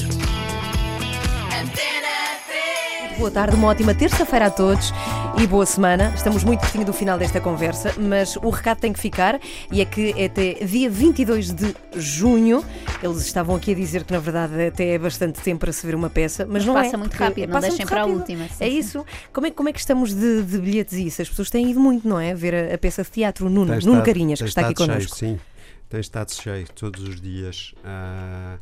Boa 3.18 3.30
tarde, 3.30 3.56
uma 3.56 3.68
ótima 3.68 3.94
terça-feira 3.94 4.46
a 4.46 4.50
todos 4.50 4.92
e 5.40 5.46
boa 5.46 5.64
semana. 5.64 6.12
Estamos 6.14 6.44
muito 6.44 6.60
pertinho 6.60 6.84
do 6.84 6.92
final 6.92 7.18
desta 7.18 7.40
conversa, 7.40 7.94
mas 7.98 8.36
o 8.36 8.50
recado 8.50 8.78
tem 8.80 8.92
que 8.92 9.00
ficar 9.00 9.40
e 9.72 9.80
é 9.80 9.84
que 9.86 10.14
é 10.18 10.26
até 10.26 10.54
dia 10.64 10.90
22 10.90 11.50
de 11.52 11.74
junho. 11.94 12.62
Eles 13.02 13.18
estavam 13.24 13.56
aqui 13.56 13.72
a 13.72 13.74
dizer 13.74 14.04
que 14.04 14.12
na 14.12 14.18
verdade 14.18 14.66
até 14.66 14.88
é 14.94 14.98
bastante 14.98 15.40
tempo 15.40 15.60
para 15.60 15.72
se 15.72 15.86
ver 15.86 15.94
uma 15.94 16.10
peça, 16.10 16.46
mas, 16.46 16.64
não 16.66 16.74
passa 16.74 16.94
é. 16.94 16.98
muito 16.98 17.14
rápido, 17.14 17.50
não 17.50 17.60
deixem 17.60 17.86
para 17.86 18.02
a 18.02 18.06
última. 18.06 18.44
Sim, 18.48 18.54
É 18.60 18.68
sim. 18.70 18.78
isso. 18.78 19.06
Como 19.32 19.46
é, 19.46 19.50
como 19.50 19.68
é 19.70 19.72
que 19.72 19.80
estamos 19.80 20.14
de, 20.14 20.42
de 20.42 20.58
bilhetes 20.58 20.94
e 20.94 21.06
isso? 21.06 21.22
As 21.22 21.28
pessoas 21.28 21.48
têm 21.48 21.70
ido 21.70 21.80
muito, 21.80 22.06
não 22.06 22.20
é? 22.20 22.34
Ver 22.34 22.54
a, 22.54 22.74
a 22.74 22.78
peça 22.78 23.02
de 23.02 23.10
teatro. 23.10 23.46
Nuno, 23.48 23.66
Nuno 23.66 23.78
estado- 23.78 24.02
Carinhas, 24.04 24.40
que 24.40 24.48
está 24.48 24.60
aqui 24.62 24.74
connosco. 24.74 25.16
Cheio, 25.16 25.32
sim, 25.36 25.40
tem 25.88 26.00
estado 26.00 26.32
cheio 26.34 26.66
todos 26.74 27.02
os 27.02 27.18
dias. 27.20 27.74
Ah, 27.82 28.58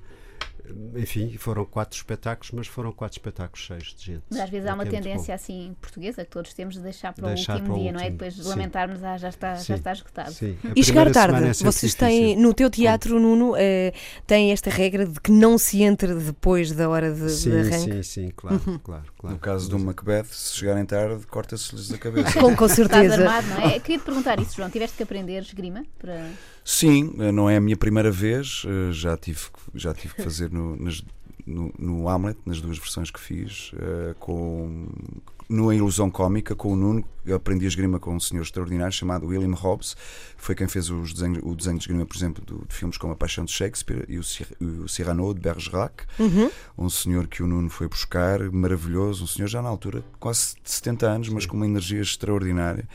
enfim, 0.96 1.36
foram 1.38 1.64
quatro 1.64 1.96
espetáculos, 1.96 2.50
mas 2.52 2.66
foram 2.66 2.92
quatro 2.92 3.18
espetáculos 3.18 3.64
cheios 3.64 3.94
de 3.96 4.04
gente. 4.04 4.22
Mas 4.30 4.40
às 4.40 4.50
vezes 4.50 4.66
há 4.66 4.72
o 4.72 4.74
uma 4.74 4.82
é 4.84 4.86
tendência 4.86 5.34
assim 5.34 5.76
portuguesa 5.80 6.24
que 6.24 6.30
todos 6.30 6.52
temos 6.54 6.74
de 6.74 6.80
deixar 6.80 7.12
para 7.12 7.28
Deixar 7.34 7.54
o 7.54 7.56
último 7.56 7.68
para 7.74 7.78
o 7.78 7.82
dia, 7.82 7.92
não 7.92 8.00
é? 8.00 8.02
último, 8.04 8.18
Depois 8.18 8.34
de 8.34 8.42
sim. 8.42 8.48
lamentarmos, 8.48 9.04
ah, 9.04 9.16
já 9.18 9.28
está, 9.28 9.56
Sim. 9.56 9.64
já 9.66 9.74
está 9.76 9.92
esgotado. 9.92 10.32
Sim, 10.32 10.56
E 10.74 10.82
chegar 10.84 11.10
tarde, 11.10 11.48
é 11.48 11.52
vocês 11.52 11.94
têm, 11.94 12.36
no 12.36 12.54
teu 12.54 12.70
teatro, 12.70 13.18
Nuno, 13.20 13.54
eh, 13.56 13.92
têm 14.26 14.52
esta 14.52 14.70
regra 14.70 15.06
de 15.06 15.20
que 15.20 15.30
não 15.30 15.58
se 15.58 15.82
entre 15.82 16.14
depois 16.14 16.72
da 16.72 16.88
hora 16.88 17.12
de, 17.12 17.20
de 17.20 17.30
Sim, 17.30 17.58
arranque? 17.60 17.92
sim, 17.92 18.02
sim, 18.02 18.32
claro, 18.34 18.60
Uhum. 18.66 18.78
claro, 18.78 19.04
claro. 19.18 19.34
No 19.34 19.40
caso 19.40 19.68
do 19.68 19.78
Macbeth, 19.78 20.24
se 20.30 20.56
chegarem 20.56 20.84
tarde, 20.86 21.26
corta-se-lhes 21.26 21.92
a 21.92 21.98
cabeça. 21.98 22.32
Com, 22.40 22.54
com 22.56 22.64
Estás 22.66 22.72
certeza. 22.76 23.14
armado, 23.14 23.46
não 23.48 23.60
é? 23.68 23.80
Queria 23.80 23.98
te 23.98 24.04
perguntar 24.04 24.38
isso, 24.40 24.56
João. 24.56 24.70
Tiveste 24.70 24.96
que 24.96 25.02
aprender 25.02 25.42
esgrima 25.42 25.84
para. 25.98 26.30
Sim, 26.64 27.12
não 27.32 27.48
é 27.50 27.56
a 27.56 27.60
minha 27.60 27.76
primeira 27.76 28.10
vez, 28.10 28.62
eh, 28.66 28.90
já 28.92 29.16
tive, 29.16 29.40
que- 29.40 29.78
já 29.78 29.92
tive 29.92 30.14
que 30.14 30.22
fazer 30.22 30.50
no, 30.50 30.74
nas- 30.76 31.04
no, 31.46 31.70
no 31.78 32.08
Hamlet, 32.08 32.38
nas 32.46 32.60
duas 32.60 32.78
versões 32.78 33.10
que 33.10 33.20
fiz, 33.20 33.72
eh, 33.76 34.14
com, 34.18 34.86
no 35.46 35.68
A 35.68 35.74
Ilusão 35.76 36.10
Cómica, 36.10 36.54
com 36.54 36.72
o 36.72 36.76
Nuno. 36.76 37.04
Aprendi 37.34 37.66
a 37.66 37.68
esgrima 37.68 37.98
com 38.00 38.16
um 38.16 38.20
senhor 38.20 38.42
extraordinário 38.42 38.92
chamado 38.94 39.26
William 39.26 39.54
Hobbes, 39.54 39.94
foi 40.38 40.54
quem 40.54 40.66
fez 40.66 40.88
os 40.88 41.12
desenhos, 41.12 41.40
o 41.42 41.54
desenho 41.54 41.76
de 41.76 41.82
esgrima, 41.82 42.06
por 42.06 42.16
exemplo, 42.16 42.42
do- 42.46 42.64
de 42.66 42.74
filmes 42.74 42.96
como 42.96 43.12
A 43.12 43.16
Paixão 43.16 43.44
de 43.44 43.52
Shakespeare 43.52 44.06
e 44.08 44.18
o, 44.18 44.22
Cir- 44.24 44.56
o 44.58 44.88
Cyrano 44.88 45.34
de 45.34 45.40
Bergerac. 45.42 46.04
Uhum. 46.18 46.50
Um 46.78 46.88
senhor 46.88 47.26
que 47.26 47.42
o 47.42 47.46
Nuno 47.46 47.68
foi 47.68 47.88
buscar, 47.88 48.40
maravilhoso, 48.50 49.24
um 49.24 49.26
senhor 49.26 49.48
já 49.48 49.60
na 49.60 49.68
altura, 49.68 50.02
quase 50.18 50.54
de 50.64 50.70
70 50.70 51.06
anos, 51.06 51.28
mas 51.28 51.44
com 51.44 51.58
uma 51.58 51.66
energia 51.66 52.00
extraordinária. 52.00 52.88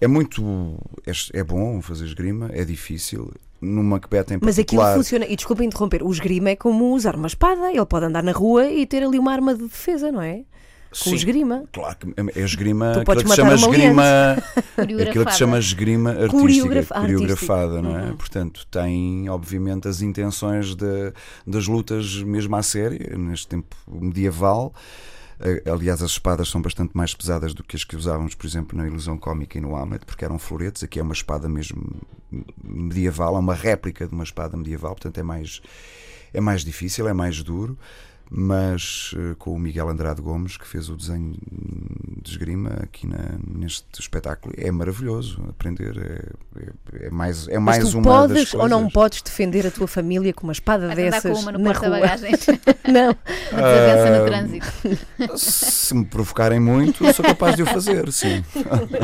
É 0.00 0.06
muito. 0.06 0.78
É, 1.06 1.38
é 1.40 1.44
bom 1.44 1.80
fazer 1.82 2.06
esgrima, 2.06 2.50
é 2.52 2.64
difícil. 2.64 3.32
No 3.60 3.82
Macbeth 3.84 4.30
em 4.30 4.38
Mas 4.40 4.58
aquilo 4.58 4.80
particular. 4.80 4.96
funciona, 4.96 5.26
e 5.26 5.36
desculpa 5.36 5.62
interromper, 5.62 6.02
o 6.02 6.10
esgrima 6.10 6.48
é 6.48 6.56
como 6.56 6.94
usar 6.94 7.14
uma 7.14 7.26
espada, 7.26 7.70
ele 7.70 7.84
pode 7.84 8.06
andar 8.06 8.22
na 8.22 8.32
rua 8.32 8.66
e 8.70 8.86
ter 8.86 9.02
ali 9.04 9.18
uma 9.18 9.30
arma 9.32 9.54
de 9.54 9.64
defesa, 9.64 10.10
não 10.10 10.22
é? 10.22 10.44
Com 10.88 10.96
Sim, 11.10 11.14
esgrima. 11.14 11.64
Claro 11.70 11.96
que 11.98 12.14
é 12.18 12.42
esgrima. 12.42 12.86
Tu 12.94 13.00
aquilo 13.00 13.04
podes 13.04 13.22
que 13.22 13.28
se 13.30 13.36
chama 13.36 13.54
esgrima. 13.54 14.02
aquilo 15.08 15.24
que 15.26 15.32
se 15.32 15.38
chama 15.38 15.58
esgrima 15.58 16.10
artística, 16.10 16.40
Coreografa- 16.40 17.00
coreografada, 17.00 17.82
não 17.82 17.96
é? 17.98 18.06
Uhum. 18.06 18.16
Portanto, 18.16 18.66
tem, 18.68 19.28
obviamente, 19.28 19.86
as 19.86 20.00
intenções 20.02 20.74
de, 20.74 21.12
das 21.46 21.68
lutas 21.68 22.22
mesmo 22.22 22.56
à 22.56 22.62
série, 22.62 23.14
neste 23.16 23.46
tempo 23.46 23.76
medieval. 23.88 24.72
Aliás, 25.70 26.02
as 26.02 26.10
espadas 26.10 26.48
são 26.48 26.60
bastante 26.60 26.94
mais 26.94 27.14
pesadas 27.14 27.54
do 27.54 27.64
que 27.64 27.74
as 27.74 27.82
que 27.82 27.96
usávamos, 27.96 28.34
por 28.34 28.46
exemplo, 28.46 28.76
na 28.76 28.86
Ilusão 28.86 29.16
Cómica 29.16 29.56
e 29.56 29.60
no 29.60 29.74
Hamlet, 29.74 30.04
porque 30.04 30.24
eram 30.24 30.38
floretes. 30.38 30.82
Aqui 30.82 30.98
é 30.98 31.02
uma 31.02 31.14
espada 31.14 31.48
mesmo 31.48 31.82
medieval, 32.62 33.36
é 33.36 33.38
uma 33.38 33.54
réplica 33.54 34.06
de 34.06 34.14
uma 34.14 34.24
espada 34.24 34.56
medieval, 34.56 34.94
portanto 34.94 35.18
é 35.18 35.22
mais, 35.22 35.62
é 36.32 36.40
mais 36.40 36.62
difícil, 36.62 37.08
é 37.08 37.12
mais 37.12 37.42
duro 37.42 37.78
mas 38.30 39.12
uh, 39.14 39.34
com 39.36 39.52
o 39.52 39.58
Miguel 39.58 39.88
Andrade 39.88 40.22
Gomes, 40.22 40.56
que 40.56 40.66
fez 40.66 40.88
o 40.88 40.96
desenho 40.96 41.34
de 42.22 42.30
esgrima 42.30 42.70
aqui 42.82 43.06
na, 43.06 43.18
neste 43.46 43.84
espetáculo. 43.98 44.54
É 44.56 44.70
maravilhoso 44.70 45.42
aprender, 45.48 45.96
é, 45.98 46.60
é, 47.02 47.06
é 47.06 47.10
mais, 47.10 47.48
é 47.48 47.58
mais 47.58 47.82
mas 47.82 47.90
tu 47.92 47.98
uma 47.98 48.04
podes 48.04 48.36
das 48.36 48.50
coisas. 48.52 48.60
ou 48.60 48.68
não 48.68 48.88
podes 48.88 49.20
defender 49.22 49.66
a 49.66 49.70
tua 49.70 49.88
família 49.88 50.32
com 50.32 50.44
uma 50.44 50.52
espada 50.52 50.86
Vai 50.86 50.96
dessas 50.96 51.32
com 51.32 51.40
uma 51.40 51.52
no 51.52 51.58
na 51.58 51.72
rua? 51.72 51.80
porta-bagagens. 51.80 52.46
Não. 52.90 53.16
Uma 53.52 53.62
desavença 53.62 54.08
Ah, 54.08 54.18
no 54.18 54.26
trânsito. 54.26 55.38
Se 55.38 55.94
me 55.94 56.04
provocarem 56.04 56.58
muito, 56.60 57.12
sou 57.12 57.24
capaz 57.24 57.54
de 57.56 57.62
o 57.62 57.66
fazer, 57.66 58.10
sim. 58.12 58.44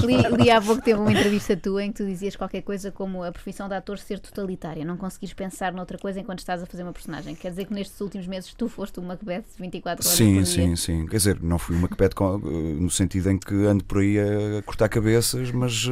Li, 0.04 0.42
li 0.42 0.50
há 0.50 0.60
pouco 0.60 0.82
tempo 0.82 1.02
uma 1.02 1.12
entrevista 1.12 1.56
tua 1.56 1.84
em 1.84 1.92
que 1.92 1.98
tu 2.02 2.06
dizias 2.06 2.34
qualquer 2.36 2.62
coisa 2.62 2.90
como 2.90 3.22
a 3.22 3.30
profissão 3.32 3.68
de 3.68 3.74
ator 3.74 3.98
ser 3.98 4.18
totalitária, 4.18 4.84
não 4.84 4.96
conseguires 4.96 5.34
pensar 5.34 5.72
noutra 5.72 5.98
coisa 5.98 6.18
enquanto 6.20 6.40
estás 6.40 6.62
a 6.62 6.66
fazer 6.66 6.82
uma 6.82 6.92
personagem. 6.92 7.34
Quer 7.34 7.50
dizer 7.50 7.64
que 7.66 7.74
nestes 7.74 8.00
últimos 8.00 8.26
meses 8.26 8.52
tu 8.54 8.68
foste 8.68 8.98
uma 8.98 9.15
Macbeth 9.16 9.44
24 9.58 10.06
horas 10.06 10.16
Sim, 10.16 10.34
por 10.36 10.42
dia. 10.42 10.52
sim, 10.52 10.76
sim. 10.76 11.06
Quer 11.06 11.16
dizer, 11.16 11.42
não 11.42 11.58
fui 11.58 11.74
uma 11.74 11.82
Macbeth 11.88 12.10
eh, 12.20 12.74
no 12.80 12.90
sentido 12.90 13.30
em 13.30 13.38
que 13.38 13.54
ando 13.66 13.84
por 13.84 13.98
aí 13.98 14.18
a 14.18 14.62
cortar 14.62 14.88
cabeças, 14.88 15.50
mas 15.50 15.88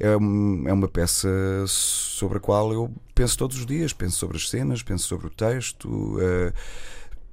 eh, 0.00 0.06
é, 0.06 0.12
é 0.12 0.16
uma 0.72 0.88
peça 0.88 1.28
sobre 1.66 2.38
a 2.38 2.40
qual 2.40 2.72
eu 2.72 2.92
penso 3.14 3.38
todos 3.38 3.58
os 3.58 3.66
dias. 3.66 3.92
Penso 3.92 4.16
sobre 4.18 4.36
as 4.36 4.48
cenas, 4.48 4.82
penso 4.82 5.06
sobre 5.06 5.26
o 5.28 5.30
texto. 5.30 6.18
eh, 6.20 6.52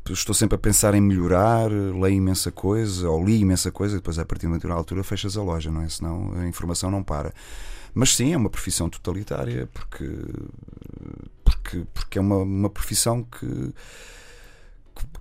Estou 0.09 0.35
sempre 0.35 0.55
a 0.55 0.59
pensar 0.59 0.93
em 0.95 0.99
melhorar, 0.99 1.71
leio 1.71 2.17
imensa 2.17 2.51
coisa, 2.51 3.09
ou 3.09 3.23
li 3.23 3.39
imensa 3.39 3.71
coisa, 3.71 3.95
depois 3.95 4.19
a 4.19 4.25
partir 4.25 4.41
de 4.41 4.47
uma 4.47 4.57
determinada 4.57 4.81
altura 4.81 5.01
fechas 5.01 5.37
a 5.37 5.41
loja, 5.41 5.71
não 5.71 5.81
é? 5.81 5.87
Senão 5.87 6.33
a 6.35 6.45
informação 6.45 6.91
não 6.91 7.01
para. 7.01 7.33
Mas 7.93 8.13
sim, 8.13 8.33
é 8.33 8.37
uma 8.37 8.49
profissão 8.49 8.89
totalitária, 8.89 9.69
porque, 9.73 10.05
porque, 11.43 11.83
porque 11.93 12.17
é 12.17 12.21
uma, 12.21 12.37
uma 12.39 12.69
profissão 12.69 13.23
que, 13.23 13.73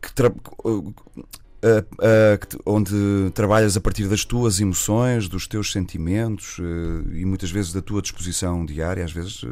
que 0.01 0.13
tra- 0.15 0.33
a- 1.65 2.37
que 2.39 2.47
te- 2.49 2.59
onde 2.67 3.31
trabalhas 3.35 3.77
a 3.77 3.81
partir 3.81 4.09
das 4.09 4.25
tuas 4.25 4.61
emoções, 4.61 5.29
dos 5.29 5.47
teus 5.47 5.71
sentimentos 5.71 6.59
eh, 6.61 7.19
e 7.21 7.25
muitas 7.25 7.51
vezes 7.53 7.73
da 7.73 7.81
tua 7.81 8.03
disposição 8.03 8.67
diária. 8.67 9.05
Às 9.05 9.13
vezes, 9.13 9.43
eh, 9.45 9.49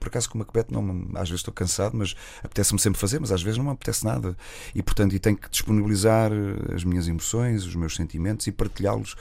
por 0.00 0.08
acaso, 0.08 0.30
com 0.30 0.36
o 0.36 0.38
Macbeth, 0.38 0.66
não, 0.70 0.82
às 1.14 1.28
vezes 1.28 1.40
estou 1.40 1.52
cansado, 1.52 1.94
mas 1.96 2.14
apetece-me 2.42 2.80
sempre 2.80 2.98
fazer, 2.98 3.20
mas 3.20 3.30
às 3.32 3.42
vezes 3.42 3.58
não 3.58 3.66
me 3.66 3.70
apetece 3.72 4.02
nada. 4.04 4.34
E 4.74 4.82
portanto, 4.82 5.14
e 5.14 5.18
tenho 5.18 5.36
que 5.36 5.50
disponibilizar 5.50 6.32
eh, 6.32 6.74
as 6.74 6.84
minhas 6.84 7.06
emoções, 7.06 7.66
os 7.66 7.74
meus 7.76 7.94
sentimentos 7.96 8.46
e 8.46 8.52
partilhá-los 8.52 9.14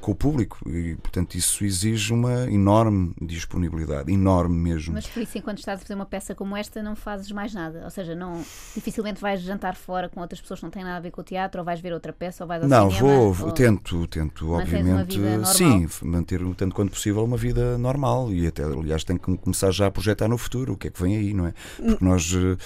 com 0.00 0.12
o 0.12 0.14
público. 0.14 0.58
E 0.68 0.94
portanto, 0.96 1.34
isso 1.34 1.64
exige 1.64 2.12
uma 2.12 2.50
enorme 2.50 3.14
disponibilidade, 3.20 4.12
enorme 4.12 4.54
mesmo. 4.56 4.94
Mas 4.94 5.06
por 5.06 5.22
isso, 5.22 5.38
enquanto 5.38 5.58
estás 5.58 5.78
a 5.78 5.82
fazer 5.82 5.94
uma 5.94 6.06
peça 6.06 6.34
como 6.34 6.56
esta, 6.56 6.82
não 6.82 6.94
fazes 6.96 7.30
mais 7.32 7.54
nada. 7.54 7.82
Ou 7.84 7.90
seja, 7.90 8.14
não, 8.14 8.42
dificilmente 8.74 9.20
vais 9.20 9.40
jantar 9.40 9.74
fora 9.76 10.08
com 10.08 10.20
outras 10.20 10.40
pessoas 10.40 10.60
que 10.60 10.64
não 10.64 10.70
têm 10.70 10.84
nada 10.84 10.96
a 10.96 11.00
ver 11.00 11.10
com 11.10 11.20
o 11.20 11.24
teatro, 11.24 11.60
ou 11.60 11.64
vais 11.64 11.80
ver 11.80 11.92
outra 11.92 12.12
peça, 12.12 12.44
ou 12.44 12.48
vais 12.48 12.62
ao 12.62 12.68
Não, 12.68 12.90
cinema. 12.90 13.08
vou, 13.32 13.46
ou- 13.46 13.52
tento, 13.52 14.06
tento, 14.08 14.50
obviamente, 14.52 15.18
sim, 15.46 15.86
manter 16.02 16.42
o 16.42 16.54
tanto 16.54 16.74
quanto 16.74 16.90
possível 16.90 17.24
uma 17.24 17.36
vida 17.36 17.78
normal 17.78 18.32
e 18.32 18.46
até, 18.46 18.62
aliás, 18.64 19.04
tenho 19.04 19.18
que 19.18 19.36
começar 19.38 19.70
já 19.70 19.86
a 19.86 19.90
projetar 19.90 20.28
no 20.28 20.36
futuro 20.38 20.74
o 20.74 20.76
que 20.76 20.88
é 20.88 20.90
que 20.90 21.00
vem 21.02 21.16
aí, 21.16 21.32
não 21.34 21.46
é? 21.46 21.54
Porque 21.76 22.04
nós, 22.04 22.30
eh, 22.34 22.56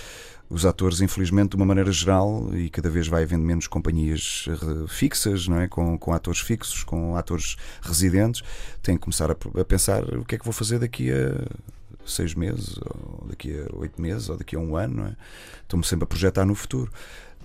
os 0.50 0.64
atores, 0.64 1.00
infelizmente, 1.00 1.50
de 1.50 1.56
uma 1.56 1.66
maneira 1.66 1.92
geral, 1.92 2.48
e 2.54 2.70
cada 2.70 2.88
vez 2.88 3.06
vai 3.06 3.22
havendo 3.22 3.44
menos 3.44 3.66
companhias 3.66 4.46
eh, 4.48 4.86
fixas, 4.88 5.46
não 5.46 5.60
é? 5.60 5.68
Com, 5.68 5.98
com 5.98 6.12
atores 6.12 6.40
fixos, 6.40 6.82
com 6.82 7.16
atores 7.16 7.56
residentes, 7.82 8.42
tenho 8.82 8.98
que 8.98 9.04
começar 9.04 9.30
a, 9.30 9.36
a 9.60 9.64
pensar 9.64 10.04
o 10.04 10.24
que 10.24 10.34
é 10.36 10.38
que 10.38 10.44
vou 10.44 10.52
fazer 10.52 10.78
daqui 10.78 11.10
a 11.10 11.44
seis 12.06 12.34
meses, 12.34 12.78
ou 12.78 13.26
daqui 13.28 13.52
a 13.52 13.76
oito 13.76 14.00
meses, 14.00 14.28
ou 14.30 14.36
daqui 14.36 14.56
a 14.56 14.58
um 14.58 14.76
ano, 14.76 15.06
é? 15.06 15.16
Estou-me 15.62 15.84
sempre 15.84 16.04
a 16.04 16.06
projetar 16.06 16.46
no 16.46 16.54
futuro. 16.54 16.90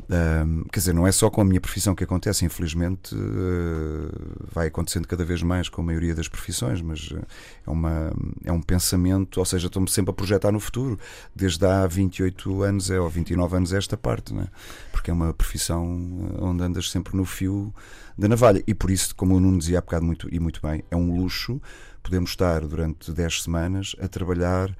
Ahm, 0.09 0.63
quer 0.71 0.79
dizer, 0.79 0.93
não 0.93 1.07
é 1.07 1.11
só 1.11 1.29
com 1.29 1.41
a 1.41 1.45
minha 1.45 1.61
profissão 1.61 1.95
que 1.95 2.03
acontece, 2.03 2.45
infelizmente 2.45 3.15
eh, 3.15 4.11
vai 4.51 4.67
acontecendo 4.67 5.07
cada 5.07 5.23
vez 5.23 5.41
mais 5.41 5.69
com 5.69 5.81
a 5.81 5.83
maioria 5.83 6.13
das 6.13 6.27
profissões, 6.27 6.81
mas 6.81 7.09
eh, 7.13 7.21
é, 7.65 7.69
uma, 7.69 8.13
é 8.43 8.51
um 8.51 8.61
pensamento, 8.61 9.37
ou 9.37 9.45
seja, 9.45 9.67
estou-me 9.67 9.89
sempre 9.89 10.11
a 10.11 10.13
projetar 10.13 10.51
no 10.51 10.59
futuro, 10.59 10.99
desde 11.33 11.65
há 11.65 11.87
28 11.87 12.63
anos 12.63 12.91
é, 12.91 12.99
ou 12.99 13.09
29 13.09 13.55
anos 13.55 13.73
é 13.73 13.77
esta 13.77 13.95
parte, 13.95 14.33
não 14.33 14.41
é? 14.41 14.47
porque 14.91 15.09
é 15.09 15.13
uma 15.13 15.33
profissão 15.33 15.85
eh, 16.33 16.43
onde 16.43 16.63
andas 16.63 16.91
sempre 16.91 17.15
no 17.15 17.25
fio 17.25 17.73
da 18.17 18.27
navalha 18.27 18.61
e 18.67 18.73
por 18.73 18.91
isso, 18.91 19.15
como 19.15 19.35
o 19.35 19.39
Nuno 19.39 19.57
dizia 19.57 19.79
há 19.79 19.81
bocado 19.81 20.05
muito, 20.05 20.27
e 20.33 20.39
muito 20.39 20.61
bem, 20.61 20.83
é 20.91 20.95
um 20.95 21.17
luxo 21.17 21.61
podemos 22.03 22.31
estar 22.31 22.67
durante 22.67 23.11
10 23.11 23.43
semanas 23.43 23.95
a 23.99 24.07
trabalhar 24.09 24.75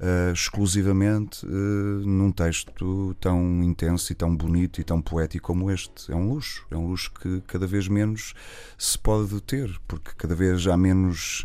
uh, 0.00 0.32
exclusivamente 0.32 1.44
uh, 1.46 1.48
num 1.48 2.30
texto 2.30 3.14
tão 3.20 3.62
intenso 3.62 4.12
e 4.12 4.14
tão 4.14 4.34
bonito 4.34 4.80
e 4.80 4.84
tão 4.84 5.00
poético 5.00 5.46
como 5.46 5.70
este. 5.70 6.10
É 6.10 6.14
um 6.14 6.28
luxo, 6.28 6.66
é 6.70 6.76
um 6.76 6.88
luxo 6.88 7.12
que 7.20 7.42
cada 7.46 7.66
vez 7.66 7.88
menos 7.88 8.34
se 8.76 8.98
pode 8.98 9.40
ter, 9.42 9.70
porque 9.86 10.10
cada 10.16 10.34
vez 10.34 10.66
há 10.66 10.76
menos. 10.76 11.44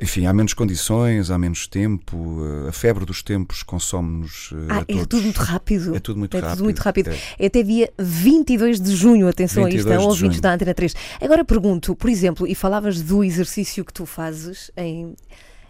Enfim, 0.00 0.26
há 0.26 0.32
menos 0.32 0.54
condições, 0.54 1.28
há 1.28 1.36
menos 1.36 1.66
tempo, 1.66 2.16
uh, 2.16 2.68
a 2.68 2.72
febre 2.72 3.04
dos 3.04 3.20
tempos 3.20 3.64
consome-nos. 3.64 4.54
Ah, 4.68 4.84
é 4.86 5.04
tudo 5.04 5.22
muito 5.22 5.38
rápido. 5.38 5.96
É 5.96 5.98
tudo 5.98 6.18
muito 6.20 6.36
É 6.36 6.40
rápido. 6.40 6.56
tudo 6.56 6.64
muito 6.64 6.78
rápido. 6.78 7.10
É. 7.10 7.18
É 7.36 7.46
até 7.46 7.64
dia 7.64 7.92
22 7.98 8.80
de 8.80 8.94
junho, 8.94 9.26
atenção 9.26 9.64
a 9.64 9.68
isto, 9.68 9.88
22 9.88 10.00
é 10.00 10.06
ouvintes 10.06 10.40
da 10.40 10.54
Antena 10.54 10.72
3. 10.72 10.94
Agora 11.20 11.44
pergunto, 11.44 11.96
por 11.96 12.08
exemplo, 12.08 12.46
e 12.46 12.54
falavas 12.54 13.02
do 13.02 13.24
exercício 13.24 13.84
que 13.84 13.92
tu 13.92 14.06
fazes 14.06 14.70
em, 14.76 15.16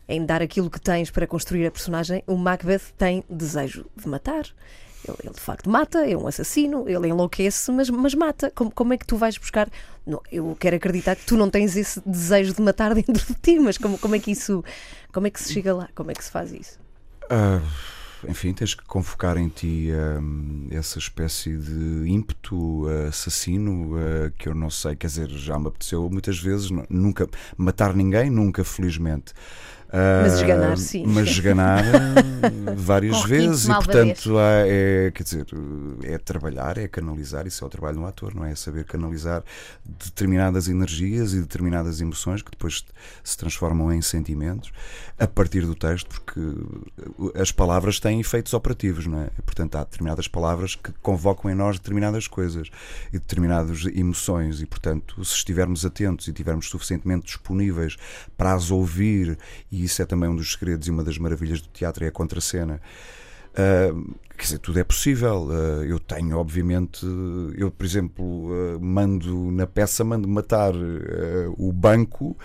em 0.09 0.25
dar 0.25 0.41
aquilo 0.43 0.71
que 0.71 0.81
tens 0.81 1.11
para 1.11 1.27
construir 1.27 1.67
a 1.67 1.71
personagem, 1.71 2.23
o 2.27 2.37
Macbeth 2.37 2.93
tem 2.97 3.23
desejo 3.29 3.85
de 3.97 4.09
matar. 4.09 4.47
Ele, 5.07 5.17
ele, 5.23 5.35
de 5.35 5.41
facto 5.41 5.71
mata, 5.71 6.05
é 6.09 6.17
um 6.17 6.27
assassino, 6.27 6.89
ele 6.89 7.09
enlouquece, 7.09 7.71
mas, 7.71 7.89
mas 7.89 8.15
mata. 8.15 8.51
Como, 8.55 8.71
como 8.71 8.93
é 8.93 8.99
que 8.99 9.07
tu 9.07 9.17
vais 9.17 9.39
buscar? 9.39 9.69
Não, 10.07 10.21
eu 10.33 10.57
quero 10.59 10.77
acreditar 10.77 11.15
que 11.15 11.25
tu 11.25 11.37
não 11.37 11.49
tens 11.51 11.77
esse 11.77 12.01
desejo 12.05 12.55
de 12.55 12.63
matar 12.63 12.95
dentro 12.97 13.25
de 13.27 13.35
ti, 13.35 13.59
mas 13.59 13.79
como, 13.79 13.99
como 13.99 14.15
é 14.15 14.19
que 14.19 14.31
isso, 14.31 14.65
como 15.13 15.27
é 15.27 15.31
que 15.31 15.41
se 15.41 15.53
chega 15.53 15.75
lá? 15.75 15.89
Como 15.95 16.11
é 16.11 16.15
que 16.15 16.25
se 16.25 16.31
faz 16.31 16.53
isso? 16.53 16.79
Ah, 17.31 17.61
enfim, 18.29 18.53
tens 18.53 18.75
que 18.75 18.83
convocar 18.85 19.37
em 19.37 19.49
ti 19.49 19.91
hum, 20.21 20.67
essa 20.71 20.99
espécie 20.99 21.57
de 21.57 22.09
ímpeto 22.09 22.87
ah, 22.89 23.09
assassino 23.09 23.93
ah, 23.97 24.33
que 24.37 24.49
eu 24.49 24.55
não 24.55 24.71
sei, 24.71 24.97
quer 24.97 25.07
dizer, 25.07 25.29
já 25.31 25.59
me 25.59 25.69
apeteceu 25.69 26.09
muitas 26.11 26.39
vezes, 26.39 26.71
nu- 26.71 26.87
nunca 26.91 27.29
matar 27.57 27.95
ninguém, 27.95 28.31
nunca, 28.31 28.65
felizmente. 28.65 29.33
Ah, 29.91 30.21
Mas 30.23 30.35
esganar, 30.35 30.77
sim. 30.77 31.05
Mas 31.07 31.29
esganar 31.29 31.83
ah, 31.85 32.73
várias 32.77 33.23
vezes 33.25 33.65
e, 33.65 33.69
portanto, 33.69 34.37
há- 34.39 34.67
é, 34.67 35.11
quer 35.15 35.23
dizer, 35.23 35.47
é 36.03 36.19
trabalhar, 36.19 36.77
é 36.77 36.87
canalizar, 36.87 37.47
isso 37.47 37.65
é 37.65 37.67
o 37.67 37.71
trabalho 37.71 37.97
de 37.97 38.03
um 38.03 38.07
ator, 38.07 38.35
não 38.35 38.45
é? 38.45 38.53
É 38.53 38.55
saber 38.55 38.85
canalizar 38.85 39.43
determinadas 39.85 40.69
energias 40.69 41.33
e 41.33 41.41
determinadas 41.41 42.01
emoções 42.01 42.43
que 42.43 42.51
depois 42.51 42.85
se 43.25 43.37
transformam 43.39 43.93
em 43.93 44.03
sentimentos 44.03 44.71
a 45.19 45.27
partir 45.27 45.63
do 45.65 45.75
texto, 45.75 46.09
porque 46.09 46.41
as 47.35 47.51
palavras 47.51 47.99
têm 47.99 48.21
efeitos 48.21 48.53
operativos, 48.53 49.07
não 49.07 49.23
é? 49.23 49.31
Portanto, 49.45 49.77
há 49.77 49.85
determinadas 49.85 50.29
palavras 50.29 50.75
que 50.77 50.93
convocam 51.03 51.51
em 51.51 51.55
nós 51.55 51.79
determinadas 51.79 52.29
coisas 52.29 52.69
e 53.13 53.19
determinadas 53.19 53.85
emoções, 53.87 54.61
e 54.61 54.67
portanto, 54.67 55.25
se 55.25 55.35
estivermos 55.35 55.85
atentos 55.85 56.27
e 56.27 56.31
estivermos 56.31 56.69
suficientemente 56.69 57.27
disponíveis 57.27 57.97
para 58.37 58.53
as 58.53 58.71
ouvir, 58.71 59.39
e 59.73 59.78
isso 59.85 60.03
é 60.03 60.07
também 60.07 60.29
um 60.29 60.37
dos 60.37 60.53
segredos 60.53 60.87
e 60.89 60.91
uma 60.91 61.05
das 61.05 61.19
maravilhas 61.19 61.61
do 61.61 61.69
teatro, 61.69 62.05
é 62.05 62.09
a 62.09 62.13
contracena. 62.13 62.81
Uh, 63.53 64.15
quer 64.37 64.45
dizer, 64.45 64.59
tudo 64.59 64.79
é 64.79 64.85
possível. 64.85 65.49
Uh, 65.49 65.85
eu 65.85 65.99
tenho, 65.99 66.37
obviamente, 66.39 67.05
eu, 67.57 67.71
por 67.71 67.85
exemplo, 67.85 68.25
uh, 68.25 68.81
mando 68.81 69.51
na 69.51 69.67
peça, 69.67 70.05
mando 70.05 70.29
matar 70.29 70.73
o 71.57 71.73
banco 71.73 72.37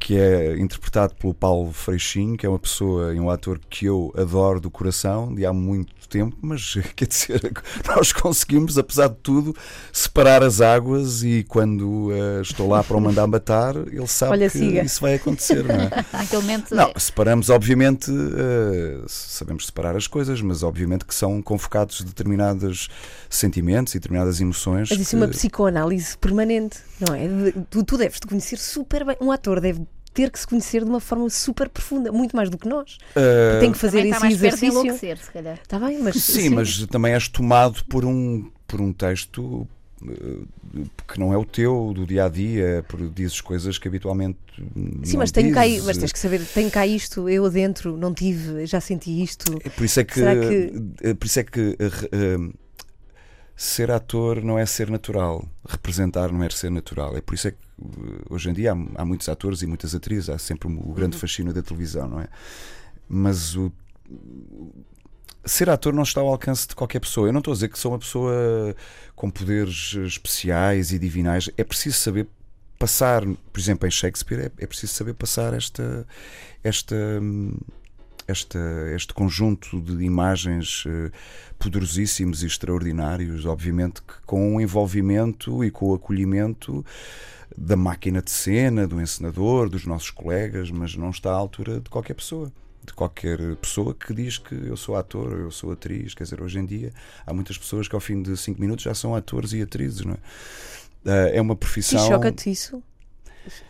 que 0.00 0.16
é 0.16 0.58
interpretado 0.58 1.14
pelo 1.14 1.34
Paulo 1.34 1.72
Freixinho, 1.72 2.36
que 2.36 2.46
é 2.46 2.48
uma 2.48 2.58
pessoa 2.58 3.14
e 3.14 3.20
um 3.20 3.28
ator 3.28 3.60
que 3.68 3.84
eu 3.84 4.12
adoro 4.16 4.58
do 4.58 4.70
coração, 4.70 5.32
de 5.32 5.44
há 5.44 5.52
muito 5.52 6.08
tempo, 6.08 6.36
mas 6.40 6.74
quer 6.96 7.06
dizer, 7.06 7.52
nós 7.86 8.10
conseguimos, 8.10 8.78
apesar 8.78 9.08
de 9.08 9.16
tudo, 9.16 9.54
separar 9.92 10.42
as 10.42 10.60
águas 10.60 11.22
e 11.22 11.44
quando 11.44 12.08
uh, 12.08 12.40
estou 12.40 12.66
lá 12.66 12.82
para 12.82 12.96
o 12.96 13.00
mandar 13.00 13.26
matar, 13.26 13.76
ele 13.76 14.06
sabe 14.06 14.32
Olha, 14.32 14.50
que 14.50 14.58
siga. 14.58 14.82
isso 14.82 15.00
vai 15.02 15.14
acontecer, 15.14 15.62
não 15.62 15.74
é? 15.74 15.90
Não, 16.70 16.92
separamos, 16.96 17.50
obviamente, 17.50 18.10
uh, 18.10 19.04
sabemos 19.06 19.66
separar 19.66 19.96
as 19.96 20.06
coisas, 20.06 20.40
mas 20.40 20.62
obviamente 20.62 21.04
que 21.04 21.14
são 21.14 21.42
convocados 21.42 22.00
determinados 22.00 22.88
sentimentos 23.28 23.94
e 23.94 23.98
determinadas 23.98 24.40
emoções. 24.40 24.88
Mas 24.90 24.98
isso 24.98 25.10
que... 25.10 25.16
é 25.16 25.18
uma 25.18 25.28
psicoanálise 25.28 26.16
permanente, 26.16 26.78
não 26.98 27.14
é? 27.14 27.52
Tu, 27.68 27.84
tu 27.84 27.98
deves 27.98 28.18
te 28.18 28.26
conhecer 28.26 28.56
super 28.56 29.04
bem. 29.04 29.16
Um 29.20 29.30
ator 29.30 29.60
deve 29.60 29.86
ter 30.12 30.30
que 30.30 30.38
se 30.38 30.46
conhecer 30.46 30.84
de 30.84 30.90
uma 30.90 31.00
forma 31.00 31.28
super 31.30 31.68
profunda, 31.68 32.10
muito 32.12 32.34
mais 32.34 32.50
do 32.50 32.58
que 32.58 32.68
nós. 32.68 32.98
Uh, 33.16 33.60
Tem 33.60 33.72
que 33.72 33.78
fazer 33.78 34.04
está 34.04 34.16
esse 34.16 34.20
mais 34.20 34.36
perto 34.36 34.40
de 34.40 34.46
exercício. 34.46 34.80
enlouquecer, 34.80 35.18
se 35.18 35.30
calhar. 35.30 35.58
Está 35.62 35.78
bem, 35.78 35.98
mas 36.00 36.16
Sim, 36.16 36.50
mas 36.50 36.86
também 36.86 37.12
és 37.12 37.28
tomado 37.28 37.84
por 37.86 38.04
um, 38.04 38.50
por 38.66 38.80
um 38.80 38.92
texto 38.92 39.66
que 41.06 41.20
não 41.20 41.32
é 41.32 41.36
o 41.36 41.44
teu, 41.44 41.92
do 41.94 42.06
dia 42.06 42.24
a 42.24 42.28
dia, 42.28 42.84
por 42.88 43.08
dizes 43.10 43.40
coisas 43.40 43.76
que 43.76 43.86
habitualmente. 43.86 44.38
Sim, 45.04 45.18
mas, 45.18 45.30
tenho 45.30 45.52
cá, 45.52 45.62
mas 45.84 45.98
tens 45.98 46.12
que 46.12 46.18
saber, 46.18 46.40
tenho 46.54 46.70
cá 46.70 46.86
isto, 46.86 47.28
eu 47.28 47.44
adentro, 47.44 47.96
não 47.96 48.14
tive, 48.14 48.66
já 48.66 48.80
senti 48.80 49.22
isto. 49.22 49.58
É 49.62 49.68
por 49.68 49.84
isso 49.84 50.00
é 50.00 50.04
que. 50.04 50.20
que... 50.22 51.14
Por 51.14 51.26
isso 51.26 51.40
é 51.40 51.44
que 51.44 51.60
uh, 51.60 52.54
ser 53.62 53.90
ator 53.90 54.42
não 54.42 54.58
é 54.58 54.64
ser 54.64 54.88
natural, 54.88 55.46
representar 55.68 56.32
não 56.32 56.42
é 56.42 56.48
ser 56.48 56.70
natural. 56.70 57.14
É 57.14 57.20
por 57.20 57.34
isso 57.34 57.48
é 57.48 57.50
que 57.50 57.58
hoje 58.30 58.48
em 58.48 58.54
dia 58.54 58.72
há, 58.72 59.02
há 59.02 59.04
muitos 59.04 59.28
atores 59.28 59.60
e 59.60 59.66
muitas 59.66 59.94
atrizes, 59.94 60.30
há 60.30 60.38
sempre 60.38 60.66
o 60.66 60.94
grande 60.94 61.16
uhum. 61.16 61.20
fascínio 61.20 61.52
da 61.52 61.60
televisão, 61.60 62.08
não 62.08 62.20
é? 62.20 62.28
Mas 63.06 63.54
o 63.56 63.70
ser 65.44 65.68
ator 65.68 65.92
não 65.92 66.04
está 66.04 66.22
ao 66.22 66.28
alcance 66.28 66.66
de 66.66 66.74
qualquer 66.74 67.00
pessoa. 67.00 67.28
Eu 67.28 67.34
não 67.34 67.40
estou 67.40 67.52
a 67.52 67.54
dizer 67.54 67.68
que 67.68 67.78
sou 67.78 67.92
uma 67.92 67.98
pessoa 67.98 68.74
com 69.14 69.30
poderes 69.30 69.94
especiais 70.06 70.90
e 70.90 70.98
divinais. 70.98 71.50
É 71.58 71.62
preciso 71.62 71.98
saber 71.98 72.28
passar, 72.78 73.22
por 73.52 73.60
exemplo, 73.60 73.86
em 73.86 73.90
Shakespeare, 73.90 74.46
é, 74.46 74.64
é 74.64 74.66
preciso 74.66 74.94
saber 74.94 75.12
passar 75.12 75.52
esta, 75.52 76.06
esta, 76.64 76.96
esta, 78.30 78.58
este 78.94 79.12
conjunto 79.12 79.80
de 79.80 80.04
imagens 80.04 80.84
eh, 80.86 81.10
poderosíssimos 81.58 82.42
e 82.42 82.46
extraordinários, 82.46 83.44
obviamente 83.44 84.00
que 84.02 84.14
com 84.24 84.56
o 84.56 84.60
envolvimento 84.60 85.64
e 85.64 85.70
com 85.70 85.90
o 85.90 85.94
acolhimento 85.94 86.84
da 87.56 87.76
máquina 87.76 88.22
de 88.22 88.30
cena, 88.30 88.86
do 88.86 89.00
encenador, 89.00 89.68
dos 89.68 89.84
nossos 89.84 90.10
colegas, 90.10 90.70
mas 90.70 90.96
não 90.96 91.10
está 91.10 91.30
à 91.30 91.34
altura 91.34 91.80
de 91.80 91.90
qualquer 91.90 92.14
pessoa 92.14 92.52
de 92.82 92.94
qualquer 92.94 93.56
pessoa 93.56 93.94
que 93.94 94.14
diz 94.14 94.38
que 94.38 94.54
eu 94.54 94.74
sou 94.74 94.96
ator, 94.96 95.32
eu 95.32 95.50
sou 95.50 95.70
atriz. 95.70 96.14
Quer 96.14 96.24
dizer, 96.24 96.40
hoje 96.40 96.58
em 96.58 96.64
dia 96.64 96.92
há 97.26 97.32
muitas 97.32 97.58
pessoas 97.58 97.86
que 97.86 97.94
ao 97.94 98.00
fim 98.00 98.22
de 98.22 98.34
5 98.34 98.58
minutos 98.58 98.84
já 98.84 98.94
são 98.94 99.14
atores 99.14 99.52
e 99.52 99.60
atrizes, 99.60 100.04
não 100.04 100.14
é? 100.14 100.18
Ah, 101.04 101.30
é 101.32 101.40
uma 101.40 101.56
profissão. 101.56 102.04
E 102.04 102.08
choca-te 102.08 102.50
isso? 102.50 102.82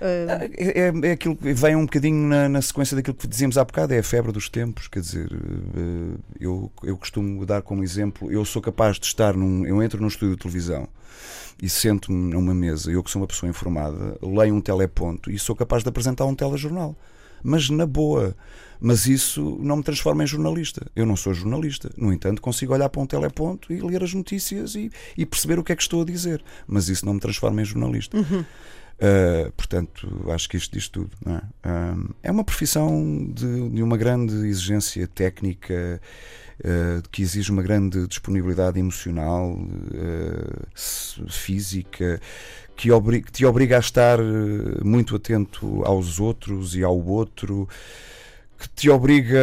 Ah, 0.00 0.44
é, 0.56 0.80
é, 0.80 0.92
é, 1.08 1.12
aquilo 1.12 1.36
que 1.36 1.52
vem 1.52 1.76
um 1.76 1.84
bocadinho 1.84 2.28
na, 2.28 2.48
na, 2.48 2.62
sequência 2.62 2.96
daquilo 2.96 3.16
que 3.16 3.26
dizíamos 3.26 3.56
há 3.56 3.64
bocado, 3.64 3.94
é 3.94 3.98
a 3.98 4.02
febre 4.02 4.32
dos 4.32 4.48
tempos. 4.48 4.88
Quer 4.88 5.00
dizer, 5.00 5.28
ah, 5.32 6.18
eu, 6.38 6.70
eu 6.82 6.96
costumo 6.96 7.44
dar 7.46 7.62
como 7.62 7.82
exemplo: 7.82 8.30
eu 8.30 8.44
sou 8.44 8.60
capaz 8.60 8.98
de 8.98 9.06
estar 9.06 9.34
num. 9.34 9.66
Eu 9.66 9.82
entro 9.82 10.00
num 10.00 10.08
estúdio 10.08 10.36
de 10.36 10.42
televisão 10.42 10.88
e 11.62 11.68
sento-me 11.68 12.32
numa 12.32 12.54
mesa, 12.54 12.90
eu 12.90 13.02
que 13.02 13.10
sou 13.10 13.20
uma 13.20 13.28
pessoa 13.28 13.50
informada, 13.50 14.16
leio 14.22 14.54
um 14.54 14.60
teleponto 14.60 15.30
e 15.30 15.38
sou 15.38 15.54
capaz 15.54 15.82
de 15.82 15.88
apresentar 15.88 16.24
um 16.24 16.34
telejornal. 16.34 16.96
Mas 17.42 17.70
na 17.70 17.86
boa 17.86 18.34
mas 18.80 19.06
isso 19.06 19.58
não 19.60 19.76
me 19.76 19.82
transforma 19.82 20.24
em 20.24 20.26
jornalista. 20.26 20.86
Eu 20.96 21.04
não 21.04 21.14
sou 21.14 21.34
jornalista. 21.34 21.90
No 21.98 22.10
entanto, 22.12 22.40
consigo 22.40 22.72
olhar 22.72 22.88
para 22.88 23.02
um 23.02 23.06
teleponto 23.06 23.72
e 23.72 23.80
ler 23.80 24.02
as 24.02 24.14
notícias 24.14 24.74
e, 24.74 24.90
e 25.16 25.26
perceber 25.26 25.58
o 25.58 25.62
que 25.62 25.70
é 25.70 25.76
que 25.76 25.82
estou 25.82 26.00
a 26.00 26.04
dizer. 26.04 26.42
Mas 26.66 26.88
isso 26.88 27.04
não 27.04 27.12
me 27.12 27.20
transforma 27.20 27.60
em 27.60 27.64
jornalista. 27.64 28.16
Uhum. 28.16 28.44
Uh, 29.00 29.50
portanto, 29.52 30.30
acho 30.30 30.48
que 30.48 30.58
isto 30.58 30.72
diz 30.72 30.88
tudo. 30.88 31.10
É? 31.26 31.68
Uh, 31.68 32.14
é? 32.22 32.30
uma 32.30 32.44
profissão 32.44 33.26
de, 33.32 33.70
de, 33.70 33.82
uma 33.82 33.96
grande 33.96 34.34
exigência 34.46 35.06
técnica, 35.08 36.00
uh, 36.60 37.08
que 37.10 37.22
exige 37.22 37.50
uma 37.50 37.62
grande 37.62 38.06
disponibilidade 38.06 38.78
emocional, 38.78 39.58
física, 41.28 42.20
que, 42.76 42.90
que, 43.22 43.32
te 43.32 43.46
obriga 43.46 43.76
a 43.76 43.80
estar 43.80 44.18
muito 44.84 45.16
atento 45.16 45.82
aos 45.84 46.20
outros 46.20 46.76
e 46.76 46.84
ao 46.84 46.98
outro 46.98 47.66
que 48.60 48.68
te 48.68 48.90
obriga 48.90 49.40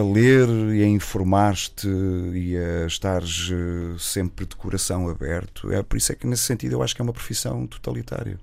a 0.00 0.02
ler 0.02 0.48
e 0.74 0.82
a 0.82 0.86
informar-te 0.86 1.86
e 1.86 2.56
a 2.56 2.86
estares 2.86 3.50
eh, 3.52 3.96
sempre 3.98 4.46
de 4.46 4.56
coração 4.56 5.06
aberto. 5.06 5.70
É 5.70 5.82
por 5.82 5.98
isso 5.98 6.12
é 6.12 6.14
que 6.14 6.26
nesse 6.26 6.44
sentido 6.44 6.72
eu 6.72 6.82
acho 6.82 6.96
que 6.96 7.02
é 7.02 7.04
uma 7.04 7.12
profissão 7.12 7.66
totalitária. 7.66 8.38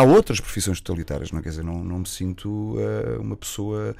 Há 0.00 0.02
outras 0.02 0.40
profissões 0.40 0.80
totalitárias, 0.80 1.30
não 1.30 1.42
quer 1.42 1.50
dizer, 1.50 1.62
não, 1.62 1.84
não 1.84 1.98
me 1.98 2.08
sinto 2.08 2.48
uh, 2.48 3.20
uma 3.20 3.36
pessoa 3.36 3.94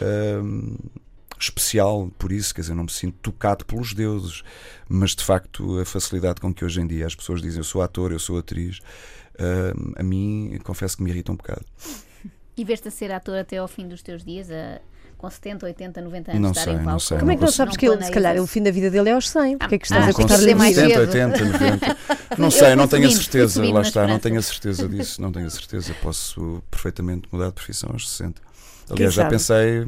uh, 0.00 0.90
especial 1.38 2.10
por 2.18 2.32
isso, 2.32 2.54
quer 2.54 2.62
dizer, 2.62 2.72
não 2.72 2.84
me 2.84 2.90
sinto 2.90 3.18
tocado 3.18 3.62
pelos 3.66 3.92
deuses, 3.92 4.42
mas 4.88 5.14
de 5.14 5.22
facto 5.22 5.78
a 5.78 5.84
facilidade 5.84 6.40
com 6.40 6.54
que 6.54 6.64
hoje 6.64 6.80
em 6.80 6.86
dia 6.86 7.06
as 7.06 7.14
pessoas 7.14 7.42
dizem 7.42 7.60
eu 7.60 7.64
sou 7.64 7.82
ator, 7.82 8.10
eu 8.10 8.18
sou 8.18 8.38
atriz, 8.38 8.78
uh, 8.78 9.92
a 9.96 10.02
mim 10.02 10.58
confesso 10.64 10.96
que 10.96 11.02
me 11.02 11.10
irrita 11.10 11.30
um 11.30 11.36
bocado. 11.36 11.66
E 12.56 12.64
veste 12.64 12.88
a 12.88 12.90
ser 12.90 13.12
ator 13.12 13.36
até 13.36 13.58
ao 13.58 13.68
fim 13.68 13.86
dos 13.86 14.00
teus 14.00 14.24
dias, 14.24 14.50
a, 14.50 14.80
com 15.24 15.30
70, 15.30 15.64
80, 15.66 16.00
90 16.02 16.30
anos, 16.32 16.42
não 16.42 16.50
estar 16.50 16.64
sei, 16.64 16.74
em 16.74 16.84
palco? 16.84 17.00
Sei, 17.00 17.18
Como 17.18 17.30
é 17.30 17.36
que 17.36 17.40
não 17.40 17.50
sabes 17.50 17.76
que 17.76 17.88
ele, 17.88 18.04
se 18.04 18.10
calhar, 18.10 18.36
o 18.36 18.46
fim 18.46 18.62
da 18.62 18.70
vida 18.70 18.90
dele 18.90 19.08
é 19.08 19.12
aos 19.12 19.28
100? 19.30 19.56
Porque 19.56 19.74
é 19.76 19.78
que 19.78 19.86
estás 19.86 20.06
ah, 20.06 20.10
a 20.10 20.12
contar 20.12 20.36
de 20.36 20.54
mais 20.54 20.74
70, 20.74 21.00
80, 21.00 21.44
90? 21.44 21.96
Não 22.36 22.50
sei, 22.50 22.74
não 22.74 22.88
tenho 22.88 23.06
a 23.06 23.10
certeza, 23.10 23.64
lá 23.72 23.80
está, 23.80 24.06
não 24.06 24.18
tenho 24.18 24.38
a 24.38 24.42
certeza 24.42 24.88
disso, 24.88 25.22
não 25.22 25.32
tenho 25.32 25.46
a 25.46 25.50
certeza. 25.50 25.94
Posso 26.02 26.62
perfeitamente 26.70 27.28
mudar 27.32 27.46
de 27.46 27.52
profissão 27.52 27.90
aos 27.92 28.10
60. 28.10 28.42
Aliás, 28.90 29.14
já 29.14 29.26
pensei. 29.26 29.86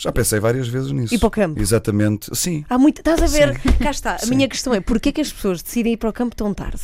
Já 0.00 0.12
pensei 0.12 0.38
várias 0.38 0.68
vezes 0.68 0.92
nisso. 0.92 1.12
E 1.12 1.18
para 1.18 1.26
o 1.26 1.30
campo? 1.30 1.60
Exatamente, 1.60 2.30
sim. 2.32 2.64
Há 2.70 2.78
muito, 2.78 3.00
estás 3.00 3.20
a 3.20 3.26
ver? 3.26 3.58
Sim. 3.60 3.72
Cá 3.82 3.90
está. 3.90 4.14
A 4.14 4.18
sim. 4.18 4.30
minha 4.30 4.46
questão 4.46 4.72
é: 4.72 4.80
porquê 4.80 5.10
que 5.10 5.20
as 5.20 5.32
pessoas 5.32 5.60
decidem 5.60 5.94
ir 5.94 5.96
para 5.96 6.08
o 6.08 6.12
campo 6.12 6.36
tão 6.36 6.54
tarde? 6.54 6.80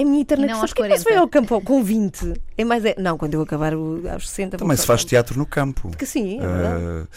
É 0.00 0.02
a 0.02 0.06
minha 0.06 0.22
eterna 0.22 0.46
questão. 0.46 0.66
Porquê 0.66 0.88
que 0.88 0.98
se 0.98 1.04
vai 1.04 1.16
ao 1.16 1.28
campo 1.28 1.60
com 1.60 1.84
20? 1.84 2.32
É 2.56 2.64
mais 2.64 2.82
é... 2.86 2.94
Não, 2.98 3.18
quando 3.18 3.34
eu 3.34 3.42
acabar 3.42 3.74
aos 3.74 4.30
60. 4.30 4.56
Também 4.56 4.74
se 4.74 4.86
faz 4.86 5.04
teatro 5.04 5.38
no 5.38 5.44
campo. 5.44 5.90
Porque 5.90 6.06
sim, 6.06 6.38
é 6.40 6.46
verdade. 6.46 6.82
Uh, 6.82 7.08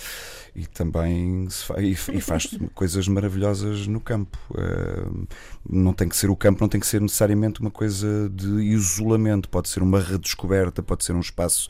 e 0.53 0.65
também 0.67 1.47
fa... 1.49 1.81
e, 1.81 1.93
e, 1.93 2.21
faz 2.21 2.49
coisas 2.75 3.07
maravilhosas 3.07 3.87
no 3.87 4.01
campo. 4.01 4.37
Uh, 4.51 5.25
não 5.67 5.93
tem 5.93 6.09
que 6.09 6.17
ser 6.17 6.29
o 6.29 6.35
campo, 6.35 6.59
não 6.59 6.67
tem 6.67 6.81
que 6.81 6.85
ser 6.85 6.99
necessariamente 6.99 7.61
uma 7.61 7.71
coisa 7.71 8.29
de 8.29 8.49
isolamento. 8.63 9.47
Pode 9.47 9.69
ser 9.69 9.81
uma 9.81 10.01
redescoberta, 10.01 10.83
pode 10.83 11.05
ser 11.05 11.13
um 11.13 11.21
espaço 11.21 11.69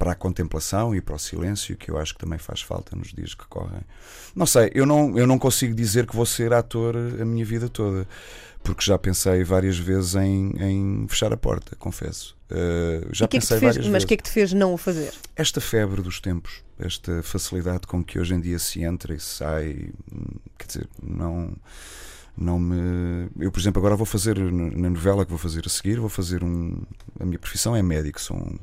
para 0.00 0.12
a 0.12 0.14
contemplação 0.14 0.94
e 0.94 1.00
para 1.02 1.14
o 1.14 1.18
silêncio, 1.18 1.76
que 1.76 1.90
eu 1.90 1.98
acho 1.98 2.14
que 2.14 2.20
também 2.20 2.38
faz 2.38 2.62
falta 2.62 2.96
nos 2.96 3.12
dias 3.12 3.34
que 3.34 3.46
correm. 3.46 3.82
Não 4.34 4.46
sei, 4.46 4.70
eu 4.74 4.86
não, 4.86 5.18
eu 5.18 5.26
não 5.26 5.38
consigo 5.38 5.74
dizer 5.74 6.06
que 6.06 6.16
vou 6.16 6.24
ser 6.24 6.54
ator 6.54 6.96
a 6.96 7.24
minha 7.26 7.44
vida 7.44 7.68
toda 7.68 8.06
porque 8.62 8.84
já 8.84 8.98
pensei 8.98 9.42
várias 9.42 9.78
vezes 9.78 10.14
em, 10.14 10.52
em 10.58 11.06
fechar 11.08 11.32
a 11.32 11.36
porta, 11.36 11.74
confesso. 11.76 12.36
Uh, 12.50 13.08
já 13.12 13.26
que 13.28 13.38
pensei 13.38 13.56
é 13.56 13.60
que 13.60 13.66
fez, 13.66 13.76
várias 13.76 13.92
Mas 13.92 14.02
o 14.02 14.06
que 14.06 14.14
é 14.14 14.16
que 14.16 14.22
te 14.22 14.30
fez 14.30 14.52
não 14.52 14.72
o 14.72 14.76
fazer? 14.76 15.12
Esta 15.36 15.60
febre 15.60 16.02
dos 16.02 16.20
tempos, 16.20 16.62
esta 16.78 17.22
facilidade 17.22 17.86
com 17.86 18.02
que 18.02 18.18
hoje 18.18 18.34
em 18.34 18.40
dia 18.40 18.58
se 18.58 18.82
entra 18.82 19.14
e 19.14 19.20
se 19.20 19.26
sai, 19.26 19.90
quer 20.58 20.66
dizer, 20.66 20.88
não. 21.02 21.54
Não 22.38 22.58
me. 22.58 23.28
Eu, 23.38 23.52
por 23.52 23.60
exemplo, 23.60 23.80
agora 23.80 23.96
vou 23.96 24.06
fazer 24.06 24.38
na 24.38 24.88
novela 24.88 25.24
que 25.24 25.30
vou 25.30 25.38
fazer 25.38 25.62
a 25.66 25.68
seguir, 25.68 25.98
vou 25.98 26.08
fazer 26.08 26.42
um. 26.42 26.80
A 27.18 27.24
minha 27.26 27.38
profissão 27.38 27.76
é 27.76 27.82
médico, 27.82 28.18
sou 28.18 28.36
um, 28.36 28.56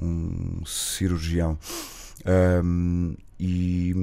um 0.00 0.64
cirurgião. 0.64 1.58
Um, 2.64 3.14
e, 3.38 3.94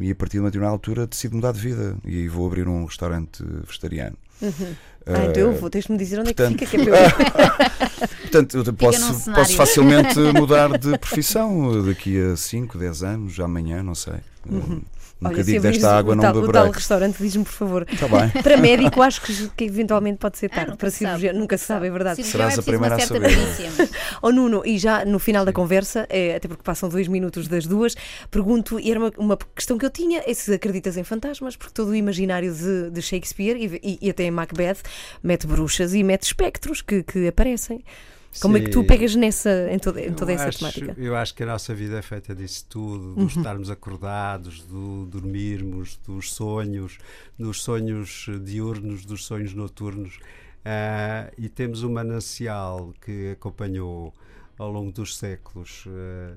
e, 0.00 0.10
a 0.10 0.14
partir 0.16 0.32
de 0.32 0.40
uma 0.40 0.48
determinada 0.48 0.74
altura 0.74 1.06
decido 1.06 1.36
mudar 1.36 1.52
de 1.52 1.60
vida 1.60 1.96
e 2.04 2.26
vou 2.26 2.46
abrir 2.46 2.66
um 2.66 2.84
restaurante 2.84 3.44
vegetariano. 3.64 4.16
Uhum. 4.42 4.74
Ah, 5.06 5.26
então 5.26 5.42
eu 5.42 5.52
vou, 5.54 5.70
tens-me 5.70 5.96
dizer 5.96 6.18
onde 6.18 6.34
portanto, 6.34 6.56
é 6.56 6.58
que 6.58 6.66
fica, 6.66 6.84
que 6.84 6.90
é 6.90 7.06
eu... 7.06 8.28
portanto, 8.30 8.72
posso, 8.74 9.30
posso 9.32 9.54
facilmente 9.54 10.18
mudar 10.34 10.76
de 10.78 10.98
profissão 10.98 11.84
daqui 11.84 12.20
a 12.20 12.36
5, 12.36 12.76
10 12.76 13.02
anos, 13.02 13.40
amanhã, 13.40 13.82
não 13.82 13.94
sei. 13.94 14.14
Uhum. 14.48 14.82
Nunca 15.20 15.34
Olha, 15.34 15.44
digo 15.44 15.60
desta 15.60 15.98
água 15.98 16.14
não 16.14 16.22
beberei. 16.22 16.48
O 16.48 16.52
tal 16.52 16.70
restaurante, 16.70 17.16
diz-me 17.18 17.44
por 17.44 17.52
favor. 17.52 17.84
Tá 17.84 18.08
bem. 18.08 18.30
Para 18.42 18.56
médico, 18.56 19.02
acho 19.02 19.20
que, 19.20 19.48
que 19.50 19.64
eventualmente 19.64 20.18
pode 20.18 20.38
ser 20.38 20.48
tarde. 20.48 20.72
Ah, 20.72 20.76
para 20.76 20.90
cirurgia, 20.90 21.32
nunca 21.32 21.58
se 21.58 21.66
sabe, 21.66 21.88
é 21.88 21.90
verdade. 21.90 22.24
Serás 22.24 22.56
é 22.56 22.60
a 22.60 22.62
primeira 22.62 22.94
a 22.96 23.00
saber. 23.00 23.30
oh, 24.22 24.32
Nuno, 24.32 24.62
e 24.64 24.78
já 24.78 25.04
no 25.04 25.18
final 25.18 25.44
da 25.44 25.52
conversa, 25.52 26.06
é, 26.08 26.36
até 26.36 26.48
porque 26.48 26.62
passam 26.62 26.88
dois 26.88 27.06
minutos 27.06 27.48
das 27.48 27.66
duas, 27.66 27.94
pergunto, 28.30 28.80
e 28.80 28.90
era 28.90 28.98
uma, 28.98 29.12
uma 29.18 29.38
questão 29.54 29.76
que 29.76 29.84
eu 29.84 29.90
tinha, 29.90 30.22
é 30.26 30.32
se 30.32 30.54
acreditas 30.54 30.96
em 30.96 31.04
fantasmas, 31.04 31.54
porque 31.54 31.74
todo 31.74 31.88
o 31.90 31.94
imaginário 31.94 32.54
de, 32.54 32.90
de 32.90 33.02
Shakespeare 33.02 33.56
e, 33.56 33.80
e, 33.82 33.98
e, 34.00 34.10
até 34.10 34.24
em 34.24 34.30
Macbeth 34.30 34.78
mete 35.22 35.46
bruxas 35.46 35.92
e 35.92 36.02
mete 36.02 36.22
espectros 36.22 36.80
que, 36.80 37.02
que 37.02 37.28
aparecem. 37.28 37.84
Como 38.38 38.56
Sim. 38.56 38.62
é 38.62 38.64
que 38.64 38.70
tu 38.70 38.84
pegas 38.84 39.16
nessa, 39.16 39.68
em, 39.72 39.78
toda, 39.78 40.00
em 40.00 40.12
toda 40.12 40.32
essa 40.32 40.48
acho, 40.48 40.58
temática? 40.58 40.94
Eu 40.96 41.16
acho 41.16 41.34
que 41.34 41.42
a 41.42 41.46
nossa 41.46 41.74
vida 41.74 41.98
é 41.98 42.02
feita 42.02 42.32
disso 42.32 42.64
tudo, 42.68 43.14
de 43.14 43.20
uhum. 43.22 43.26
estarmos 43.26 43.70
acordados, 43.70 44.62
do 44.62 45.04
dormirmos, 45.06 45.98
dos 46.06 46.32
sonhos, 46.32 46.98
dos 47.36 47.60
sonhos 47.60 48.26
diurnos, 48.44 49.04
dos 49.04 49.24
sonhos 49.24 49.52
noturnos. 49.52 50.20
Uh, 50.60 51.32
e 51.38 51.48
temos 51.48 51.82
um 51.82 51.92
manancial 51.92 52.94
que 53.04 53.32
acompanhou 53.32 54.14
ao 54.56 54.70
longo 54.70 54.92
dos 54.92 55.16
séculos 55.16 55.86
uh, 55.86 56.36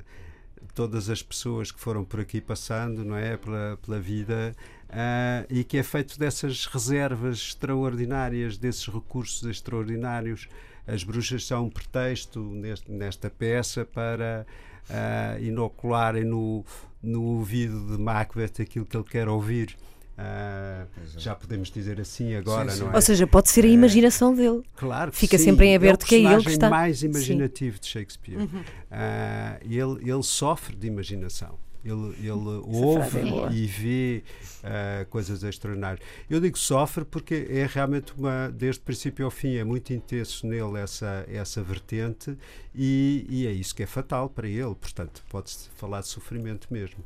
todas 0.74 1.10
as 1.10 1.22
pessoas 1.22 1.72
que 1.72 1.80
foram 1.80 2.04
por 2.04 2.22
aqui 2.22 2.42
passando, 2.42 3.06
não 3.06 3.16
é? 3.16 3.38
Pela, 3.38 3.78
pela 3.86 4.00
vida. 4.00 4.56
Uh, 4.90 5.46
e 5.48 5.64
que 5.64 5.78
é 5.78 5.84
feito 5.84 6.18
dessas 6.18 6.66
reservas 6.66 7.38
extraordinárias, 7.38 8.58
desses 8.58 8.88
recursos 8.88 9.44
extraordinários 9.44 10.48
as 10.88 11.04
bruxas 11.04 11.46
são 11.46 11.66
um 11.66 11.70
pretexto 11.70 12.40
neste, 12.40 12.92
nesta 12.92 13.30
peça 13.30 13.86
para 13.86 14.46
uh, 14.90 15.44
inocularem 15.44 16.24
no, 16.24 16.66
no 17.02 17.24
ouvido 17.24 17.96
de 17.96 18.02
Macbeth 18.02 18.62
aquilo 18.62 18.86
que 18.86 18.98
ele 18.98 19.06
quer 19.06 19.28
ouvir. 19.28 19.76
Uh, 20.14 20.88
já 21.18 21.34
podemos 21.34 21.72
dizer 21.72 22.00
assim 22.00 22.36
agora, 22.36 22.70
sim, 22.70 22.78
sim. 22.78 22.84
não 22.84 22.92
é? 22.92 22.96
Ou 22.96 23.02
seja, 23.02 23.26
pode 23.26 23.50
ser 23.50 23.66
a 23.66 23.68
imaginação 23.68 24.36
dele. 24.36 24.62
Claro 24.76 25.12
que 25.12 25.18
Fica 25.18 25.38
sim. 25.40 25.46
sempre 25.46 25.68
em 25.68 25.76
aberto 25.76 26.04
é 26.04 26.08
que 26.08 26.16
é 26.16 26.20
ele 26.20 26.44
que 26.44 26.52
está. 26.52 26.70
mais 26.70 27.02
imaginativo 27.02 27.78
sim. 27.78 27.82
de 27.82 27.88
Shakespeare. 27.88 28.38
Uhum. 28.38 28.60
Uh, 28.60 29.58
ele, 29.64 30.12
ele 30.12 30.24
sofre 30.24 30.76
de 30.76 30.86
imaginação. 30.86 31.58
Ele, 31.84 32.16
ele 32.20 32.62
ouve 32.66 33.20
é 33.20 33.52
e 33.52 33.66
vê 33.66 34.24
uh, 34.64 35.06
coisas 35.10 35.44
extraordinárias. 35.44 36.00
Eu 36.30 36.40
digo 36.40 36.58
sofre 36.58 37.04
porque 37.04 37.46
é 37.50 37.66
realmente 37.66 38.14
uma, 38.18 38.50
desde 38.50 38.80
o 38.80 38.84
princípio 38.84 39.26
ao 39.26 39.32
fim, 39.32 39.56
é 39.56 39.64
muito 39.64 39.92
intenso 39.92 40.48
nele 40.48 40.80
essa, 40.80 41.26
essa 41.28 41.62
vertente 41.62 42.38
e, 42.74 43.26
e 43.30 43.48
é 43.48 43.52
isso 43.52 43.76
que 43.76 43.84
é 43.84 43.86
fatal 43.86 44.30
para 44.30 44.48
ele. 44.48 44.76
Portanto, 44.76 45.22
pode-se 45.30 45.70
falar 45.76 46.00
de 46.00 46.08
sofrimento 46.08 46.68
mesmo. 46.72 47.00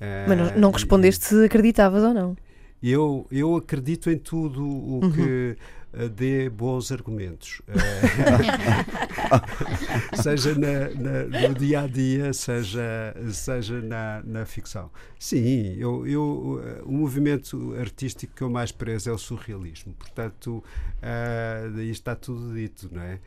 Uh, 0.00 0.28
Mas 0.28 0.38
não, 0.38 0.60
não 0.60 0.70
respondeste 0.72 1.24
se 1.26 1.44
acreditavas 1.44 2.02
ou 2.02 2.12
não. 2.12 2.36
Eu, 2.82 3.26
eu 3.30 3.56
acredito 3.56 4.10
em 4.10 4.18
tudo 4.18 4.62
o 4.62 5.04
uhum. 5.04 5.12
que 5.12 5.56
dê 6.14 6.48
bons 6.48 6.90
argumentos. 6.90 7.60
Uh, 7.68 7.74
seja 10.22 10.54
na, 10.54 10.90
na, 10.90 11.48
no 11.48 11.54
dia 11.54 11.80
a 11.82 11.86
dia, 11.86 12.32
seja, 12.32 13.14
seja 13.32 13.80
na, 13.80 14.22
na 14.24 14.44
ficção. 14.44 14.90
Sim, 15.18 15.74
eu, 15.78 16.06
eu, 16.06 16.22
uh, 16.22 16.88
o 16.88 16.92
movimento 16.92 17.74
artístico 17.78 18.34
que 18.34 18.42
eu 18.42 18.50
mais 18.50 18.72
prezo 18.72 19.10
é 19.10 19.12
o 19.12 19.18
surrealismo. 19.18 19.94
Portanto, 19.94 20.62
daí 21.74 21.90
está 21.90 22.14
tudo 22.14 22.54
dito, 22.54 22.90
não 22.92 23.02
é? 23.02 23.18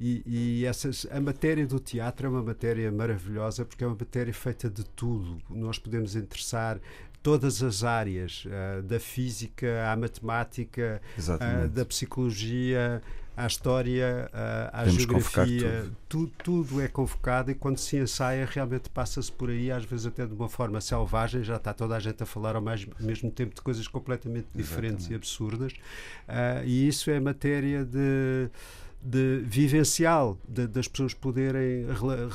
E, 0.00 0.22
e, 0.26 0.66
essas, 0.66 1.06
a 1.10 1.20
matéria 1.20 1.66
do 1.66 1.78
teatro 1.78 2.26
é 2.26 2.30
uma 2.30 2.42
matéria 2.42 2.90
maravilhosa 2.90 3.64
porque 3.64 3.84
é 3.84 3.86
uma 3.86 3.96
matéria 3.96 4.34
feita 4.34 4.68
de 4.68 4.84
tudo. 4.84 5.38
Nós 5.48 5.78
podemos 5.78 6.16
interessar 6.16 6.80
todas 7.24 7.62
as 7.62 7.82
áreas, 7.82 8.44
uh, 8.44 8.82
da 8.82 9.00
física 9.00 9.90
à 9.90 9.96
matemática, 9.96 11.00
uh, 11.18 11.68
da 11.70 11.82
psicologia 11.86 13.02
à 13.34 13.46
história, 13.46 14.30
uh, 14.30 14.70
à 14.70 14.84
Temos 14.84 15.02
geografia, 15.02 15.86
tudo. 16.06 16.30
tudo. 16.44 16.64
tudo 16.68 16.80
é 16.82 16.86
convocado 16.86 17.50
e 17.50 17.54
quando 17.54 17.78
se 17.78 17.96
ensaia 17.96 18.44
realmente 18.44 18.90
passa-se 18.90 19.32
por 19.32 19.48
aí, 19.48 19.72
às 19.72 19.86
vezes 19.86 20.04
até 20.04 20.26
de 20.26 20.34
uma 20.34 20.50
forma 20.50 20.82
selvagem, 20.82 21.42
já 21.42 21.56
está 21.56 21.72
toda 21.72 21.96
a 21.96 21.98
gente 21.98 22.22
a 22.22 22.26
falar 22.26 22.56
ao 22.56 22.62
mais, 22.62 22.86
mesmo 23.00 23.30
tempo 23.30 23.54
de 23.54 23.62
coisas 23.62 23.88
completamente 23.88 24.46
diferentes 24.54 25.06
Exatamente. 25.06 25.12
e 25.12 25.14
absurdas, 25.14 25.72
e 26.66 26.86
isso 26.86 27.10
é 27.10 27.18
matéria 27.18 27.86
de 27.86 28.50
de 29.06 29.42
vivencial 29.44 30.38
de, 30.48 30.66
das 30.66 30.88
pessoas 30.88 31.12
poderem 31.12 31.86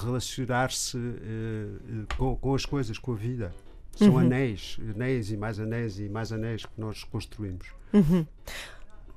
relacionar-se 0.05 0.95
uh, 0.97 2.05
com, 2.15 2.35
com, 2.35 2.53
as 2.53 2.63
coisas, 2.63 2.99
com 2.99 3.13
a 3.13 3.15
vida. 3.15 3.51
São 3.99 4.11
uhum. 4.11 4.19
anéis, 4.19 4.77
anéis 4.95 5.29
e 5.29 5.37
mais 5.37 5.59
anéis 5.59 5.99
e 5.99 6.09
mais 6.09 6.31
anéis 6.31 6.65
que 6.65 6.79
nós 6.79 7.03
construímos. 7.03 7.67
Uhum. 7.93 8.25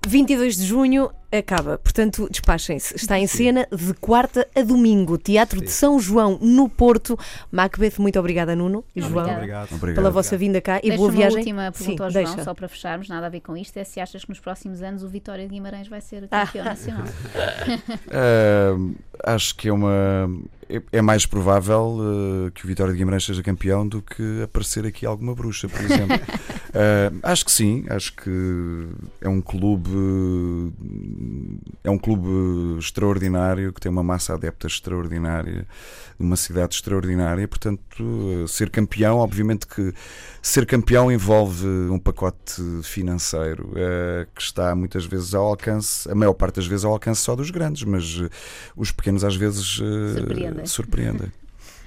22 0.07 0.57
de 0.57 0.65
junho 0.67 1.11
acaba, 1.31 1.79
portanto, 1.79 2.29
despachem-se. 2.29 2.97
Está 2.97 3.19
em 3.19 3.27
cena 3.27 3.67
de 3.71 3.95
quarta 3.95 4.47
a 4.55 4.63
domingo, 4.63 5.17
Teatro 5.17 5.61
Sim. 5.61 5.65
de 5.65 5.71
São 5.71 6.01
João, 6.01 6.39
no 6.43 6.69
Porto. 6.69 7.17
Macbeth, 7.51 7.95
muito 7.99 8.19
obrigada, 8.19 8.57
Nuno 8.57 8.85
e 8.95 9.01
João, 9.01 9.31
obrigado. 9.31 9.69
pela 9.69 9.79
obrigado. 9.79 10.13
vossa 10.13 10.37
vinda 10.37 10.61
cá 10.61 10.81
e 10.83 10.95
boa 10.97 11.11
viagem. 11.11 11.39
uma 11.53 11.67
última 11.67 11.73
pergunta 11.73 11.97
Sim, 11.97 12.03
ao 12.03 12.11
João, 12.11 12.25
deixa. 12.25 12.45
só 12.45 12.53
para 12.53 12.69
fecharmos, 12.69 13.09
nada 13.09 13.27
a 13.27 13.31
ver 13.31 13.41
com 13.41 13.57
isto, 13.57 13.77
é 13.77 13.85
se 13.85 14.01
achas 14.01 14.25
que 14.25 14.31
nos 14.31 14.41
próximos 14.41 14.83
anos 14.83 15.05
o 15.05 15.09
Vitória 15.09 15.45
de 15.45 15.55
Guimarães 15.55 15.87
vai 15.87 16.01
ser 16.01 16.29
campeão 16.29 16.67
ah. 16.67 16.71
nacional. 16.71 17.05
uh, 17.07 18.95
acho 19.23 19.55
que 19.55 19.69
é 19.69 19.73
uma 19.73 20.29
é, 20.73 20.99
é 20.99 21.03
mais 21.03 21.27
provável 21.27 21.99
uh, 21.99 22.51
que 22.53 22.65
o 22.65 22.67
Vitória 22.67 22.93
de 22.93 22.99
Guimarães 22.99 23.25
seja 23.25 23.43
campeão 23.43 23.87
do 23.87 24.01
que 24.01 24.43
aparecer 24.43 24.87
aqui 24.87 25.05
alguma 25.05 25.35
bruxa, 25.35 25.69
por 25.69 25.81
exemplo. 25.81 26.17
uh, 26.17 27.19
acho 27.23 27.45
que 27.45 27.53
sim, 27.53 27.85
acho 27.91 28.15
que 28.15 28.89
é 29.21 29.29
um 29.29 29.43
clube 29.43 29.91
é 31.85 31.91
um 31.91 31.99
clube 31.99 32.79
extraordinário 32.79 33.73
que 33.73 33.81
tem 33.81 33.93
uma 33.93 34.03
massa 34.03 34.35
adepta 34.35 34.67
extraordinária, 34.67 35.67
uma 36.25 36.37
cidade 36.37 36.75
extraordinária, 36.75 37.47
portanto, 37.47 38.47
ser 38.49 38.71
campeão, 38.71 39.19
obviamente 39.19 39.67
que 39.67 39.93
ser 40.41 40.67
campeão 40.67 41.11
envolve 41.11 41.67
um 41.67 41.99
pacote 41.99 42.63
financeiro 42.83 43.69
uh, 43.71 44.27
que 44.35 44.43
está 44.43 44.75
muitas 44.75 45.05
vezes 45.05 45.35
ao 45.35 45.47
alcance, 45.47 46.11
a 46.11 46.15
maior 46.15 46.35
parte 46.35 46.57
das 46.57 46.67
vezes 46.67 46.85
ao 46.85 46.93
alcance 46.93 47.21
só 47.21 47.37
dos 47.37 47.51
grandes, 47.51 47.85
mas 47.85 48.23
os 48.77 48.93
pequenos 48.93 49.25
às 49.25 49.37
vezes 49.37 49.81
surpreendem. 50.17 50.67
surpreendem. 50.67 51.33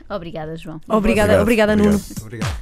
Obrigada, 0.10 0.56
João. 0.56 0.80
Obrigada, 0.88 1.42
obrigada, 1.42 1.74
obrigado. 1.74 1.94
Nuno. 1.94 2.00
Obrigado. 2.22 2.56